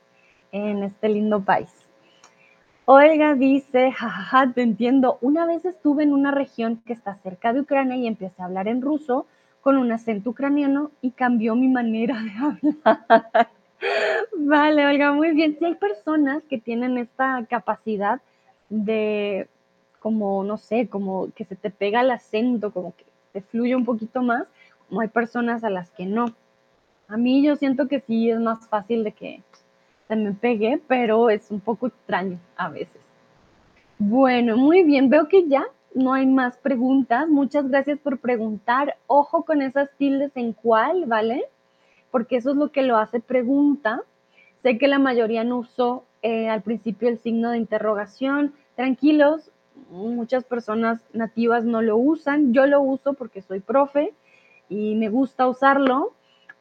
en 0.52 0.84
este 0.84 1.10
lindo 1.10 1.42
país. 1.42 1.87
Olga 2.90 3.36
dice, 3.36 3.92
jajaja, 3.92 4.54
te 4.54 4.62
entiendo, 4.62 5.18
una 5.20 5.46
vez 5.46 5.66
estuve 5.66 6.04
en 6.04 6.14
una 6.14 6.32
región 6.32 6.82
que 6.86 6.94
está 6.94 7.16
cerca 7.16 7.52
de 7.52 7.60
Ucrania 7.60 7.98
y 7.98 8.08
empecé 8.08 8.42
a 8.42 8.46
hablar 8.46 8.70
en 8.70 8.82
ruso 8.82 9.26
con 9.60 9.76
un 9.76 9.92
acento 9.92 10.30
ucraniano 10.30 10.92
y 11.02 11.12
cambió 11.12 11.54
mi 11.54 11.68
manera 11.68 12.18
de 12.24 12.32
hablar. 12.40 13.50
Vale, 14.38 14.86
Olga, 14.86 15.12
muy 15.12 15.32
bien. 15.32 15.58
Si 15.60 15.66
hay 15.66 15.76
personas 15.76 16.42
que 16.50 16.60
tienen 16.60 16.98
esta 16.98 17.46
capacidad 17.50 18.22
de 18.70 19.50
como, 20.00 20.46
no 20.46 20.56
sé, 20.56 20.88
como 20.88 21.30
que 21.36 21.44
se 21.44 21.58
te 21.58 21.70
pega 21.70 22.00
el 22.00 22.12
acento, 22.12 22.72
como 22.72 22.96
que 22.96 23.04
te 23.34 23.42
fluye 23.42 23.76
un 23.76 23.84
poquito 23.84 24.22
más, 24.22 24.48
como 24.88 25.02
hay 25.02 25.10
personas 25.10 25.66
a 25.66 25.70
las 25.70 25.90
que 25.92 26.06
no. 26.06 26.28
A 27.10 27.18
mí 27.18 27.44
yo 27.44 27.58
siento 27.58 27.90
que 27.90 28.00
sí 28.00 28.32
es 28.32 28.40
más 28.40 28.66
fácil 28.70 29.04
de 29.04 29.12
que 29.12 29.44
me 30.16 30.34
pegue, 30.34 30.82
pero 30.88 31.30
es 31.30 31.52
un 31.52 31.60
poco 31.60 31.88
extraño 31.88 32.40
a 32.56 32.70
veces. 32.70 33.02
Bueno, 34.00 34.58
muy 34.58 34.84
bien, 34.84 35.10
veo 35.10 35.28
que 35.28 35.48
ya 35.48 35.66
no 35.94 36.14
hay 36.14 36.26
más 36.26 36.58
preguntas. 36.58 37.28
Muchas 37.28 37.68
gracias 37.68 38.00
por 38.00 38.20
preguntar. 38.20 38.98
Ojo 39.08 39.44
con 39.44 39.62
esas 39.62 39.90
tildes 39.98 40.32
en 40.36 40.54
cuál, 40.54 41.06
¿vale? 41.06 41.46
Porque 42.12 42.38
eso 42.38 42.52
es 42.52 42.58
lo 42.58 42.72
que 42.72 42.84
lo 42.84 42.98
hace 42.98 43.20
pregunta. 43.20 44.02
Sé 44.62 44.78
que 44.78 44.88
la 44.88 45.00
mayoría 45.00 45.44
no 45.44 45.58
usó 45.58 46.06
eh, 46.22 46.50
al 46.50 46.62
principio 46.62 47.10
el 47.10 47.18
signo 47.18 47.52
de 47.52 47.58
interrogación. 47.58 48.54
Tranquilos, 48.76 49.52
muchas 49.90 50.44
personas 50.44 51.02
nativas 51.14 51.66
no 51.66 51.82
lo 51.82 51.98
usan. 51.98 52.54
Yo 52.54 52.68
lo 52.68 52.82
uso 52.82 53.14
porque 53.14 53.42
soy 53.42 53.60
profe 53.60 54.14
y 54.70 54.96
me 54.96 55.10
gusta 55.10 55.48
usarlo, 55.48 56.14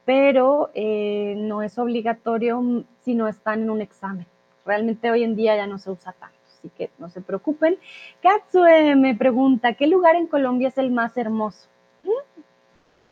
pero 0.04 0.70
eh, 0.74 1.34
no 1.36 1.62
es 1.62 1.78
obligatorio 1.78 2.84
si 3.06 3.14
no 3.14 3.28
están 3.28 3.62
en 3.62 3.70
un 3.70 3.80
examen. 3.80 4.26
Realmente 4.64 5.12
hoy 5.12 5.22
en 5.22 5.36
día 5.36 5.54
ya 5.54 5.68
no 5.68 5.78
se 5.78 5.92
usa 5.92 6.10
tanto, 6.10 6.36
así 6.48 6.70
que 6.76 6.90
no 6.98 7.08
se 7.08 7.20
preocupen. 7.20 7.78
Katsue 8.20 8.96
me 8.96 9.14
pregunta, 9.14 9.74
¿qué 9.74 9.86
lugar 9.86 10.16
en 10.16 10.26
Colombia 10.26 10.66
es 10.66 10.76
el 10.76 10.90
más 10.90 11.16
hermoso? 11.16 11.68
¿Mm? 12.02 12.40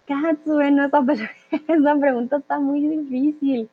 Katsue, 0.09 0.69
esa 1.69 1.97
pregunta 1.97 2.39
está 2.39 2.59
muy 2.59 2.81
difícil. 2.81 3.71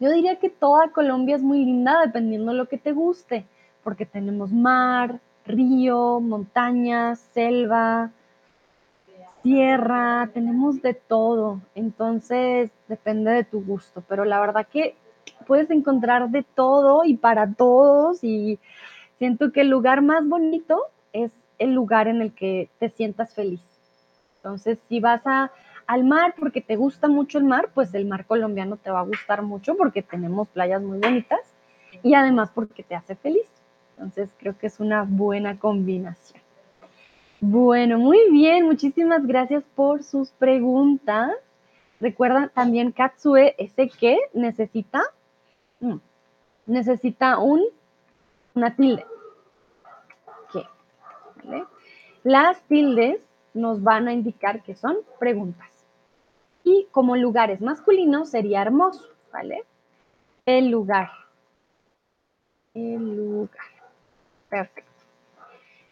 Yo 0.00 0.10
diría 0.10 0.36
que 0.36 0.48
toda 0.48 0.88
Colombia 0.88 1.36
es 1.36 1.42
muy 1.42 1.62
linda 1.66 2.00
dependiendo 2.06 2.52
de 2.52 2.56
lo 2.56 2.66
que 2.66 2.78
te 2.78 2.92
guste, 2.92 3.44
porque 3.84 4.06
tenemos 4.06 4.50
mar, 4.50 5.20
río, 5.44 6.18
montañas, 6.20 7.18
selva. 7.34 8.10
Sierra, 9.48 10.28
tenemos 10.34 10.82
de 10.82 10.92
todo, 10.92 11.62
entonces 11.74 12.70
depende 12.86 13.30
de 13.30 13.44
tu 13.44 13.64
gusto, 13.64 14.02
pero 14.06 14.26
la 14.26 14.40
verdad 14.40 14.66
que 14.70 14.94
puedes 15.46 15.70
encontrar 15.70 16.28
de 16.28 16.42
todo 16.42 17.02
y 17.04 17.16
para 17.16 17.54
todos 17.54 18.22
y 18.22 18.58
siento 19.16 19.50
que 19.50 19.62
el 19.62 19.70
lugar 19.70 20.02
más 20.02 20.28
bonito 20.28 20.82
es 21.14 21.30
el 21.58 21.72
lugar 21.72 22.08
en 22.08 22.20
el 22.20 22.34
que 22.34 22.68
te 22.78 22.90
sientas 22.90 23.34
feliz. 23.34 23.62
Entonces, 24.36 24.78
si 24.86 25.00
vas 25.00 25.22
al 25.86 26.04
mar 26.04 26.34
porque 26.38 26.60
te 26.60 26.76
gusta 26.76 27.08
mucho 27.08 27.38
el 27.38 27.44
mar, 27.44 27.70
pues 27.72 27.94
el 27.94 28.04
mar 28.04 28.26
colombiano 28.26 28.76
te 28.76 28.90
va 28.90 29.00
a 29.00 29.04
gustar 29.04 29.40
mucho 29.40 29.78
porque 29.78 30.02
tenemos 30.02 30.46
playas 30.48 30.82
muy 30.82 30.98
bonitas 30.98 31.40
y 32.02 32.12
además 32.12 32.50
porque 32.54 32.82
te 32.82 32.94
hace 32.94 33.16
feliz. 33.16 33.48
Entonces, 33.96 34.28
creo 34.38 34.58
que 34.58 34.66
es 34.66 34.78
una 34.78 35.04
buena 35.04 35.58
combinación. 35.58 36.37
Bueno, 37.40 37.98
muy 37.98 38.18
bien, 38.32 38.64
muchísimas 38.66 39.24
gracias 39.24 39.62
por 39.76 40.02
sus 40.02 40.30
preguntas. 40.30 41.30
Recuerda 42.00 42.48
también 42.48 42.90
Katsue, 42.90 43.54
ese 43.58 43.88
que 43.88 44.18
necesita, 44.34 45.02
mm, 45.78 45.98
necesita 46.66 47.38
un, 47.38 47.62
una 48.56 48.74
tilde. 48.74 49.06
¿Qué? 50.52 50.64
Las 52.24 52.60
tildes 52.62 53.20
nos 53.54 53.84
van 53.84 54.08
a 54.08 54.12
indicar 54.12 54.62
que 54.64 54.74
son 54.74 54.96
preguntas. 55.20 55.68
Y 56.64 56.88
como 56.90 57.14
lugares 57.14 57.60
masculinos 57.60 58.30
sería 58.30 58.62
hermoso, 58.62 59.06
¿vale? 59.32 59.62
El 60.44 60.70
lugar. 60.70 61.10
El 62.74 63.16
lugar. 63.16 63.66
Perfecto. 64.48 64.87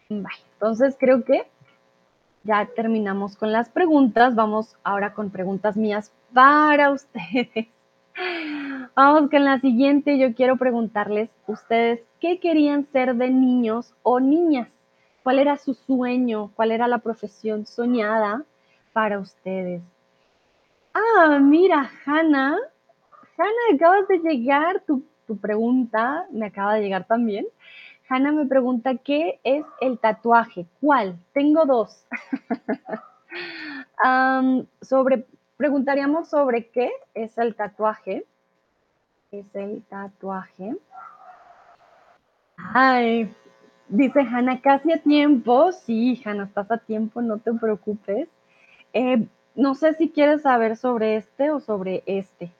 Vale, 0.08 0.38
entonces 0.52 0.96
creo 0.98 1.24
que 1.24 1.46
ya 2.44 2.66
terminamos 2.76 3.36
con 3.36 3.50
las 3.52 3.68
preguntas. 3.68 4.34
Vamos 4.34 4.76
ahora 4.84 5.12
con 5.12 5.30
preguntas 5.30 5.76
mías 5.76 6.12
para 6.32 6.90
ustedes. 6.92 7.66
Vamos 8.94 9.30
con 9.30 9.44
la 9.44 9.60
siguiente. 9.60 10.18
Yo 10.18 10.34
quiero 10.34 10.56
preguntarles, 10.56 11.28
ustedes, 11.46 12.00
¿qué 12.20 12.38
querían 12.38 12.86
ser 12.92 13.16
de 13.16 13.30
niños 13.30 13.94
o 14.02 14.20
niñas? 14.20 14.68
¿Cuál 15.22 15.40
era 15.40 15.56
su 15.56 15.74
sueño? 15.74 16.52
¿Cuál 16.54 16.70
era 16.70 16.86
la 16.86 16.98
profesión 16.98 17.66
soñada 17.66 18.44
para 18.92 19.18
ustedes? 19.18 19.82
Ah, 20.94 21.38
mira, 21.40 21.90
Hanna. 22.06 22.56
Hanna, 23.36 23.74
acabas 23.74 24.06
de 24.06 24.18
llegar. 24.18 24.82
Tu, 24.86 25.02
tu 25.26 25.36
pregunta 25.36 26.26
me 26.30 26.46
acaba 26.46 26.74
de 26.74 26.82
llegar 26.82 27.06
también. 27.06 27.44
Hanna 28.08 28.30
me 28.30 28.46
pregunta, 28.46 28.94
¿qué 28.96 29.40
es 29.42 29.64
el 29.80 29.98
tatuaje? 29.98 30.66
¿Cuál? 30.80 31.18
Tengo 31.32 31.64
dos. 31.64 32.06
sobre, 34.80 35.26
preguntaríamos 35.56 36.28
sobre 36.28 36.68
qué 36.68 36.92
es 37.14 37.36
el 37.36 37.56
tatuaje. 37.56 38.24
Es 39.32 39.46
el 39.54 39.82
tatuaje. 39.82 40.76
Ay, 42.56 43.34
dice 43.88 44.20
Hanna, 44.20 44.60
casi 44.60 44.92
a 44.92 45.02
tiempo. 45.02 45.72
Sí, 45.72 46.22
Hanna, 46.24 46.44
estás 46.44 46.70
a 46.70 46.78
tiempo, 46.78 47.20
no 47.22 47.38
te 47.38 47.52
preocupes. 47.54 48.28
Eh, 48.92 49.26
no 49.56 49.74
sé 49.74 49.94
si 49.94 50.10
quieres 50.10 50.42
saber 50.42 50.76
sobre 50.76 51.16
este 51.16 51.50
o 51.50 51.58
sobre 51.58 52.04
este. 52.06 52.52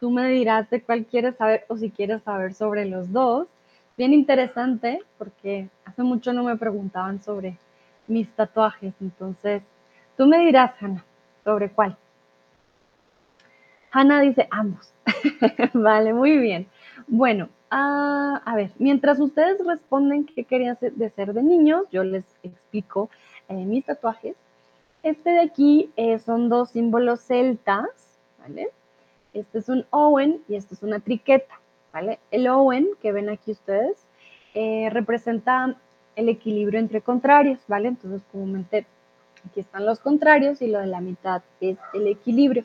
Tú 0.00 0.10
me 0.10 0.28
dirás 0.28 0.68
de 0.68 0.82
cuál 0.82 1.06
quieres 1.06 1.36
saber 1.36 1.64
o 1.68 1.76
si 1.76 1.90
quieres 1.90 2.22
saber 2.22 2.54
sobre 2.54 2.86
los 2.86 3.12
dos 3.12 3.46
bien 3.96 4.12
interesante 4.12 5.00
porque 5.18 5.68
hace 5.84 6.02
mucho 6.02 6.32
no 6.32 6.44
me 6.44 6.56
preguntaban 6.56 7.22
sobre 7.22 7.58
mis 8.06 8.28
tatuajes. 8.34 8.94
Entonces, 9.00 9.62
tú 10.16 10.26
me 10.26 10.38
dirás, 10.38 10.72
Hanna, 10.80 11.04
sobre 11.44 11.70
cuál. 11.70 11.96
Hanna 13.90 14.20
dice 14.20 14.46
ambos. 14.50 14.92
vale, 15.72 16.12
muy 16.12 16.36
bien. 16.36 16.66
Bueno, 17.06 17.48
ah, 17.70 18.42
a 18.44 18.56
ver, 18.56 18.70
mientras 18.78 19.18
ustedes 19.20 19.64
responden 19.64 20.26
qué 20.26 20.44
querían 20.44 20.76
de 20.80 21.10
ser 21.10 21.32
de 21.32 21.42
niños, 21.42 21.84
yo 21.90 22.04
les 22.04 22.24
explico 22.42 23.08
eh, 23.48 23.54
mis 23.54 23.84
tatuajes. 23.84 24.36
Este 25.02 25.30
de 25.30 25.40
aquí 25.40 25.90
eh, 25.96 26.18
son 26.18 26.48
dos 26.48 26.70
símbolos 26.70 27.20
celtas, 27.20 27.88
¿vale? 28.40 28.70
Este 29.32 29.58
es 29.58 29.68
un 29.68 29.86
Owen 29.90 30.42
y 30.48 30.56
este 30.56 30.74
es 30.74 30.82
una 30.82 31.00
triqueta. 31.00 31.60
El 32.30 32.48
Owen, 32.48 32.88
que 33.00 33.12
ven 33.12 33.28
aquí 33.28 33.52
ustedes, 33.52 33.96
eh, 34.54 34.88
representa 34.90 35.76
el 36.16 36.28
equilibrio 36.28 36.80
entre 36.80 37.02
contrarios, 37.02 37.60
¿vale? 37.68 37.88
Entonces, 37.88 38.22
comúnmente 38.32 38.86
aquí 39.46 39.60
están 39.60 39.86
los 39.86 40.00
contrarios 40.00 40.62
y 40.62 40.66
lo 40.66 40.80
de 40.80 40.86
la 40.86 41.00
mitad 41.00 41.42
es 41.60 41.78
el 41.94 42.06
equilibrio. 42.06 42.64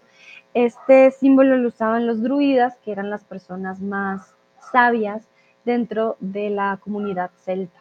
Este 0.53 1.11
símbolo 1.11 1.57
lo 1.57 1.67
usaban 1.67 2.07
los 2.07 2.21
druidas, 2.21 2.77
que 2.83 2.91
eran 2.91 3.09
las 3.09 3.23
personas 3.23 3.81
más 3.81 4.33
sabias 4.71 5.27
dentro 5.65 6.17
de 6.19 6.49
la 6.49 6.79
comunidad 6.81 7.31
celta. 7.37 7.79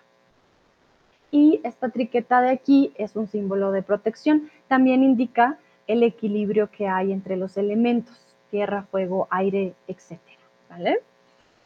Y 1.30 1.60
esta 1.64 1.88
triqueta 1.90 2.40
de 2.40 2.50
aquí 2.50 2.92
es 2.96 3.14
un 3.16 3.28
símbolo 3.28 3.70
de 3.70 3.82
protección. 3.82 4.50
También 4.68 5.02
indica 5.02 5.58
el 5.86 6.02
equilibrio 6.02 6.70
que 6.70 6.88
hay 6.88 7.12
entre 7.12 7.36
los 7.36 7.56
elementos, 7.56 8.16
tierra, 8.50 8.82
fuego, 8.90 9.28
aire, 9.30 9.74
etc. 9.86 10.18
¿Vale? 10.68 11.00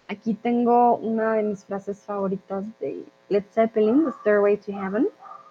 Aquí 0.09 0.35
tengo 0.35 0.97
una 0.97 1.35
de 1.35 1.43
mis 1.43 1.65
frases 1.65 1.99
favoritas 2.01 2.65
de 2.79 3.05
Led 3.31 3.45
Zeppelin, 3.53 4.05
The 4.05 4.13
Stairway 4.21 4.57
to 4.59 4.73
Heaven, 4.73 5.09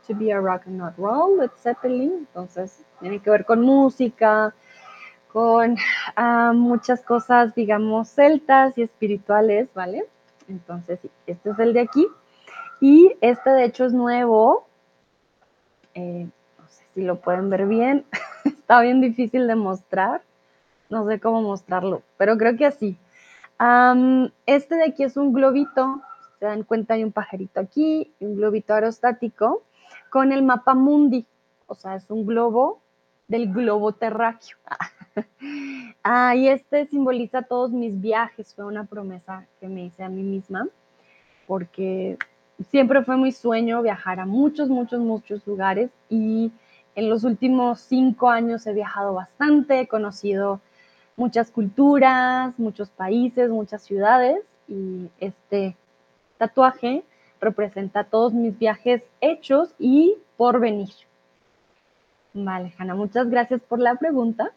To 0.08 0.14
be 0.14 0.32
a 0.32 0.39
rock 0.39 0.64
and 0.68 0.78
not 0.78 0.97
roll, 0.97 1.38
Led 1.38 1.51
Zeppelin. 1.58 2.28
Entonces, 2.28 2.84
tiene 2.99 3.20
que 3.20 3.30
ver 3.30 3.45
con 3.45 3.62
música, 3.62 4.54
con 5.32 5.78
ah, 6.18 6.51
muchas 6.54 7.01
cosas, 7.04 7.56
digamos, 7.56 8.10
celtas 8.10 8.78
y 8.78 8.82
espirituales, 8.82 9.70
¿vale? 9.74 10.06
Entonces, 10.49 10.99
sí, 11.01 11.10
este 11.26 11.51
es 11.51 11.60
el 11.60 11.74
de 11.74 11.80
aquí. 11.80 12.06
Y 12.82 13.16
este, 13.22 13.49
de 13.51 13.64
hecho, 13.64 13.86
es 13.86 13.93
nuevo. 13.93 14.68
Eh, 15.93 16.28
no 16.60 16.68
sé 16.68 16.84
si 16.93 17.01
lo 17.04 17.22
pueden 17.22 17.49
ver 17.49 17.66
bien. 17.66 18.06
Está 18.43 18.82
bien 18.82 18.99
difícil 18.99 19.47
de 19.47 19.56
mostrar. 19.56 20.22
No 20.89 21.08
sé 21.08 21.22
cómo 21.22 21.41
mostrarlo, 21.41 22.04
pero 22.18 22.38
creo 22.38 22.58
que 22.58 22.66
así 22.66 22.97
este 24.45 24.76
de 24.76 24.84
aquí 24.84 25.04
es 25.04 25.18
un 25.18 25.34
globito, 25.34 26.01
se 26.39 26.45
dan 26.45 26.64
cuenta 26.64 26.95
hay 26.95 27.04
un 27.04 27.12
pajarito 27.12 27.60
aquí, 27.60 28.14
un 28.20 28.36
globito 28.36 28.74
aerostático 28.74 29.64
con 30.10 30.32
el 30.32 30.43
mapa 30.43 30.74
mundi, 30.76 31.26
o 31.68 31.76
sea, 31.76 31.95
es 31.95 32.10
un 32.10 32.26
globo 32.26 32.82
del 33.28 33.51
globo 33.51 33.93
terráqueo. 33.93 34.58
ah, 36.04 36.36
y 36.36 36.47
este 36.47 36.86
simboliza 36.88 37.43
todos 37.43 37.72
mis 37.72 37.99
viajes, 37.99 38.54
fue 38.54 38.66
una 38.66 38.86
promesa 38.86 39.45
que 39.60 39.68
me 39.68 39.86
hice 39.86 40.04
a 40.04 40.10
mí 40.10 40.24
misma, 40.24 40.68
porque 41.47 42.18
siempre 42.70 43.04
fue 43.04 43.18
mi 43.18 43.32
sueño 43.32 43.82
viajar 43.82 44.20
a 44.20 44.26
muchos, 44.26 44.70
muchos, 44.70 44.99
muchos 44.99 45.45
lugares 45.47 45.89
y 46.10 46.51
en 46.95 47.10
los 47.10 47.24
últimos 47.24 47.80
cinco 47.80 48.30
años 48.30 48.68
he 48.68 48.74
viajado 48.74 49.14
bastante, 49.14 49.80
he 49.80 49.88
conocido 49.88 50.62
muchas 51.16 51.51
culturas, 51.51 52.57
muchos 52.57 52.89
países, 52.89 53.49
muchas 53.49 53.84
ciudades 53.84 54.41
y 54.68 55.09
este 55.20 55.76
tatuaje 56.38 57.03
representa 57.39 58.03
todos 58.03 58.34
mis 58.34 58.57
viajes 58.57 59.03
hechos 59.22 59.74
y 59.78 60.16
por 60.38 60.59
venir. 60.59 60.93
Vale, 62.34 62.74
Hanna, 62.78 62.95
muchas 62.95 63.30
gracias 63.30 63.61
por 63.61 63.80
la 63.80 63.95
pregunta. 63.95 64.51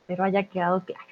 Espero 0.00 0.24
haya 0.24 0.44
quedado 0.44 0.84
claro. 0.84 1.04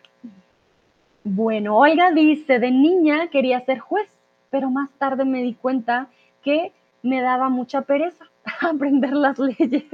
Bueno, 1.25 1.79
Olga 1.79 2.13
dice, 2.13 2.59
de 2.59 2.71
niña 2.71 3.29
quería 3.29 3.65
ser 3.65 3.79
juez, 3.79 4.09
pero 4.51 4.71
más 4.71 4.91
tarde 4.99 5.25
me 5.25 5.43
di 5.43 5.55
cuenta 5.55 6.09
que 6.43 6.73
me 7.03 7.23
daba 7.23 7.49
mucha 7.49 7.83
pereza 7.83 8.27
aprender 8.61 9.15
las 9.15 9.39
leyes. 9.39 9.85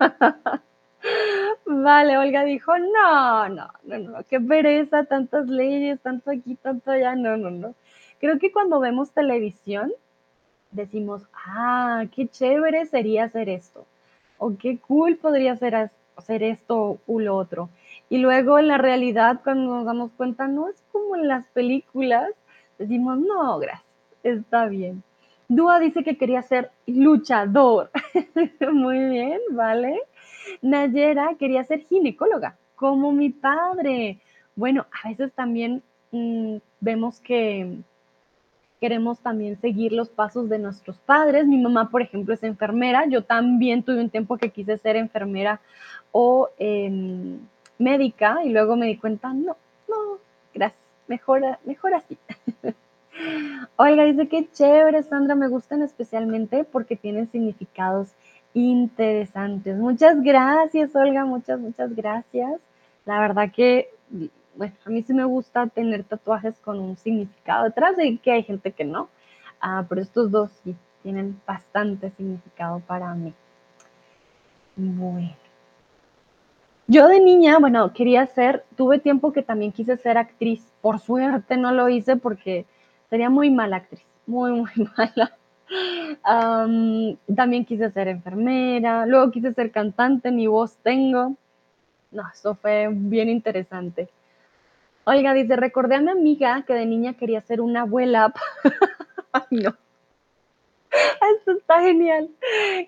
Vale, 1.66 2.18
Olga 2.18 2.44
dijo, 2.44 2.76
no, 2.78 3.48
no, 3.48 3.70
no, 3.84 3.98
no, 3.98 4.24
qué 4.28 4.38
pereza, 4.40 5.04
tantas 5.04 5.46
leyes, 5.48 5.98
tanto 6.00 6.30
aquí, 6.30 6.56
tanto 6.56 6.90
allá, 6.90 7.14
no, 7.16 7.36
no, 7.36 7.50
no. 7.50 7.74
Creo 8.20 8.38
que 8.38 8.52
cuando 8.52 8.80
vemos 8.80 9.12
televisión 9.12 9.92
decimos, 10.72 11.22
ah, 11.34 12.04
qué 12.14 12.28
chévere 12.28 12.86
sería 12.86 13.24
hacer 13.24 13.48
esto, 13.48 13.86
o 14.38 14.56
qué 14.58 14.78
cool 14.78 15.16
podría 15.16 15.56
ser 15.56 15.90
hacer 16.16 16.42
esto 16.42 16.98
u 17.06 17.20
lo 17.20 17.36
otro. 17.36 17.70
Y 18.10 18.18
luego 18.18 18.58
en 18.58 18.68
la 18.68 18.78
realidad, 18.78 19.40
cuando 19.42 19.74
nos 19.76 19.86
damos 19.86 20.12
cuenta, 20.12 20.46
no 20.48 20.68
es 20.68 20.82
como 20.92 21.16
en 21.16 21.28
las 21.28 21.46
películas, 21.48 22.30
decimos, 22.78 23.18
no, 23.18 23.58
gracias, 23.58 23.84
está 24.22 24.66
bien. 24.66 25.02
Dúa 25.48 25.80
dice 25.80 26.04
que 26.04 26.16
quería 26.16 26.42
ser 26.42 26.70
luchador. 26.86 27.90
Muy 28.72 28.98
bien, 29.08 29.40
¿vale? 29.50 30.00
Nayera 30.62 31.34
quería 31.38 31.64
ser 31.64 31.80
ginecóloga, 31.86 32.56
como 32.76 33.12
mi 33.12 33.30
padre. 33.30 34.18
Bueno, 34.56 34.86
a 35.02 35.08
veces 35.08 35.32
también 35.32 35.82
mm, 36.12 36.56
vemos 36.80 37.20
que, 37.20 37.78
queremos 38.84 39.18
también 39.20 39.58
seguir 39.62 39.92
los 39.92 40.10
pasos 40.10 40.50
de 40.50 40.58
nuestros 40.58 40.98
padres. 40.98 41.46
Mi 41.46 41.56
mamá, 41.56 41.88
por 41.88 42.02
ejemplo, 42.02 42.34
es 42.34 42.42
enfermera. 42.42 43.06
Yo 43.06 43.24
también 43.24 43.82
tuve 43.82 43.98
un 43.98 44.10
tiempo 44.10 44.36
que 44.36 44.50
quise 44.50 44.76
ser 44.76 44.96
enfermera 44.96 45.58
o 46.12 46.50
em, 46.58 47.38
médica 47.78 48.44
y 48.44 48.50
luego 48.50 48.76
me 48.76 48.84
di 48.86 48.98
cuenta, 48.98 49.32
no, 49.32 49.56
no, 49.88 50.18
gracias, 50.52 50.78
mejor, 51.06 51.40
mejor 51.64 51.94
así. 51.94 52.18
Oiga, 53.76 54.04
dice 54.04 54.28
que 54.28 54.50
chévere, 54.50 55.02
Sandra, 55.02 55.34
me 55.34 55.48
gustan 55.48 55.80
especialmente 55.80 56.64
porque 56.64 56.94
tienen 56.94 57.30
significados 57.30 58.08
interesantes. 58.54 59.76
Muchas 59.76 60.22
gracias, 60.22 60.94
Olga, 60.96 61.24
muchas, 61.24 61.60
muchas 61.60 61.94
gracias. 61.94 62.60
La 63.04 63.20
verdad 63.20 63.52
que, 63.52 63.90
bueno, 64.54 64.74
a 64.86 64.90
mí 64.90 65.02
sí 65.02 65.12
me 65.12 65.24
gusta 65.24 65.66
tener 65.66 66.04
tatuajes 66.04 66.58
con 66.60 66.78
un 66.78 66.96
significado 66.96 67.64
detrás 67.64 67.96
de 67.96 68.16
que 68.18 68.32
hay 68.32 68.44
gente 68.44 68.72
que 68.72 68.84
no, 68.84 69.08
ah, 69.60 69.84
pero 69.88 70.00
estos 70.00 70.30
dos 70.30 70.50
sí 70.62 70.74
tienen 71.02 71.40
bastante 71.46 72.10
significado 72.10 72.80
para 72.80 73.12
mí. 73.14 73.34
Bueno. 74.76 75.34
Yo 76.86 77.08
de 77.08 77.20
niña, 77.20 77.58
bueno, 77.58 77.92
quería 77.92 78.26
ser, 78.26 78.64
tuve 78.76 78.98
tiempo 78.98 79.32
que 79.32 79.42
también 79.42 79.72
quise 79.72 79.96
ser 79.96 80.18
actriz. 80.18 80.72
Por 80.82 80.98
suerte 80.98 81.56
no 81.56 81.72
lo 81.72 81.88
hice 81.88 82.16
porque 82.16 82.66
sería 83.08 83.30
muy 83.30 83.50
mala 83.50 83.76
actriz, 83.76 84.04
muy, 84.26 84.52
muy 84.52 84.70
mala. 84.96 85.36
También 87.34 87.64
quise 87.64 87.90
ser 87.90 88.08
enfermera, 88.08 89.06
luego 89.06 89.30
quise 89.30 89.52
ser 89.54 89.70
cantante, 89.70 90.30
ni 90.30 90.46
voz 90.46 90.76
tengo. 90.82 91.36
No, 92.10 92.22
eso 92.32 92.54
fue 92.54 92.88
bien 92.90 93.28
interesante. 93.28 94.08
Oiga, 95.04 95.34
dice, 95.34 95.56
recordé 95.56 95.96
a 95.96 96.00
mi 96.00 96.10
amiga 96.10 96.64
que 96.66 96.74
de 96.74 96.86
niña 96.86 97.14
quería 97.14 97.40
ser 97.42 97.60
una 97.60 97.82
abuela. 97.82 98.32
Ay, 99.32 99.42
no. 99.50 99.74
Esto 101.36 101.52
está 101.52 101.82
genial. 101.82 102.30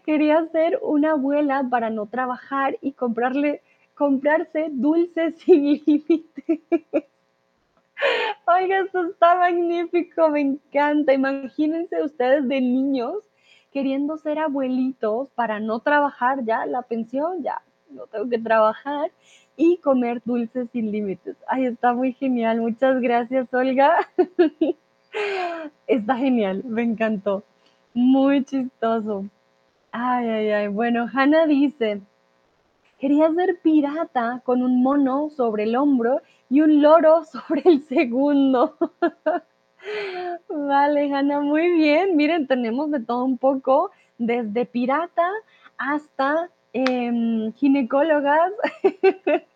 Quería 0.04 0.46
ser 0.46 0.78
una 0.82 1.12
abuela 1.12 1.64
para 1.68 1.90
no 1.90 2.06
trabajar 2.06 2.78
y 2.80 2.92
comprarle, 2.92 3.62
comprarse 3.94 4.68
dulces 4.70 5.34
sin 5.44 5.82
límite. 5.84 6.62
Oiga, 8.46 8.80
esto 8.80 9.06
está 9.06 9.36
magnífico, 9.36 10.28
me 10.28 10.40
encanta. 10.40 11.12
Imagínense 11.12 12.02
ustedes 12.02 12.46
de 12.48 12.60
niños 12.60 13.14
queriendo 13.72 14.16
ser 14.18 14.38
abuelitos 14.38 15.30
para 15.30 15.60
no 15.60 15.80
trabajar 15.80 16.44
ya, 16.44 16.64
la 16.66 16.82
pensión 16.82 17.42
ya, 17.42 17.60
no 17.90 18.06
tengo 18.06 18.28
que 18.28 18.38
trabajar 18.38 19.10
y 19.56 19.78
comer 19.78 20.22
dulces 20.24 20.68
sin 20.72 20.92
límites. 20.92 21.36
Ay, 21.46 21.66
está 21.66 21.92
muy 21.92 22.12
genial. 22.12 22.60
Muchas 22.60 23.00
gracias, 23.00 23.52
Olga. 23.52 23.96
está 25.86 26.16
genial, 26.16 26.62
me 26.64 26.82
encantó. 26.82 27.42
Muy 27.94 28.44
chistoso. 28.44 29.24
Ay, 29.92 30.28
ay, 30.28 30.50
ay. 30.50 30.68
Bueno, 30.68 31.08
Hannah 31.12 31.46
dice, 31.46 32.00
quería 32.98 33.32
ser 33.32 33.60
pirata 33.62 34.42
con 34.44 34.62
un 34.62 34.82
mono 34.82 35.30
sobre 35.30 35.64
el 35.64 35.76
hombro 35.76 36.20
y 36.48 36.60
un 36.60 36.82
loro 36.82 37.24
sobre 37.32 37.62
el 37.64 37.82
segundo. 37.82 38.76
vale, 40.48 41.12
Hannah, 41.12 41.40
muy 41.40 41.70
bien. 41.72 42.16
Miren, 42.16 42.46
tenemos 42.46 42.90
de 42.90 43.00
todo 43.00 43.24
un 43.24 43.38
poco, 43.38 43.90
desde 44.18 44.66
pirata 44.66 45.28
hasta 45.78 46.50
Em, 46.78 47.54
ginecólogas. 47.54 48.52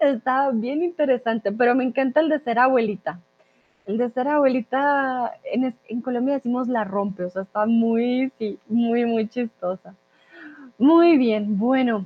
Está 0.00 0.50
bien 0.50 0.82
interesante, 0.82 1.52
pero 1.52 1.76
me 1.76 1.84
encanta 1.84 2.18
el 2.18 2.28
de 2.28 2.40
ser 2.40 2.58
abuelita. 2.58 3.20
El 3.86 3.98
de 3.98 4.10
ser 4.10 4.26
abuelita, 4.26 5.32
en, 5.44 6.00
Colombia 6.02 6.34
decimos 6.34 6.66
la 6.66 6.82
rompe, 6.82 7.22
o 7.22 7.30
sea, 7.30 7.42
está 7.42 7.66
muy, 7.66 8.32
sí, 8.36 8.58
muy, 8.66 9.04
muy 9.04 9.28
chistosa. 9.28 9.94
Muy 10.76 11.16
bien, 11.18 11.56
bueno. 11.56 12.04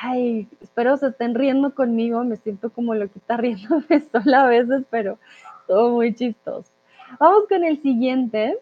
Ay, 0.00 0.48
espero 0.60 0.96
se 0.96 1.08
estén 1.08 1.34
riendo 1.34 1.74
conmigo, 1.74 2.24
me 2.24 2.36
siento 2.36 2.70
como 2.70 2.94
lo 2.94 3.08
que 3.10 3.18
está 3.18 3.36
riendo 3.38 3.82
sola 4.12 4.44
a 4.44 4.48
veces, 4.48 4.84
pero 4.90 5.18
todo 5.66 5.90
muy 5.90 6.14
chistoso. 6.14 6.70
Vamos 7.18 7.44
con 7.48 7.64
el 7.64 7.80
siguiente. 7.80 8.58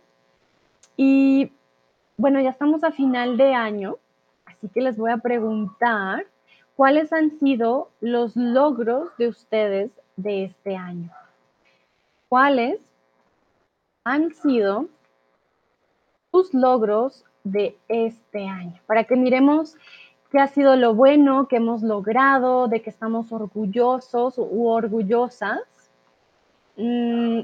Y 0.96 1.50
bueno, 2.16 2.40
ya 2.40 2.50
estamos 2.50 2.84
a 2.84 2.92
final 2.92 3.36
de 3.36 3.54
año 3.54 3.96
Así 4.62 4.68
que 4.68 4.80
les 4.80 4.96
voy 4.96 5.10
a 5.10 5.16
preguntar 5.16 6.24
cuáles 6.76 7.12
han 7.12 7.30
sido 7.40 7.90
los 8.00 8.36
logros 8.36 9.10
de 9.18 9.26
ustedes 9.26 9.90
de 10.14 10.44
este 10.44 10.76
año. 10.76 11.10
¿Cuáles 12.28 12.80
han 14.04 14.32
sido 14.32 14.86
sus 16.30 16.54
logros 16.54 17.24
de 17.42 17.76
este 17.88 18.46
año? 18.46 18.80
Para 18.86 19.02
que 19.02 19.16
miremos 19.16 19.76
qué 20.32 20.40
ha 20.40 20.48
sido 20.48 20.76
lo 20.76 20.94
bueno 20.94 21.46
que 21.46 21.56
hemos 21.56 21.82
logrado, 21.82 22.66
de 22.66 22.80
que 22.80 22.90
estamos 22.90 23.30
orgullosos 23.30 24.38
u 24.38 24.66
orgullosas. 24.66 25.60
Mm, 26.76 27.42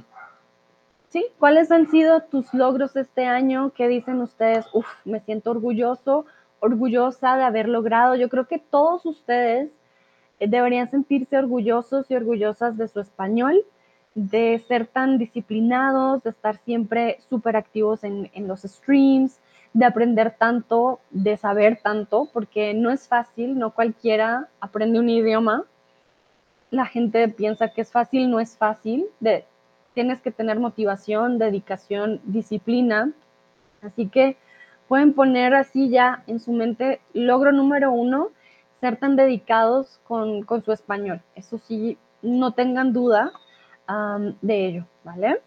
¿Sí? 1.11 1.27
¿Cuáles 1.39 1.71
han 1.71 1.89
sido 1.91 2.23
tus 2.23 2.53
logros 2.53 2.97
este 2.97 3.27
año? 3.27 3.73
¿Qué 3.77 3.89
dicen 3.89 4.21
ustedes? 4.21 4.67
Uf, 4.73 4.87
me 5.05 5.21
siento 5.21 5.51
orgulloso 5.51 6.27
orgullosa 6.61 7.37
de 7.37 7.45
haber 7.45 7.69
logrado. 7.69 8.15
Yo 8.15 8.29
creo 8.29 8.47
que 8.47 8.59
todos 8.59 9.07
ustedes 9.07 9.71
eh, 10.41 10.49
deberían 10.49 10.91
sentirse 10.91 11.37
orgullosos 11.39 12.11
y 12.11 12.17
orgullosas 12.17 12.77
de 12.77 12.89
su 12.89 13.01
español, 13.01 13.65
de 14.15 14.63
ser 14.67 14.87
tan 14.87 15.19
disciplinados, 15.19 16.23
de 16.23 16.31
estar 16.31 16.57
siempre 16.65 17.19
súper 17.29 17.57
activos 17.57 18.03
en, 18.05 18.31
en, 18.35 18.49
los 18.49 18.63
streams, 18.63 19.39
de 19.79 19.85
aprender 19.85 20.35
tanto, 20.37 20.99
de 21.11 21.37
saber 21.37 21.79
tanto, 21.81 22.29
porque 22.33 22.75
no 22.75 22.91
es 22.91 23.07
fácil, 23.07 23.57
no 23.57 23.71
cualquiera 23.71 24.49
aprende 24.59 24.99
un 24.99 25.09
idioma. 25.09 25.67
La 26.73 26.85
gente 26.85 27.29
piensa 27.29 27.69
que 27.69 27.83
es 27.83 27.93
fácil, 27.93 28.29
no 28.29 28.41
es 28.41 28.57
fácil. 28.57 29.07
Tienes 29.95 30.21
que 30.21 30.33
tener 30.33 30.59
motivación, 30.59 31.39
dedicación, 31.39 32.21
disciplina. 32.25 33.13
Así 33.81 34.09
que 34.09 34.37
pueden 34.89 35.13
poner 35.13 35.55
así 35.55 35.91
ya 35.91 36.25
en 36.27 36.41
su 36.41 36.51
mente, 36.51 37.01
logro 37.13 37.53
número 37.53 37.93
uno, 37.93 38.31
ser 38.81 38.97
tan 38.97 39.15
dedicados 39.15 40.01
con, 40.03 40.45
su 40.65 40.73
español. 40.73 41.23
Eso 41.37 41.59
sí, 41.59 41.99
no 42.21 42.53
tengan 42.53 42.93
duda 42.93 43.31
de 44.43 44.67
ello, 44.67 44.87
¿vale? 45.05 45.41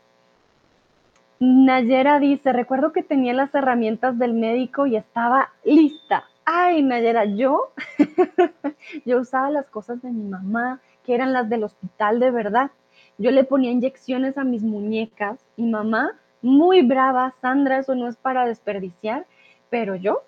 Nayera 1.41 2.19
dice, 2.19 2.53
recuerdo 2.53 2.93
que 2.93 3.03
tenía 3.03 3.33
las 3.33 3.53
herramientas 3.53 4.17
del 4.17 4.33
médico 4.33 4.85
y 4.85 4.95
estaba 4.95 5.49
lista. 5.65 6.23
Ay, 6.45 6.83
Nayera, 6.83 7.25
yo, 7.25 7.73
yo 9.05 9.19
usaba 9.19 9.49
las 9.49 9.69
cosas 9.69 10.01
de 10.01 10.11
mi 10.11 10.23
mamá, 10.23 10.79
que 11.03 11.15
eran 11.15 11.33
las 11.33 11.49
del 11.49 11.63
hospital 11.63 12.19
de 12.19 12.31
verdad. 12.31 12.71
Yo 13.17 13.31
le 13.31 13.43
ponía 13.43 13.71
inyecciones 13.71 14.37
a 14.37 14.43
mis 14.43 14.63
muñecas 14.63 15.43
y 15.57 15.65
mamá, 15.65 16.11
muy 16.41 16.81
brava, 16.81 17.33
Sandra, 17.41 17.79
eso 17.79 17.95
no 17.95 18.07
es 18.07 18.15
para 18.15 18.45
desperdiciar 18.45 19.25
pero 19.71 19.95
yo 19.95 20.21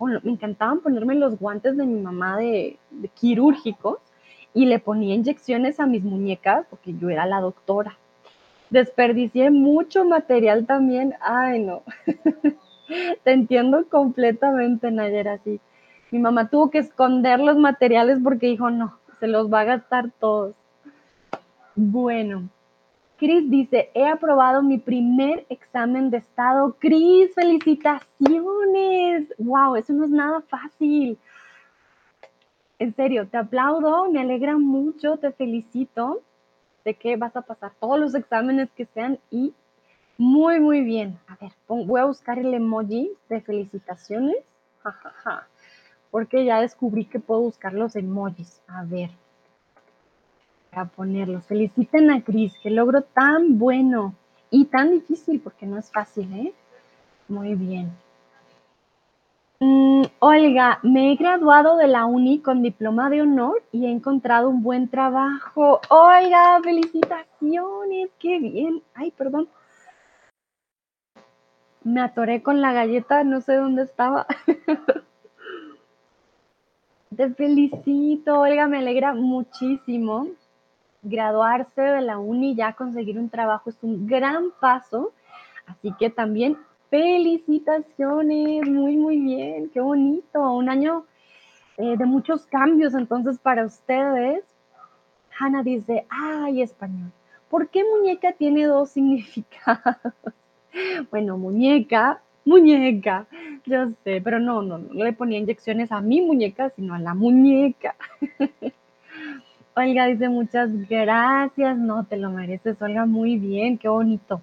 me 0.00 0.32
encantaban 0.32 0.80
ponerme 0.80 1.14
los 1.14 1.38
guantes 1.38 1.76
de 1.76 1.86
mi 1.86 2.00
mamá 2.00 2.36
de, 2.36 2.78
quirúrgicos 3.14 3.98
y 4.52 4.66
le 4.66 4.80
ponía 4.80 5.14
inyecciones 5.14 5.78
a 5.78 5.86
mis 5.86 6.02
muñecas 6.02 6.66
porque 6.68 6.92
yo 6.98 7.08
era 7.08 7.24
la 7.24 7.40
doctora. 7.40 7.96
Desperdicié 8.70 9.50
mucho 9.50 10.04
material 10.04 10.66
también. 10.66 11.14
Ay, 11.20 11.60
no. 11.60 11.82
Te 13.24 13.32
entiendo 13.32 13.88
completamente, 13.88 14.90
Nayera, 14.90 15.38
sí. 15.38 15.60
Mi 16.10 16.18
mamá 16.18 16.48
tuvo 16.48 16.70
que 16.70 16.78
esconder 16.78 17.40
los 17.40 17.56
materiales 17.56 18.18
porque 18.22 18.46
dijo, 18.46 18.70
no, 18.70 18.98
se 19.20 19.28
los 19.28 19.52
va 19.52 19.60
a 19.60 19.64
gastar 19.64 20.10
todos. 20.18 20.54
Bueno, 21.76 22.48
Cris 23.16 23.48
dice, 23.50 23.90
he 23.94 24.06
aprobado 24.06 24.62
mi 24.62 24.78
primer 24.78 25.46
examen 25.48 26.10
de 26.10 26.16
estado. 26.18 26.76
Cris, 26.78 27.34
felicitaciones. 27.34 29.28
Wow, 29.38 29.76
eso 29.76 29.92
no 29.92 30.04
es 30.04 30.10
nada 30.10 30.40
fácil. 30.42 31.18
En 32.78 32.94
serio, 32.96 33.28
te 33.28 33.36
aplaudo, 33.36 34.10
me 34.10 34.20
alegra 34.20 34.56
mucho, 34.56 35.18
te 35.18 35.32
felicito 35.32 36.22
de 36.84 36.94
que 36.94 37.16
vas 37.16 37.36
a 37.36 37.42
pasar 37.42 37.72
todos 37.80 37.98
los 37.98 38.14
exámenes 38.14 38.70
que 38.72 38.86
sean 38.86 39.18
y 39.30 39.54
muy, 40.18 40.60
muy 40.60 40.82
bien. 40.82 41.18
A 41.28 41.36
ver, 41.40 41.52
voy 41.66 42.00
a 42.00 42.04
buscar 42.04 42.38
el 42.38 42.52
emoji 42.52 43.10
de 43.28 43.40
felicitaciones. 43.40 44.36
Porque 46.10 46.44
ya 46.44 46.60
descubrí 46.60 47.04
que 47.04 47.20
puedo 47.20 47.40
buscar 47.40 47.72
los 47.72 47.96
emojis. 47.96 48.60
A 48.66 48.84
ver, 48.84 49.10
a 50.72 50.84
ponerlos. 50.86 51.46
Feliciten 51.46 52.10
a 52.10 52.22
Cris, 52.22 52.52
que 52.62 52.70
logro 52.70 53.02
tan 53.02 53.58
bueno 53.58 54.14
y 54.50 54.66
tan 54.66 54.90
difícil 54.90 55.40
porque 55.40 55.66
no 55.66 55.78
es 55.78 55.90
fácil, 55.90 56.32
¿eh? 56.34 56.54
Muy 57.28 57.54
bien. 57.54 57.90
Mm, 59.60 60.04
Olga, 60.20 60.80
me 60.82 61.12
he 61.12 61.16
graduado 61.16 61.76
de 61.76 61.86
la 61.86 62.06
uni 62.06 62.40
con 62.40 62.62
diploma 62.62 63.10
de 63.10 63.22
honor 63.22 63.62
y 63.72 63.86
he 63.86 63.90
encontrado 63.90 64.48
un 64.48 64.62
buen 64.62 64.88
trabajo. 64.88 65.80
Oiga, 65.90 66.60
felicitaciones, 66.62 68.10
qué 68.18 68.38
bien. 68.38 68.82
Ay, 68.94 69.10
perdón. 69.10 69.48
me 71.84 72.00
atoré 72.00 72.42
con 72.42 72.60
la 72.60 72.72
galleta, 72.72 73.24
no 73.24 73.40
sé 73.40 73.54
dónde 73.54 73.82
estaba. 73.82 74.26
Te 77.16 77.34
felicito, 77.34 78.40
Olga, 78.40 78.66
me 78.66 78.78
alegra 78.78 79.14
muchísimo. 79.14 80.28
Graduarse 81.02 81.80
de 81.80 82.00
la 82.02 82.18
uni, 82.18 82.54
ya 82.54 82.74
conseguir 82.74 83.18
un 83.18 83.30
trabajo 83.30 83.70
es 83.70 83.78
un 83.82 84.06
gran 84.06 84.50
paso. 84.60 85.12
Así 85.66 85.92
que 85.98 86.10
también 86.10 86.56
felicitaciones, 86.90 88.68
muy, 88.68 88.96
muy 88.96 89.18
bien, 89.18 89.70
qué 89.70 89.80
bonito. 89.80 90.52
Un 90.52 90.68
año 90.68 91.06
eh, 91.78 91.96
de 91.96 92.04
muchos 92.04 92.46
cambios 92.46 92.94
entonces 92.94 93.38
para 93.38 93.64
ustedes. 93.64 94.44
Hanna 95.38 95.62
dice, 95.62 96.06
ay, 96.10 96.60
español. 96.60 97.12
¿Por 97.48 97.68
qué 97.68 97.82
muñeca 97.84 98.32
tiene 98.32 98.66
dos 98.66 98.90
significados? 98.90 99.96
bueno, 101.10 101.38
muñeca, 101.38 102.20
muñeca, 102.44 103.26
yo 103.64 103.90
sé, 104.04 104.20
pero 104.22 104.38
no, 104.38 104.62
no, 104.62 104.78
no 104.78 105.04
le 105.04 105.12
ponía 105.12 105.38
inyecciones 105.38 105.90
a 105.92 106.00
mi 106.00 106.20
muñeca, 106.20 106.70
sino 106.70 106.94
a 106.94 106.98
la 106.98 107.14
muñeca. 107.14 107.96
Olga 109.74 110.06
dice 110.06 110.28
muchas 110.28 110.70
gracias, 110.88 111.78
no 111.78 112.04
te 112.04 112.18
lo 112.18 112.30
mereces, 112.30 112.80
Olga, 112.82 113.06
muy 113.06 113.36
bien, 113.36 113.78
qué 113.78 113.88
bonito, 113.88 114.42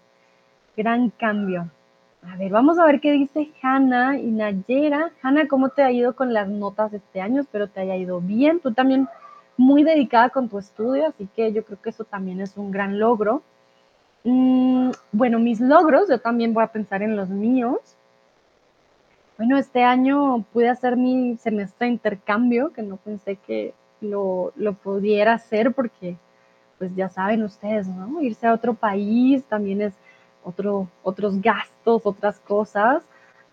gran 0.75 1.09
cambio. 1.11 1.69
A 2.29 2.35
ver, 2.35 2.51
vamos 2.51 2.77
a 2.77 2.85
ver 2.85 2.99
qué 2.99 3.13
dice 3.13 3.51
Hanna 3.61 4.17
y 4.17 4.25
Nayera. 4.25 5.11
Hanna, 5.21 5.47
¿cómo 5.47 5.69
te 5.69 5.81
ha 5.81 5.91
ido 5.91 6.13
con 6.13 6.33
las 6.33 6.49
notas 6.49 6.91
este 6.93 7.21
año? 7.21 7.41
Espero 7.41 7.69
te 7.69 7.79
haya 7.79 7.95
ido 7.95 8.19
bien. 8.19 8.59
Tú 8.59 8.73
también 8.73 9.07
muy 9.55 9.83
dedicada 9.83 10.29
con 10.29 10.49
tu 10.49 10.59
estudio, 10.59 11.07
así 11.07 11.29
que 11.35 11.53
yo 11.53 11.63
creo 11.63 11.81
que 11.81 11.89
eso 11.89 12.03
también 12.03 12.41
es 12.41 12.57
un 12.57 12.71
gran 12.71 12.99
logro. 12.99 13.43
Mm, 14.25 14.91
bueno, 15.13 15.39
mis 15.39 15.61
logros, 15.61 16.09
yo 16.09 16.19
también 16.19 16.53
voy 16.53 16.63
a 16.65 16.67
pensar 16.67 17.01
en 17.01 17.15
los 17.15 17.29
míos. 17.29 17.79
Bueno, 19.37 19.57
este 19.57 19.83
año 19.83 20.43
pude 20.51 20.67
hacer 20.67 20.97
mi 20.97 21.37
semestre 21.37 21.87
de 21.87 21.93
intercambio, 21.93 22.73
que 22.73 22.81
no 22.81 22.97
pensé 22.97 23.37
que 23.37 23.73
lo, 24.01 24.51
lo 24.57 24.73
pudiera 24.73 25.33
hacer 25.33 25.71
porque, 25.73 26.17
pues 26.77 26.93
ya 26.93 27.07
saben 27.07 27.43
ustedes, 27.43 27.87
¿no? 27.87 28.21
Irse 28.21 28.47
a 28.47 28.53
otro 28.53 28.73
país 28.73 29.45
también 29.45 29.81
es 29.81 29.93
otro, 30.43 30.87
otros 31.03 31.41
gastos, 31.41 32.05
otras 32.05 32.39
cosas, 32.39 33.03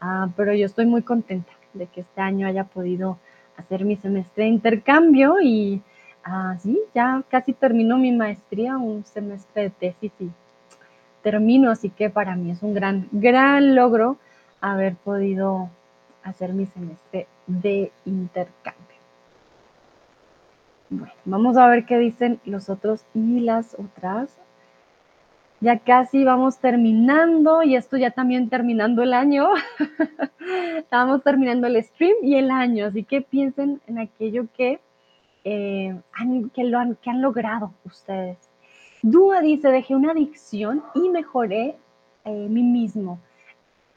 ah, 0.00 0.28
pero 0.36 0.54
yo 0.54 0.66
estoy 0.66 0.86
muy 0.86 1.02
contenta 1.02 1.52
de 1.72 1.86
que 1.86 2.02
este 2.02 2.20
año 2.20 2.46
haya 2.46 2.64
podido 2.64 3.18
hacer 3.56 3.84
mi 3.84 3.96
semestre 3.96 4.44
de 4.44 4.50
intercambio 4.50 5.40
y 5.40 5.82
ah, 6.24 6.56
sí, 6.60 6.80
ya 6.94 7.22
casi 7.28 7.52
termino 7.52 7.98
mi 7.98 8.12
maestría, 8.12 8.76
un 8.76 9.04
semestre 9.04 9.62
de 9.62 9.70
tesis 9.70 10.12
y 10.20 10.30
termino, 11.22 11.70
así 11.70 11.90
que 11.90 12.10
para 12.10 12.36
mí 12.36 12.50
es 12.50 12.62
un 12.62 12.74
gran, 12.74 13.08
gran 13.12 13.74
logro 13.74 14.18
haber 14.60 14.94
podido 14.96 15.70
hacer 16.22 16.52
mi 16.52 16.66
semestre 16.66 17.26
de 17.46 17.92
intercambio. 18.04 18.84
Bueno, 20.90 21.12
vamos 21.24 21.56
a 21.56 21.66
ver 21.66 21.86
qué 21.86 21.98
dicen 21.98 22.40
los 22.44 22.68
otros 22.68 23.04
y 23.14 23.40
las 23.40 23.74
otras. 23.74 24.36
Ya 25.64 25.78
casi 25.78 26.24
vamos 26.24 26.58
terminando 26.58 27.62
y 27.62 27.74
esto 27.74 27.96
ya 27.96 28.10
también 28.10 28.50
terminando 28.50 29.02
el 29.02 29.14
año. 29.14 29.48
Estamos 30.76 31.22
terminando 31.22 31.66
el 31.66 31.82
stream 31.82 32.16
y 32.20 32.34
el 32.34 32.50
año, 32.50 32.84
así 32.84 33.02
que 33.02 33.22
piensen 33.22 33.80
en 33.86 33.98
aquello 33.98 34.46
que, 34.54 34.78
eh, 35.44 35.98
han, 36.12 36.50
que, 36.50 36.64
lo 36.64 36.78
han, 36.78 36.96
que 36.96 37.08
han 37.08 37.22
logrado 37.22 37.72
ustedes. 37.86 38.36
Dúa 39.00 39.40
dice, 39.40 39.68
dejé 39.70 39.94
una 39.94 40.12
adicción 40.12 40.82
y 40.94 41.08
mejoré 41.08 41.76
eh, 42.26 42.46
mí 42.50 42.62
mismo. 42.62 43.18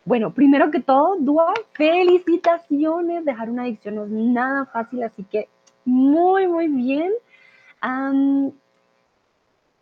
Bueno, 0.05 0.31
primero 0.33 0.71
que 0.71 0.79
todo, 0.79 1.17
Dúa, 1.19 1.53
felicitaciones. 1.73 3.25
Dejar 3.25 3.49
una 3.49 3.63
adicción 3.63 3.95
no 3.95 4.05
es 4.05 4.09
nada 4.09 4.67
fácil, 4.67 5.03
así 5.03 5.25
que 5.25 5.49
muy, 5.83 6.47
muy 6.47 6.69
bien. 6.69 7.11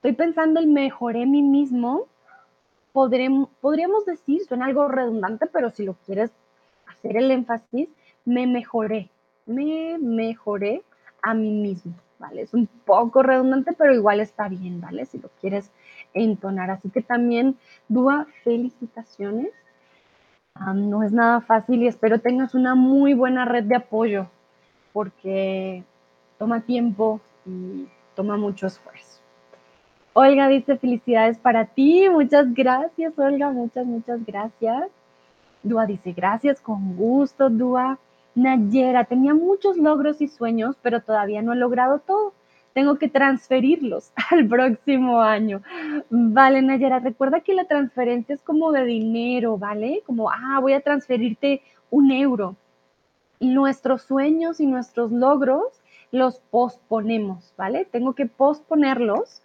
Estoy 0.06 0.14
pensando 0.24 0.60
en 0.60 0.72
mejoré 0.72 1.26
mí 1.26 1.42
mismo. 1.42 2.06
Podríamos 2.94 4.06
decir, 4.06 4.46
suena 4.46 4.68
algo 4.68 4.88
redundante, 4.88 5.48
pero 5.48 5.72
si 5.72 5.84
lo 5.84 5.96
quieres 6.06 6.32
hacer 6.86 7.18
el 7.18 7.32
énfasis, 7.32 7.90
me 8.24 8.46
mejoré. 8.46 9.10
Me 9.48 9.98
mejoré 9.98 10.84
a 11.24 11.34
mí 11.34 11.50
mismo. 11.50 11.96
¿vale? 12.20 12.44
Es 12.44 12.54
un 12.54 12.68
poco 12.86 13.24
redundante, 13.24 13.74
pero 13.74 13.96
igual 13.96 14.20
está 14.20 14.48
bien, 14.48 14.80
¿vale? 14.80 15.08
Si 15.08 15.18
lo 15.18 15.30
quieres 15.42 15.72
entonar. 16.14 16.70
Así 16.70 16.92
que 16.92 17.02
también, 17.02 17.58
Dúa, 17.88 18.28
felicitaciones. 18.44 19.52
no 20.76 21.02
es 21.02 21.14
nada 21.14 21.42
fácil 21.42 21.82
y 21.82 21.88
espero 21.88 22.20
tengas 22.20 22.54
una 22.54 22.76
muy 22.76 23.16
buena 23.16 23.44
red 23.44 23.64
de 23.64 23.78
apoyo, 23.78 24.28
porque 24.94 25.84
toma 26.38 26.62
tiempo 26.62 27.22
y 27.44 27.88
toma 28.14 28.38
mucho 28.38 28.68
esfuerzo. 28.68 29.15
Olga 30.18 30.48
dice 30.48 30.78
felicidades 30.78 31.38
para 31.40 31.66
ti, 31.66 32.08
muchas 32.08 32.54
gracias 32.54 33.20
Olga, 33.20 33.52
muchas, 33.52 33.86
muchas 33.86 34.26
gracias. 34.26 34.88
Dúa 35.62 35.86
dice 35.86 36.14
gracias, 36.14 36.62
con 36.62 36.96
gusto 36.96 37.50
Dúa. 37.50 38.00
Nayera, 38.34 39.04
tenía 39.04 39.34
muchos 39.34 39.76
logros 39.76 40.22
y 40.22 40.30
sueños, 40.30 40.78
pero 40.82 41.02
todavía 41.02 41.42
no 41.42 41.52
he 41.52 41.58
logrado 41.58 42.00
todo. 42.00 42.34
Tengo 42.74 42.98
que 42.98 43.10
transferirlos 43.10 44.14
al 44.32 44.48
próximo 44.48 45.20
año. 45.20 45.62
Vale, 46.10 46.62
Nayera, 46.62 47.00
recuerda 47.00 47.42
que 47.42 47.54
la 47.54 47.66
transferencia 47.66 48.36
es 48.36 48.42
como 48.42 48.72
de 48.72 48.86
dinero, 48.86 49.58
¿vale? 49.58 50.02
Como, 50.06 50.32
ah, 50.32 50.60
voy 50.62 50.72
a 50.72 50.80
transferirte 50.80 51.62
un 51.90 52.12
euro. 52.12 52.56
Nuestros 53.42 54.04
sueños 54.04 54.62
y 54.62 54.66
nuestros 54.66 55.12
logros 55.12 55.82
los 56.12 56.40
posponemos, 56.40 57.54
¿vale? 57.58 57.84
Tengo 57.84 58.16
que 58.16 58.28
posponerlos, 58.28 59.42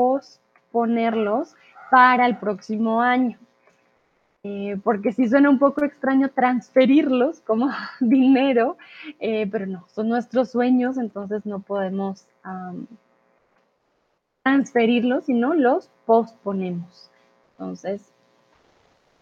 posponerlos 0.00 1.54
para 1.90 2.24
el 2.24 2.38
próximo 2.38 3.02
año. 3.02 3.38
Eh, 4.42 4.80
porque 4.82 5.12
sí 5.12 5.28
suena 5.28 5.50
un 5.50 5.58
poco 5.58 5.84
extraño 5.84 6.30
transferirlos 6.30 7.42
como 7.42 7.68
dinero, 8.00 8.78
eh, 9.18 9.46
pero 9.52 9.66
no, 9.66 9.84
son 9.88 10.08
nuestros 10.08 10.50
sueños, 10.50 10.96
entonces 10.96 11.44
no 11.44 11.60
podemos 11.60 12.26
transferirlos, 14.42 15.26
sino 15.26 15.52
los 15.52 15.90
posponemos. 16.06 17.10
Entonces, 17.52 18.10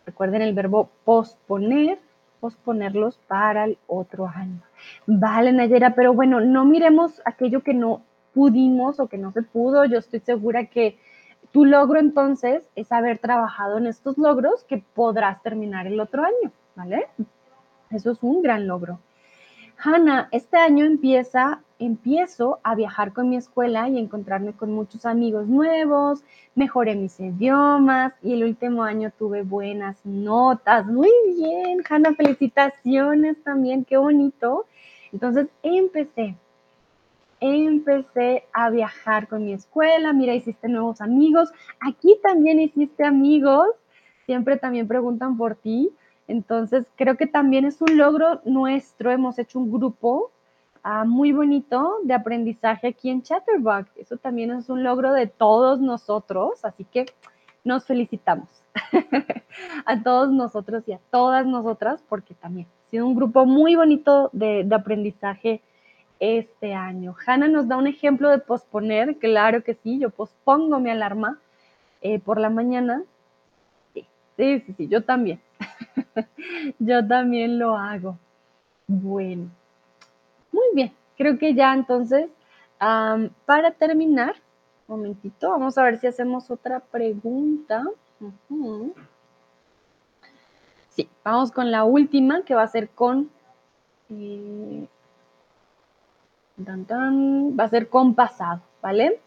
recuerden 0.07 0.43
el 0.43 0.55
verbo 0.55 0.91
posponer, 1.05 1.99
posponerlos 2.39 3.19
para 3.27 3.65
el 3.65 3.79
otro 3.89 4.29
año. 4.29 4.63
Vale, 5.07 5.53
Nayera, 5.53 5.97
pero 5.97 6.13
bueno, 6.15 6.39
no 6.41 6.65
miremos 6.65 7.21
aquello 7.25 7.65
que 7.65 7.75
no 7.75 8.03
pudimos 8.39 9.01
o 9.01 9.09
que 9.09 9.19
no 9.19 9.33
se 9.33 9.43
pudo. 9.43 9.85
Yo 9.85 9.99
estoy 9.99 10.21
segura 10.21 10.67
que 10.67 10.97
tu 11.51 11.65
logro 11.65 11.99
entonces 11.99 12.63
es 12.77 12.93
haber 12.93 13.19
trabajado 13.19 13.79
en 13.79 13.89
estos 13.89 14.17
logros 14.17 14.63
que 14.63 14.81
podrás 14.95 15.43
terminar 15.43 15.89
el 15.89 15.99
otro 15.99 16.23
año, 16.23 16.53
¿vale? 16.77 17.09
Eso 17.91 18.13
es 18.13 18.19
un 18.23 18.41
gran 18.41 18.69
logro. 18.69 19.01
Hanna, 19.77 20.29
este 20.31 20.57
año 20.57 20.85
empieza, 20.85 21.63
empiezo 21.81 22.61
a 22.63 22.77
viajar 22.77 23.13
con 23.13 23.29
mi 23.29 23.37
escuela 23.37 23.89
y 23.89 23.99
encontrarme 23.99 24.53
con 24.53 24.71
muchos 24.73 25.05
amigos 25.05 25.49
nuevos, 25.49 26.23
mejoré 26.55 26.95
mis 26.95 27.19
idiomas 27.19 28.13
y 28.23 28.35
el 28.35 28.45
último 28.45 28.85
año 28.85 29.11
tuve 29.19 29.43
buenas 29.43 29.97
notas. 30.05 30.87
Muy 30.87 31.11
bien, 31.37 31.83
Hanna, 31.91 32.15
felicitaciones 32.15 33.43
también, 33.43 33.85
qué 33.85 33.97
bonito. 33.97 34.67
Entonces 35.13 35.49
empecé 35.65 36.37
empecé 37.41 38.45
a 38.53 38.71
viajar 38.71 39.29
con 39.29 39.45
mi 39.45 39.53
escuela, 39.53 40.13
mira, 40.13 40.35
hiciste 40.35 40.69
nuevos 40.69 41.01
amigos, 41.01 41.51
aquí 41.81 42.17
también 42.23 42.61
hiciste 42.61 43.05
amigos, 43.05 43.69
siempre 44.27 44.57
también 44.57 44.89
preguntan 44.89 45.37
por 45.37 45.55
ti, 45.55 45.91
entonces 46.27 46.87
creo 46.97 47.17
que 47.17 47.27
también 47.27 47.65
es 47.65 47.81
un 47.81 47.97
logro 47.97 48.41
nuestro, 48.45 49.11
hemos 49.11 49.39
hecho 49.39 49.59
un 49.59 49.73
grupo 49.73 50.31
ah, 50.83 51.05
muy 51.05 51.33
bonito 51.33 51.97
de 52.03 52.15
aprendizaje 52.15 52.89
aquí 52.89 53.11
en 53.11 53.23
Chatterbox, 53.23 53.97
eso 53.97 54.17
también 54.17 54.51
es 54.51 54.69
un 54.69 54.83
logro 54.83 55.13
de 55.13 55.27
todos 55.27 55.81
nosotros, 55.81 56.65
así 56.65 56.85
que 56.85 57.07
nos 57.65 57.85
felicitamos 57.87 58.49
a 59.87 60.03
todos 60.03 60.31
nosotros 60.31 60.85
y 60.87 60.93
a 60.93 61.01
todas 61.11 61.47
nosotras, 61.47 62.03
porque 62.09 62.35
también 62.35 62.67
ha 62.67 62.91
sido 62.91 63.07
un 63.07 63.15
grupo 63.15 63.47
muy 63.47 63.77
bonito 63.77 64.31
de, 64.33 64.65
de 64.65 64.75
aprendizaje 64.75 65.63
este 66.21 66.75
año. 66.75 67.15
Hanna 67.27 67.49
nos 67.49 67.69
da 67.69 67.77
un 67.77 67.87
ejemplo 67.87 68.29
de 68.31 68.39
posponer, 68.39 69.19
claro 69.19 69.63
que 69.63 69.75
sí, 69.75 69.99
yo 69.99 70.11
pospongo 70.11 70.81
mi 70.81 70.91
alarma 70.91 71.39
eh, 72.01 72.19
por 72.19 72.41
la 72.41 72.51
mañana. 72.51 73.03
Sí, 73.95 74.07
sí, 74.37 74.75
sí, 74.77 74.89
yo 74.89 75.05
también. 75.05 75.41
yo 76.79 77.07
también 77.07 77.59
lo 77.59 77.77
hago. 77.77 78.19
Bueno, 78.87 79.51
muy 80.51 80.65
bien, 80.75 80.93
creo 81.17 81.39
que 81.39 81.55
ya 81.55 81.75
entonces, 81.75 82.31
para 82.79 83.73
terminar, 83.73 84.37
un 84.87 84.97
momentito, 84.97 85.51
vamos 85.51 85.77
a 85.77 85.83
ver 85.83 85.99
si 85.99 86.07
hacemos 86.07 86.51
otra 86.51 86.81
pregunta. 86.81 87.85
Sí, 90.89 91.09
vamos 91.23 91.53
con 91.53 91.71
la 91.71 91.85
última 91.85 92.43
que 92.43 92.55
va 92.55 92.63
a 92.63 92.69
ser 92.69 92.89
con... 92.89 93.31
Eh, 94.11 94.89
va 96.67 97.65
a 97.65 97.69
ser 97.69 97.89
con 97.89 98.15
pasado, 98.15 98.63
¿vale? 98.83 99.21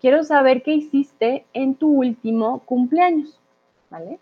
Quiero 0.00 0.22
saber 0.24 0.62
qué 0.62 0.72
hiciste 0.72 1.46
en 1.52 1.74
tu 1.74 1.88
último 1.88 2.60
cumpleaños, 2.60 3.38
¿vale? 3.90 4.18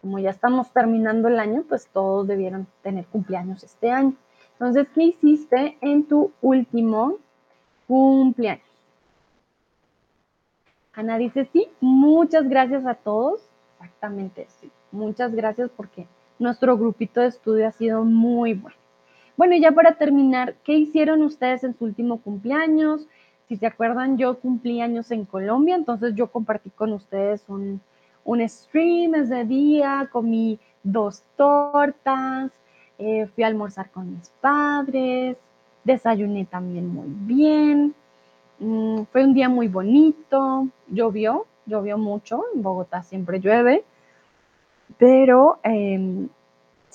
Como 0.00 0.18
ya 0.18 0.30
estamos 0.30 0.70
terminando 0.72 1.28
el 1.28 1.38
año, 1.40 1.64
pues 1.68 1.88
todos 1.88 2.26
debieron 2.26 2.66
tener 2.82 3.06
cumpleaños 3.06 3.64
este 3.64 3.90
año. 3.90 4.14
Entonces, 4.52 4.86
¿qué 4.94 5.04
hiciste 5.04 5.78
en 5.80 6.04
tu 6.04 6.32
último 6.40 7.16
cumpleaños? 7.86 8.62
Ana 10.92 11.16
dice, 11.16 11.48
sí, 11.52 11.68
muchas 11.80 12.48
gracias 12.48 12.84
a 12.86 12.94
todos. 12.94 13.40
Exactamente, 13.74 14.46
sí. 14.60 14.70
Muchas 14.90 15.32
gracias 15.34 15.70
porque 15.76 16.08
nuestro 16.38 16.76
grupito 16.76 17.20
de 17.20 17.28
estudio 17.28 17.68
ha 17.68 17.72
sido 17.72 18.04
muy 18.04 18.54
bueno. 18.54 18.76
Bueno, 19.38 19.54
y 19.54 19.60
ya 19.60 19.70
para 19.70 19.92
terminar, 19.92 20.56
¿qué 20.64 20.72
hicieron 20.72 21.22
ustedes 21.22 21.62
en 21.62 21.72
su 21.78 21.84
último 21.84 22.20
cumpleaños? 22.20 23.06
Si 23.46 23.54
se 23.56 23.66
acuerdan, 23.66 24.18
yo 24.18 24.40
cumplí 24.40 24.80
años 24.80 25.12
en 25.12 25.24
Colombia, 25.24 25.76
entonces 25.76 26.16
yo 26.16 26.26
compartí 26.26 26.70
con 26.70 26.92
ustedes 26.92 27.44
un, 27.48 27.80
stream 28.48 29.14
ese 29.14 29.44
día, 29.44 30.08
comí 30.10 30.58
dos 30.82 31.22
tortas, 31.36 32.50
eh, 32.98 33.28
fui 33.32 33.44
a 33.44 33.46
almorzar 33.46 33.92
con 33.92 34.10
mis 34.10 34.28
padres, 34.40 35.36
desayuné 35.84 36.44
también 36.44 36.88
muy 36.88 37.06
bien. 37.08 37.94
Mm, 38.58 39.02
fue 39.12 39.22
un 39.22 39.34
día 39.34 39.48
muy 39.48 39.68
bonito, 39.68 40.66
llovió, 40.88 41.46
llovió 41.64 41.96
mucho, 41.96 42.42
en 42.56 42.62
Bogotá 42.62 43.04
siempre 43.04 43.38
llueve, 43.38 43.84
pero 44.98 45.60
em, 45.62 46.28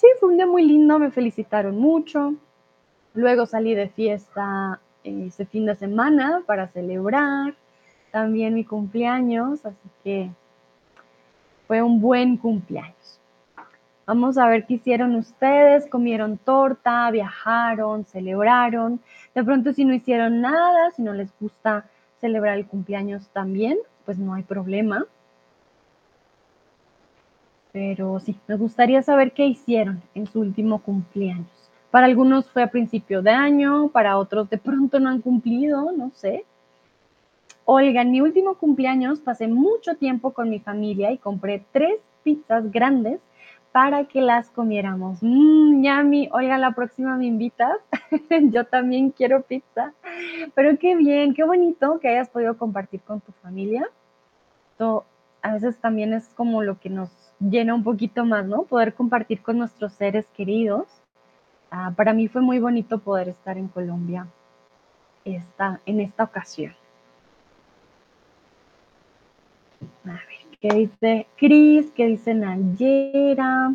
sí, 0.04 0.10
fue 0.20 0.30
un 0.30 0.36
día 0.36 0.45
muy 0.45 0.66
lindo, 0.66 0.99
me 0.99 1.12
felicitaron 1.12 1.80
mucho. 1.80 2.36
Luego 3.14 3.45
salí 3.45 3.74
de 3.74 3.88
fiesta 3.88 4.82
ese 5.06 5.45
fin 5.45 5.66
de 5.66 5.76
semana 5.76 6.43
para 6.45 6.68
celebrar 6.68 7.56
también 8.12 8.54
mi 8.54 8.66
cumpleaños, 8.66 9.66
así 9.66 9.89
que 10.04 10.30
fue 11.68 11.82
un 11.82 12.01
buen 12.01 12.36
cumpleaños. 12.36 13.20
Vamos 14.06 14.38
a 14.38 14.47
ver 14.47 14.66
qué 14.66 14.74
hicieron 14.74 15.16
ustedes, 15.16 15.88
comieron 15.88 16.38
torta, 16.38 17.10
viajaron, 17.10 18.04
celebraron. 18.04 18.99
De 19.34 19.41
pronto 19.41 19.72
si 19.72 19.86
no 19.86 19.93
hicieron 19.93 20.41
nada, 20.41 20.91
si 20.91 21.01
no 21.01 21.14
les 21.14 21.32
gusta 21.39 21.86
celebrar 22.20 22.58
el 22.58 22.68
cumpleaños 22.68 23.30
también, 23.30 23.78
pues 24.04 24.18
no 24.20 24.34
hay 24.34 24.43
problema. 24.43 25.06
Pero 27.74 28.20
sí, 28.20 28.40
me 28.48 28.56
gustaría 28.56 29.02
saber 29.02 29.34
qué 29.34 29.48
hicieron 29.48 30.02
en 30.14 30.28
su 30.28 30.40
último 30.40 30.82
cumpleaños. 30.84 31.48
Para 31.90 32.06
algunos 32.06 32.50
fue 32.50 32.64
a 32.64 32.72
principio 32.72 33.22
de 33.24 33.32
año, 33.32 33.90
para 33.90 34.18
otros 34.18 34.50
de 34.50 34.60
pronto 34.60 35.00
no 35.00 35.10
han 35.10 35.22
cumplido, 35.22 35.92
no 35.92 36.12
sé. 36.12 36.46
Olga, 37.66 38.02
en 38.02 38.12
mi 38.12 38.22
último 38.22 38.56
cumpleaños 38.56 39.20
pasé 39.22 39.48
mucho 39.48 39.96
tiempo 39.96 40.34
con 40.34 40.50
mi 40.50 40.60
familia 40.60 41.12
y 41.12 41.18
compré 41.18 41.66
tres 41.72 42.00
pizzas 42.24 42.72
grandes 42.72 43.20
para 43.72 44.06
que 44.06 44.22
las 44.22 44.52
comiéramos. 44.52 45.24
Mmm, 45.24 45.84
yummy. 45.84 46.30
Olga, 46.32 46.60
la 46.60 46.76
próxima 46.76 47.18
me 47.18 47.26
invitas. 47.26 47.80
Yo 48.52 48.66
también 48.66 49.10
quiero 49.10 49.42
pizza. 49.42 49.94
Pero 50.54 50.78
qué 50.78 50.96
bien, 50.96 51.34
qué 51.34 51.44
bonito 51.44 52.00
que 52.00 52.10
hayas 52.10 52.30
podido 52.30 52.56
compartir 52.56 53.02
con 53.02 53.20
tu 53.20 53.32
familia. 53.42 53.90
Esto 54.72 55.06
a 55.42 55.54
veces 55.54 55.78
también 55.80 56.14
es 56.14 56.30
como 56.36 56.62
lo 56.62 56.80
que 56.80 56.90
nos 56.90 57.10
llena 57.50 57.76
un 57.76 57.84
poquito 57.84 58.26
más, 58.26 58.46
¿no? 58.46 58.64
Poder 58.64 58.94
compartir 58.94 59.41
con 59.41 59.58
nuestros 59.58 59.94
seres 59.94 60.26
queridos. 60.36 60.88
Ah, 61.72 61.91
para 61.96 62.14
mí 62.14 62.28
fue 62.28 62.41
muy 62.41 62.60
bonito 62.60 63.00
poder 63.00 63.30
estar 63.30 63.58
en 63.58 63.68
Colombia 63.68 64.28
esta, 65.26 65.80
en 65.86 66.02
esta 66.02 66.24
ocasión. 66.24 66.74
A 70.06 70.12
ver, 70.12 70.58
¿qué 70.62 70.70
dice 70.70 71.28
Chris? 71.38 71.91
¿Qué 71.96 72.08
dice 72.08 72.34
Nayera? 72.34 73.74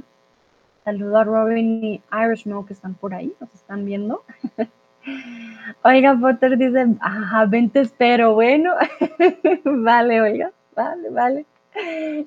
Saludo 0.84 1.18
a 1.18 1.24
Robin 1.24 1.84
y 1.84 2.02
Irishmo 2.12 2.64
que 2.64 2.72
están 2.72 2.94
por 2.94 3.14
ahí, 3.14 3.34
nos 3.40 3.52
están 3.54 3.84
viendo. 3.84 4.22
Oiga, 5.84 6.16
Potter 6.18 6.56
dice, 6.56 6.86
ajá, 7.00 7.44
ven 7.46 7.70
te 7.70 7.80
espero. 7.80 8.34
Bueno, 8.34 8.74
vale, 9.64 10.20
oiga, 10.20 10.52
vale, 10.74 11.10
vale. 11.10 11.46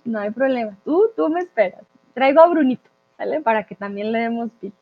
No 0.06 0.20
hay 0.20 0.32
problema. 0.32 0.78
Tú, 0.84 1.10
tú 1.16 1.30
me 1.30 1.42
esperas. 1.42 1.84
Traigo 2.14 2.42
a 2.42 2.48
Brunito, 2.48 2.90
¿vale? 3.18 3.42
Para 3.42 3.66
que 3.66 3.76
también 3.76 4.12
le 4.12 4.20
demos 4.20 4.52
pizza. 4.60 4.78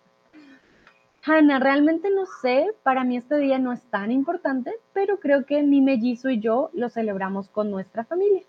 Hanna, 1.24 1.60
realmente 1.60 2.10
no 2.10 2.26
sé, 2.42 2.68
para 2.82 3.04
mí 3.04 3.18
este 3.18 3.38
día 3.38 3.60
no 3.60 3.74
es 3.74 3.84
tan 3.90 4.12
importante, 4.12 4.74
pero 4.94 5.20
creo 5.20 5.46
que 5.46 5.62
mi 5.64 5.82
mellizo 5.82 6.30
y 6.30 6.40
yo 6.40 6.70
lo 6.74 6.90
celebramos 6.90 7.50
con 7.50 7.70
nuestra 7.70 8.06
familia. 8.06 8.44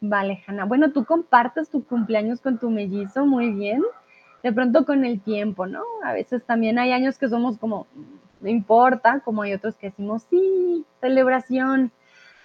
Vale, 0.00 0.42
Hanna. 0.46 0.64
Bueno, 0.64 0.92
tú 0.92 1.04
compartes 1.04 1.68
tu 1.68 1.84
cumpleaños 1.84 2.40
con 2.40 2.58
tu 2.58 2.70
mellizo, 2.70 3.26
muy 3.26 3.50
bien. 3.50 3.82
De 4.42 4.52
pronto 4.52 4.86
con 4.86 5.04
el 5.04 5.20
tiempo, 5.20 5.66
¿no? 5.66 5.82
A 6.04 6.12
veces 6.12 6.44
también 6.44 6.78
hay 6.78 6.92
años 6.92 7.18
que 7.18 7.28
somos 7.28 7.58
como, 7.58 7.86
no 8.40 8.48
importa, 8.48 9.20
como 9.20 9.42
hay 9.42 9.52
otros 9.52 9.76
que 9.76 9.88
decimos, 9.88 10.22
sí, 10.30 10.84
celebración. 11.00 11.90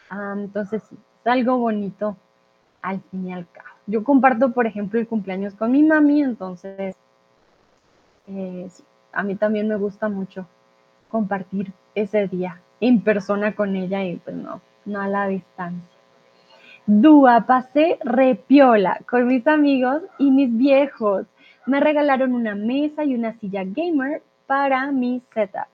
Ah, 0.09 0.33
entonces, 0.35 0.83
es 0.91 1.27
algo 1.27 1.57
bonito 1.57 2.17
al 2.81 3.01
fin 3.01 3.27
y 3.27 3.33
al 3.33 3.47
cabo. 3.51 3.67
Yo 3.87 4.03
comparto, 4.03 4.51
por 4.51 4.67
ejemplo, 4.67 4.99
el 4.99 5.07
cumpleaños 5.07 5.55
con 5.55 5.71
mi 5.71 5.83
mami, 5.83 6.21
entonces 6.21 6.95
eh, 8.27 8.69
a 9.11 9.23
mí 9.23 9.35
también 9.35 9.67
me 9.67 9.75
gusta 9.75 10.09
mucho 10.09 10.47
compartir 11.09 11.73
ese 11.95 12.27
día 12.27 12.61
en 12.79 13.01
persona 13.01 13.53
con 13.53 13.75
ella 13.75 14.03
y 14.03 14.15
pues 14.17 14.35
no, 14.35 14.61
no 14.85 15.01
a 15.01 15.07
la 15.07 15.27
distancia. 15.27 15.89
Dúa, 16.87 17.45
pasé 17.45 17.99
repiola 18.03 18.99
con 19.09 19.27
mis 19.27 19.45
amigos 19.47 20.01
y 20.17 20.31
mis 20.31 20.55
viejos. 20.57 21.27
Me 21.65 21.79
regalaron 21.79 22.33
una 22.33 22.55
mesa 22.55 23.03
y 23.03 23.13
una 23.13 23.33
silla 23.33 23.63
gamer 23.65 24.23
para 24.47 24.91
mi 24.91 25.21
setup. 25.33 25.67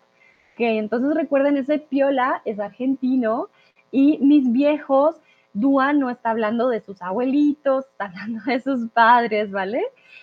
Ok, 0.54 0.60
entonces 0.60 1.14
recuerden, 1.14 1.58
ese 1.58 1.80
piola 1.80 2.42
es 2.44 2.60
argentino 2.60 3.48
y 3.92 4.18
mis 4.22 4.52
viejos 4.52 5.16
Dúa 5.60 5.92
no 5.92 6.12
está 6.12 6.30
hablando 6.30 6.70
de 6.70 6.82
sus 6.82 7.02
abuelitos, 7.02 7.86
está 7.86 8.06
hablando 8.06 8.44
de 8.46 8.60
sus 8.60 8.90
padres, 8.92 9.50
¿vale? 9.52 9.82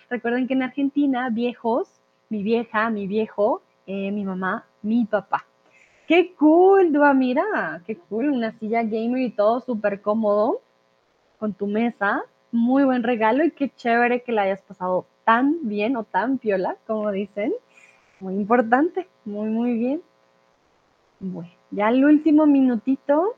Recuerden 0.09 0.47
que 0.47 0.55
en 0.55 0.63
Argentina, 0.63 1.29
viejos, 1.31 1.89
mi 2.29 2.45
vieja, 2.45 2.89
mi 2.91 3.09
viejo, 3.09 3.63
eh, 3.87 4.13
mi 4.13 4.25
mamá, 4.25 4.65
mi 4.83 5.05
papá. 5.07 5.45
¡Qué 6.07 6.35
cool, 6.35 6.93
Dúa! 6.93 7.15
Mira, 7.15 7.83
qué 7.85 7.97
cool, 7.97 8.29
una 8.29 8.53
silla 8.59 8.83
gamer 8.83 9.23
y 9.23 9.31
todo 9.31 9.61
súper 9.61 10.01
cómodo 10.03 10.61
con 11.39 11.53
tu 11.53 11.67
mesa. 11.67 12.23
Muy 12.53 12.85
buen 12.85 13.03
regalo 13.03 13.45
y 13.45 13.51
qué 13.51 13.71
chévere 13.71 14.23
que 14.23 14.31
la 14.31 14.43
hayas 14.43 14.63
pasado 14.63 15.07
tan 15.25 15.67
bien 15.67 15.97
o 15.97 16.05
tan 16.05 16.39
piola, 16.39 16.77
como 16.87 17.11
dicen. 17.11 17.53
Muy 18.21 18.35
importante, 18.35 19.09
muy, 19.25 19.49
muy 19.49 19.77
bien. 19.77 20.03
Bueno, 21.19 21.51
ya 21.73 21.89
el 21.89 22.05
último 22.05 22.47
minutito 22.47 23.35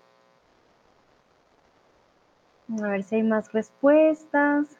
a 2.68 2.88
ver 2.88 3.02
si 3.05 3.16
hay 3.16 3.22
más 3.22 3.52
respuestas 3.52 4.78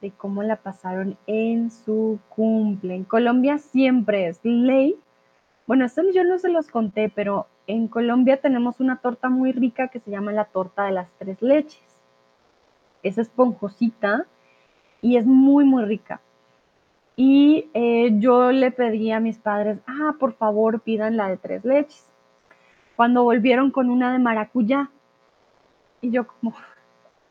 de 0.00 0.10
cómo 0.10 0.42
la 0.42 0.56
pasaron 0.56 1.16
en 1.26 1.70
su 1.70 2.18
cumple. 2.28 2.94
En 2.94 3.04
Colombia 3.04 3.58
siempre 3.58 4.28
es 4.28 4.40
ley. 4.42 4.98
Bueno, 5.66 5.84
esto 5.84 6.02
yo 6.12 6.24
no 6.24 6.38
se 6.38 6.48
los 6.48 6.68
conté, 6.68 7.12
pero 7.14 7.46
en 7.66 7.86
Colombia 7.86 8.40
tenemos 8.40 8.80
una 8.80 8.96
torta 8.96 9.28
muy 9.28 9.52
rica 9.52 9.88
que 9.88 10.00
se 10.00 10.10
llama 10.10 10.32
la 10.32 10.46
torta 10.46 10.84
de 10.84 10.92
las 10.92 11.08
tres 11.18 11.40
leches. 11.42 11.82
Es 13.02 13.18
esponjosita 13.18 14.26
y 15.00 15.16
es 15.16 15.26
muy, 15.26 15.64
muy 15.64 15.84
rica. 15.84 16.20
Y 17.14 17.68
eh, 17.74 18.18
yo 18.18 18.50
le 18.50 18.70
pedí 18.72 19.12
a 19.12 19.20
mis 19.20 19.38
padres, 19.38 19.78
ah, 19.86 20.14
por 20.18 20.32
favor, 20.32 20.80
pidan 20.80 21.16
la 21.16 21.28
de 21.28 21.36
tres 21.36 21.64
leches. 21.64 22.08
Cuando 22.96 23.24
volvieron 23.24 23.70
con 23.70 23.90
una 23.90 24.12
de 24.12 24.18
maracuyá, 24.18 24.90
y 26.00 26.10
yo 26.10 26.26
como, 26.26 26.54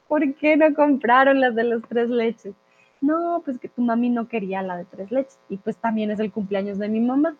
¿por 0.07 0.33
qué 0.35 0.57
no 0.57 0.73
compraron 0.73 1.39
las 1.39 1.55
de 1.55 1.63
las 1.63 1.81
tres 1.87 2.09
leches? 2.09 2.53
No, 3.01 3.41
pues 3.45 3.59
que 3.59 3.69
tu 3.69 3.81
mami 3.81 4.09
no 4.09 4.27
quería 4.27 4.61
la 4.61 4.77
de 4.77 4.85
tres 4.85 5.11
leches 5.11 5.39
y 5.49 5.57
pues 5.57 5.77
también 5.77 6.11
es 6.11 6.19
el 6.19 6.31
cumpleaños 6.31 6.77
de 6.77 6.89
mi 6.89 6.99
mamá. 6.99 7.35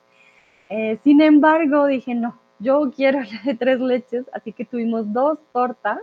Eh, 0.69 0.99
sin 1.03 1.22
embargo, 1.22 1.88
dije, 1.88 2.15
no, 2.15 2.39
yo 2.60 2.91
quiero 2.95 3.19
la 3.22 3.41
de 3.43 3.56
tres 3.56 3.80
leches, 3.80 4.26
así 4.34 4.53
que 4.53 4.65
tuvimos 4.65 5.11
dos 5.11 5.39
tortas. 5.51 5.99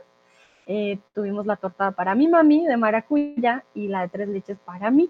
Eh, 0.69 0.99
tuvimos 1.15 1.47
la 1.47 1.55
torta 1.57 1.93
para 1.93 2.17
mi 2.17 2.27
mami 2.27 2.67
de 2.67 2.77
maracuyá 2.77 3.65
y 3.73 3.87
la 3.87 4.03
de 4.03 4.09
tres 4.09 4.29
leches 4.29 4.59
para 4.59 4.91
mí, 4.91 5.09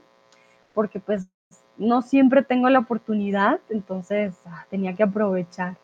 porque 0.75 1.01
pues 1.01 1.27
no 1.79 2.03
siempre 2.03 2.43
tengo 2.43 2.69
la 2.69 2.81
oportunidad, 2.81 3.61
entonces 3.71 4.39
ah, 4.45 4.67
tenía 4.69 4.95
que 4.95 5.05
aprovechar. 5.05 5.79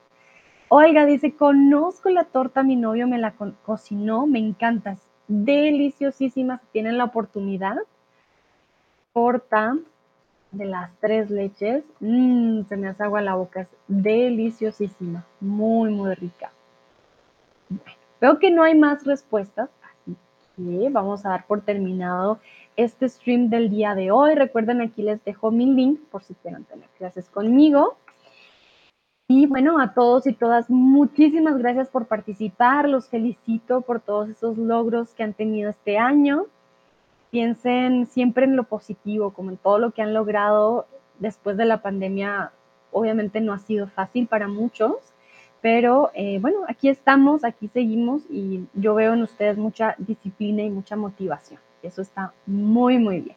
Oiga, 0.74 1.04
dice, 1.04 1.36
conozco 1.36 2.08
la 2.08 2.24
torta, 2.24 2.62
mi 2.62 2.76
novio 2.76 3.06
me 3.06 3.18
la 3.18 3.34
cocinó, 3.62 4.26
me 4.26 4.38
encanta, 4.38 4.92
es 4.92 5.00
deliciosísima, 5.28 6.60
si 6.60 6.66
tienen 6.72 6.96
la 6.96 7.04
oportunidad. 7.04 7.76
torta 9.12 9.76
de 10.50 10.64
las 10.64 10.90
tres 10.98 11.28
leches. 11.28 11.84
Mmm, 12.00 12.62
se 12.70 12.78
me 12.78 12.88
hace 12.88 13.02
agua 13.02 13.20
la 13.20 13.34
boca, 13.34 13.60
es 13.60 13.68
deliciosísima, 13.86 15.26
muy, 15.40 15.90
muy 15.90 16.14
rica. 16.14 16.50
veo 18.18 18.38
que 18.38 18.50
no 18.50 18.62
hay 18.62 18.74
más 18.74 19.04
respuestas, 19.04 19.68
así 19.84 20.16
que 20.56 20.88
vamos 20.88 21.26
a 21.26 21.28
dar 21.28 21.46
por 21.46 21.60
terminado 21.60 22.38
este 22.76 23.10
stream 23.10 23.50
del 23.50 23.68
día 23.68 23.94
de 23.94 24.10
hoy. 24.10 24.36
Recuerden, 24.36 24.80
aquí 24.80 25.02
les 25.02 25.22
dejo 25.22 25.50
mi 25.50 25.66
link 25.66 26.00
por 26.10 26.22
si 26.22 26.32
quieren 26.32 26.64
tener 26.64 26.88
clases 26.96 27.28
conmigo. 27.28 27.98
Y 29.34 29.46
bueno, 29.46 29.80
a 29.80 29.94
todos 29.94 30.26
y 30.26 30.34
todas, 30.34 30.68
muchísimas 30.68 31.56
gracias 31.56 31.88
por 31.88 32.04
participar. 32.04 32.86
Los 32.86 33.08
felicito 33.08 33.80
por 33.80 33.98
todos 33.98 34.28
esos 34.28 34.58
logros 34.58 35.14
que 35.14 35.22
han 35.22 35.32
tenido 35.32 35.70
este 35.70 35.96
año. 35.96 36.44
Piensen 37.30 38.06
siempre 38.08 38.44
en 38.44 38.56
lo 38.56 38.64
positivo, 38.64 39.32
como 39.32 39.48
en 39.48 39.56
todo 39.56 39.78
lo 39.78 39.92
que 39.92 40.02
han 40.02 40.12
logrado 40.12 40.84
después 41.18 41.56
de 41.56 41.64
la 41.64 41.80
pandemia. 41.80 42.52
Obviamente 42.90 43.40
no 43.40 43.54
ha 43.54 43.58
sido 43.58 43.86
fácil 43.86 44.26
para 44.26 44.48
muchos, 44.48 44.96
pero 45.62 46.10
eh, 46.12 46.38
bueno, 46.38 46.58
aquí 46.68 46.90
estamos, 46.90 47.42
aquí 47.42 47.68
seguimos 47.68 48.24
y 48.28 48.66
yo 48.74 48.94
veo 48.94 49.14
en 49.14 49.22
ustedes 49.22 49.56
mucha 49.56 49.94
disciplina 49.96 50.62
y 50.62 50.68
mucha 50.68 50.94
motivación. 50.94 51.58
Eso 51.82 52.02
está 52.02 52.34
muy, 52.44 52.98
muy 52.98 53.22
bien. 53.22 53.36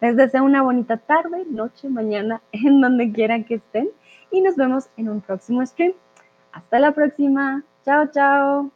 Les 0.00 0.16
deseo 0.16 0.44
una 0.44 0.62
bonita 0.62 0.96
tarde, 0.96 1.44
noche, 1.46 1.90
mañana, 1.90 2.40
en 2.52 2.80
donde 2.80 3.12
quieran 3.12 3.44
que 3.44 3.56
estén 3.56 3.90
y 4.30 4.40
nos 4.40 4.56
vemos 4.56 4.88
en 4.96 5.08
un 5.08 5.20
próximo 5.20 5.64
stream. 5.64 5.92
Hasta 6.52 6.78
la 6.78 6.92
próxima. 6.92 7.64
Chao, 7.84 8.06
chao. 8.12 8.75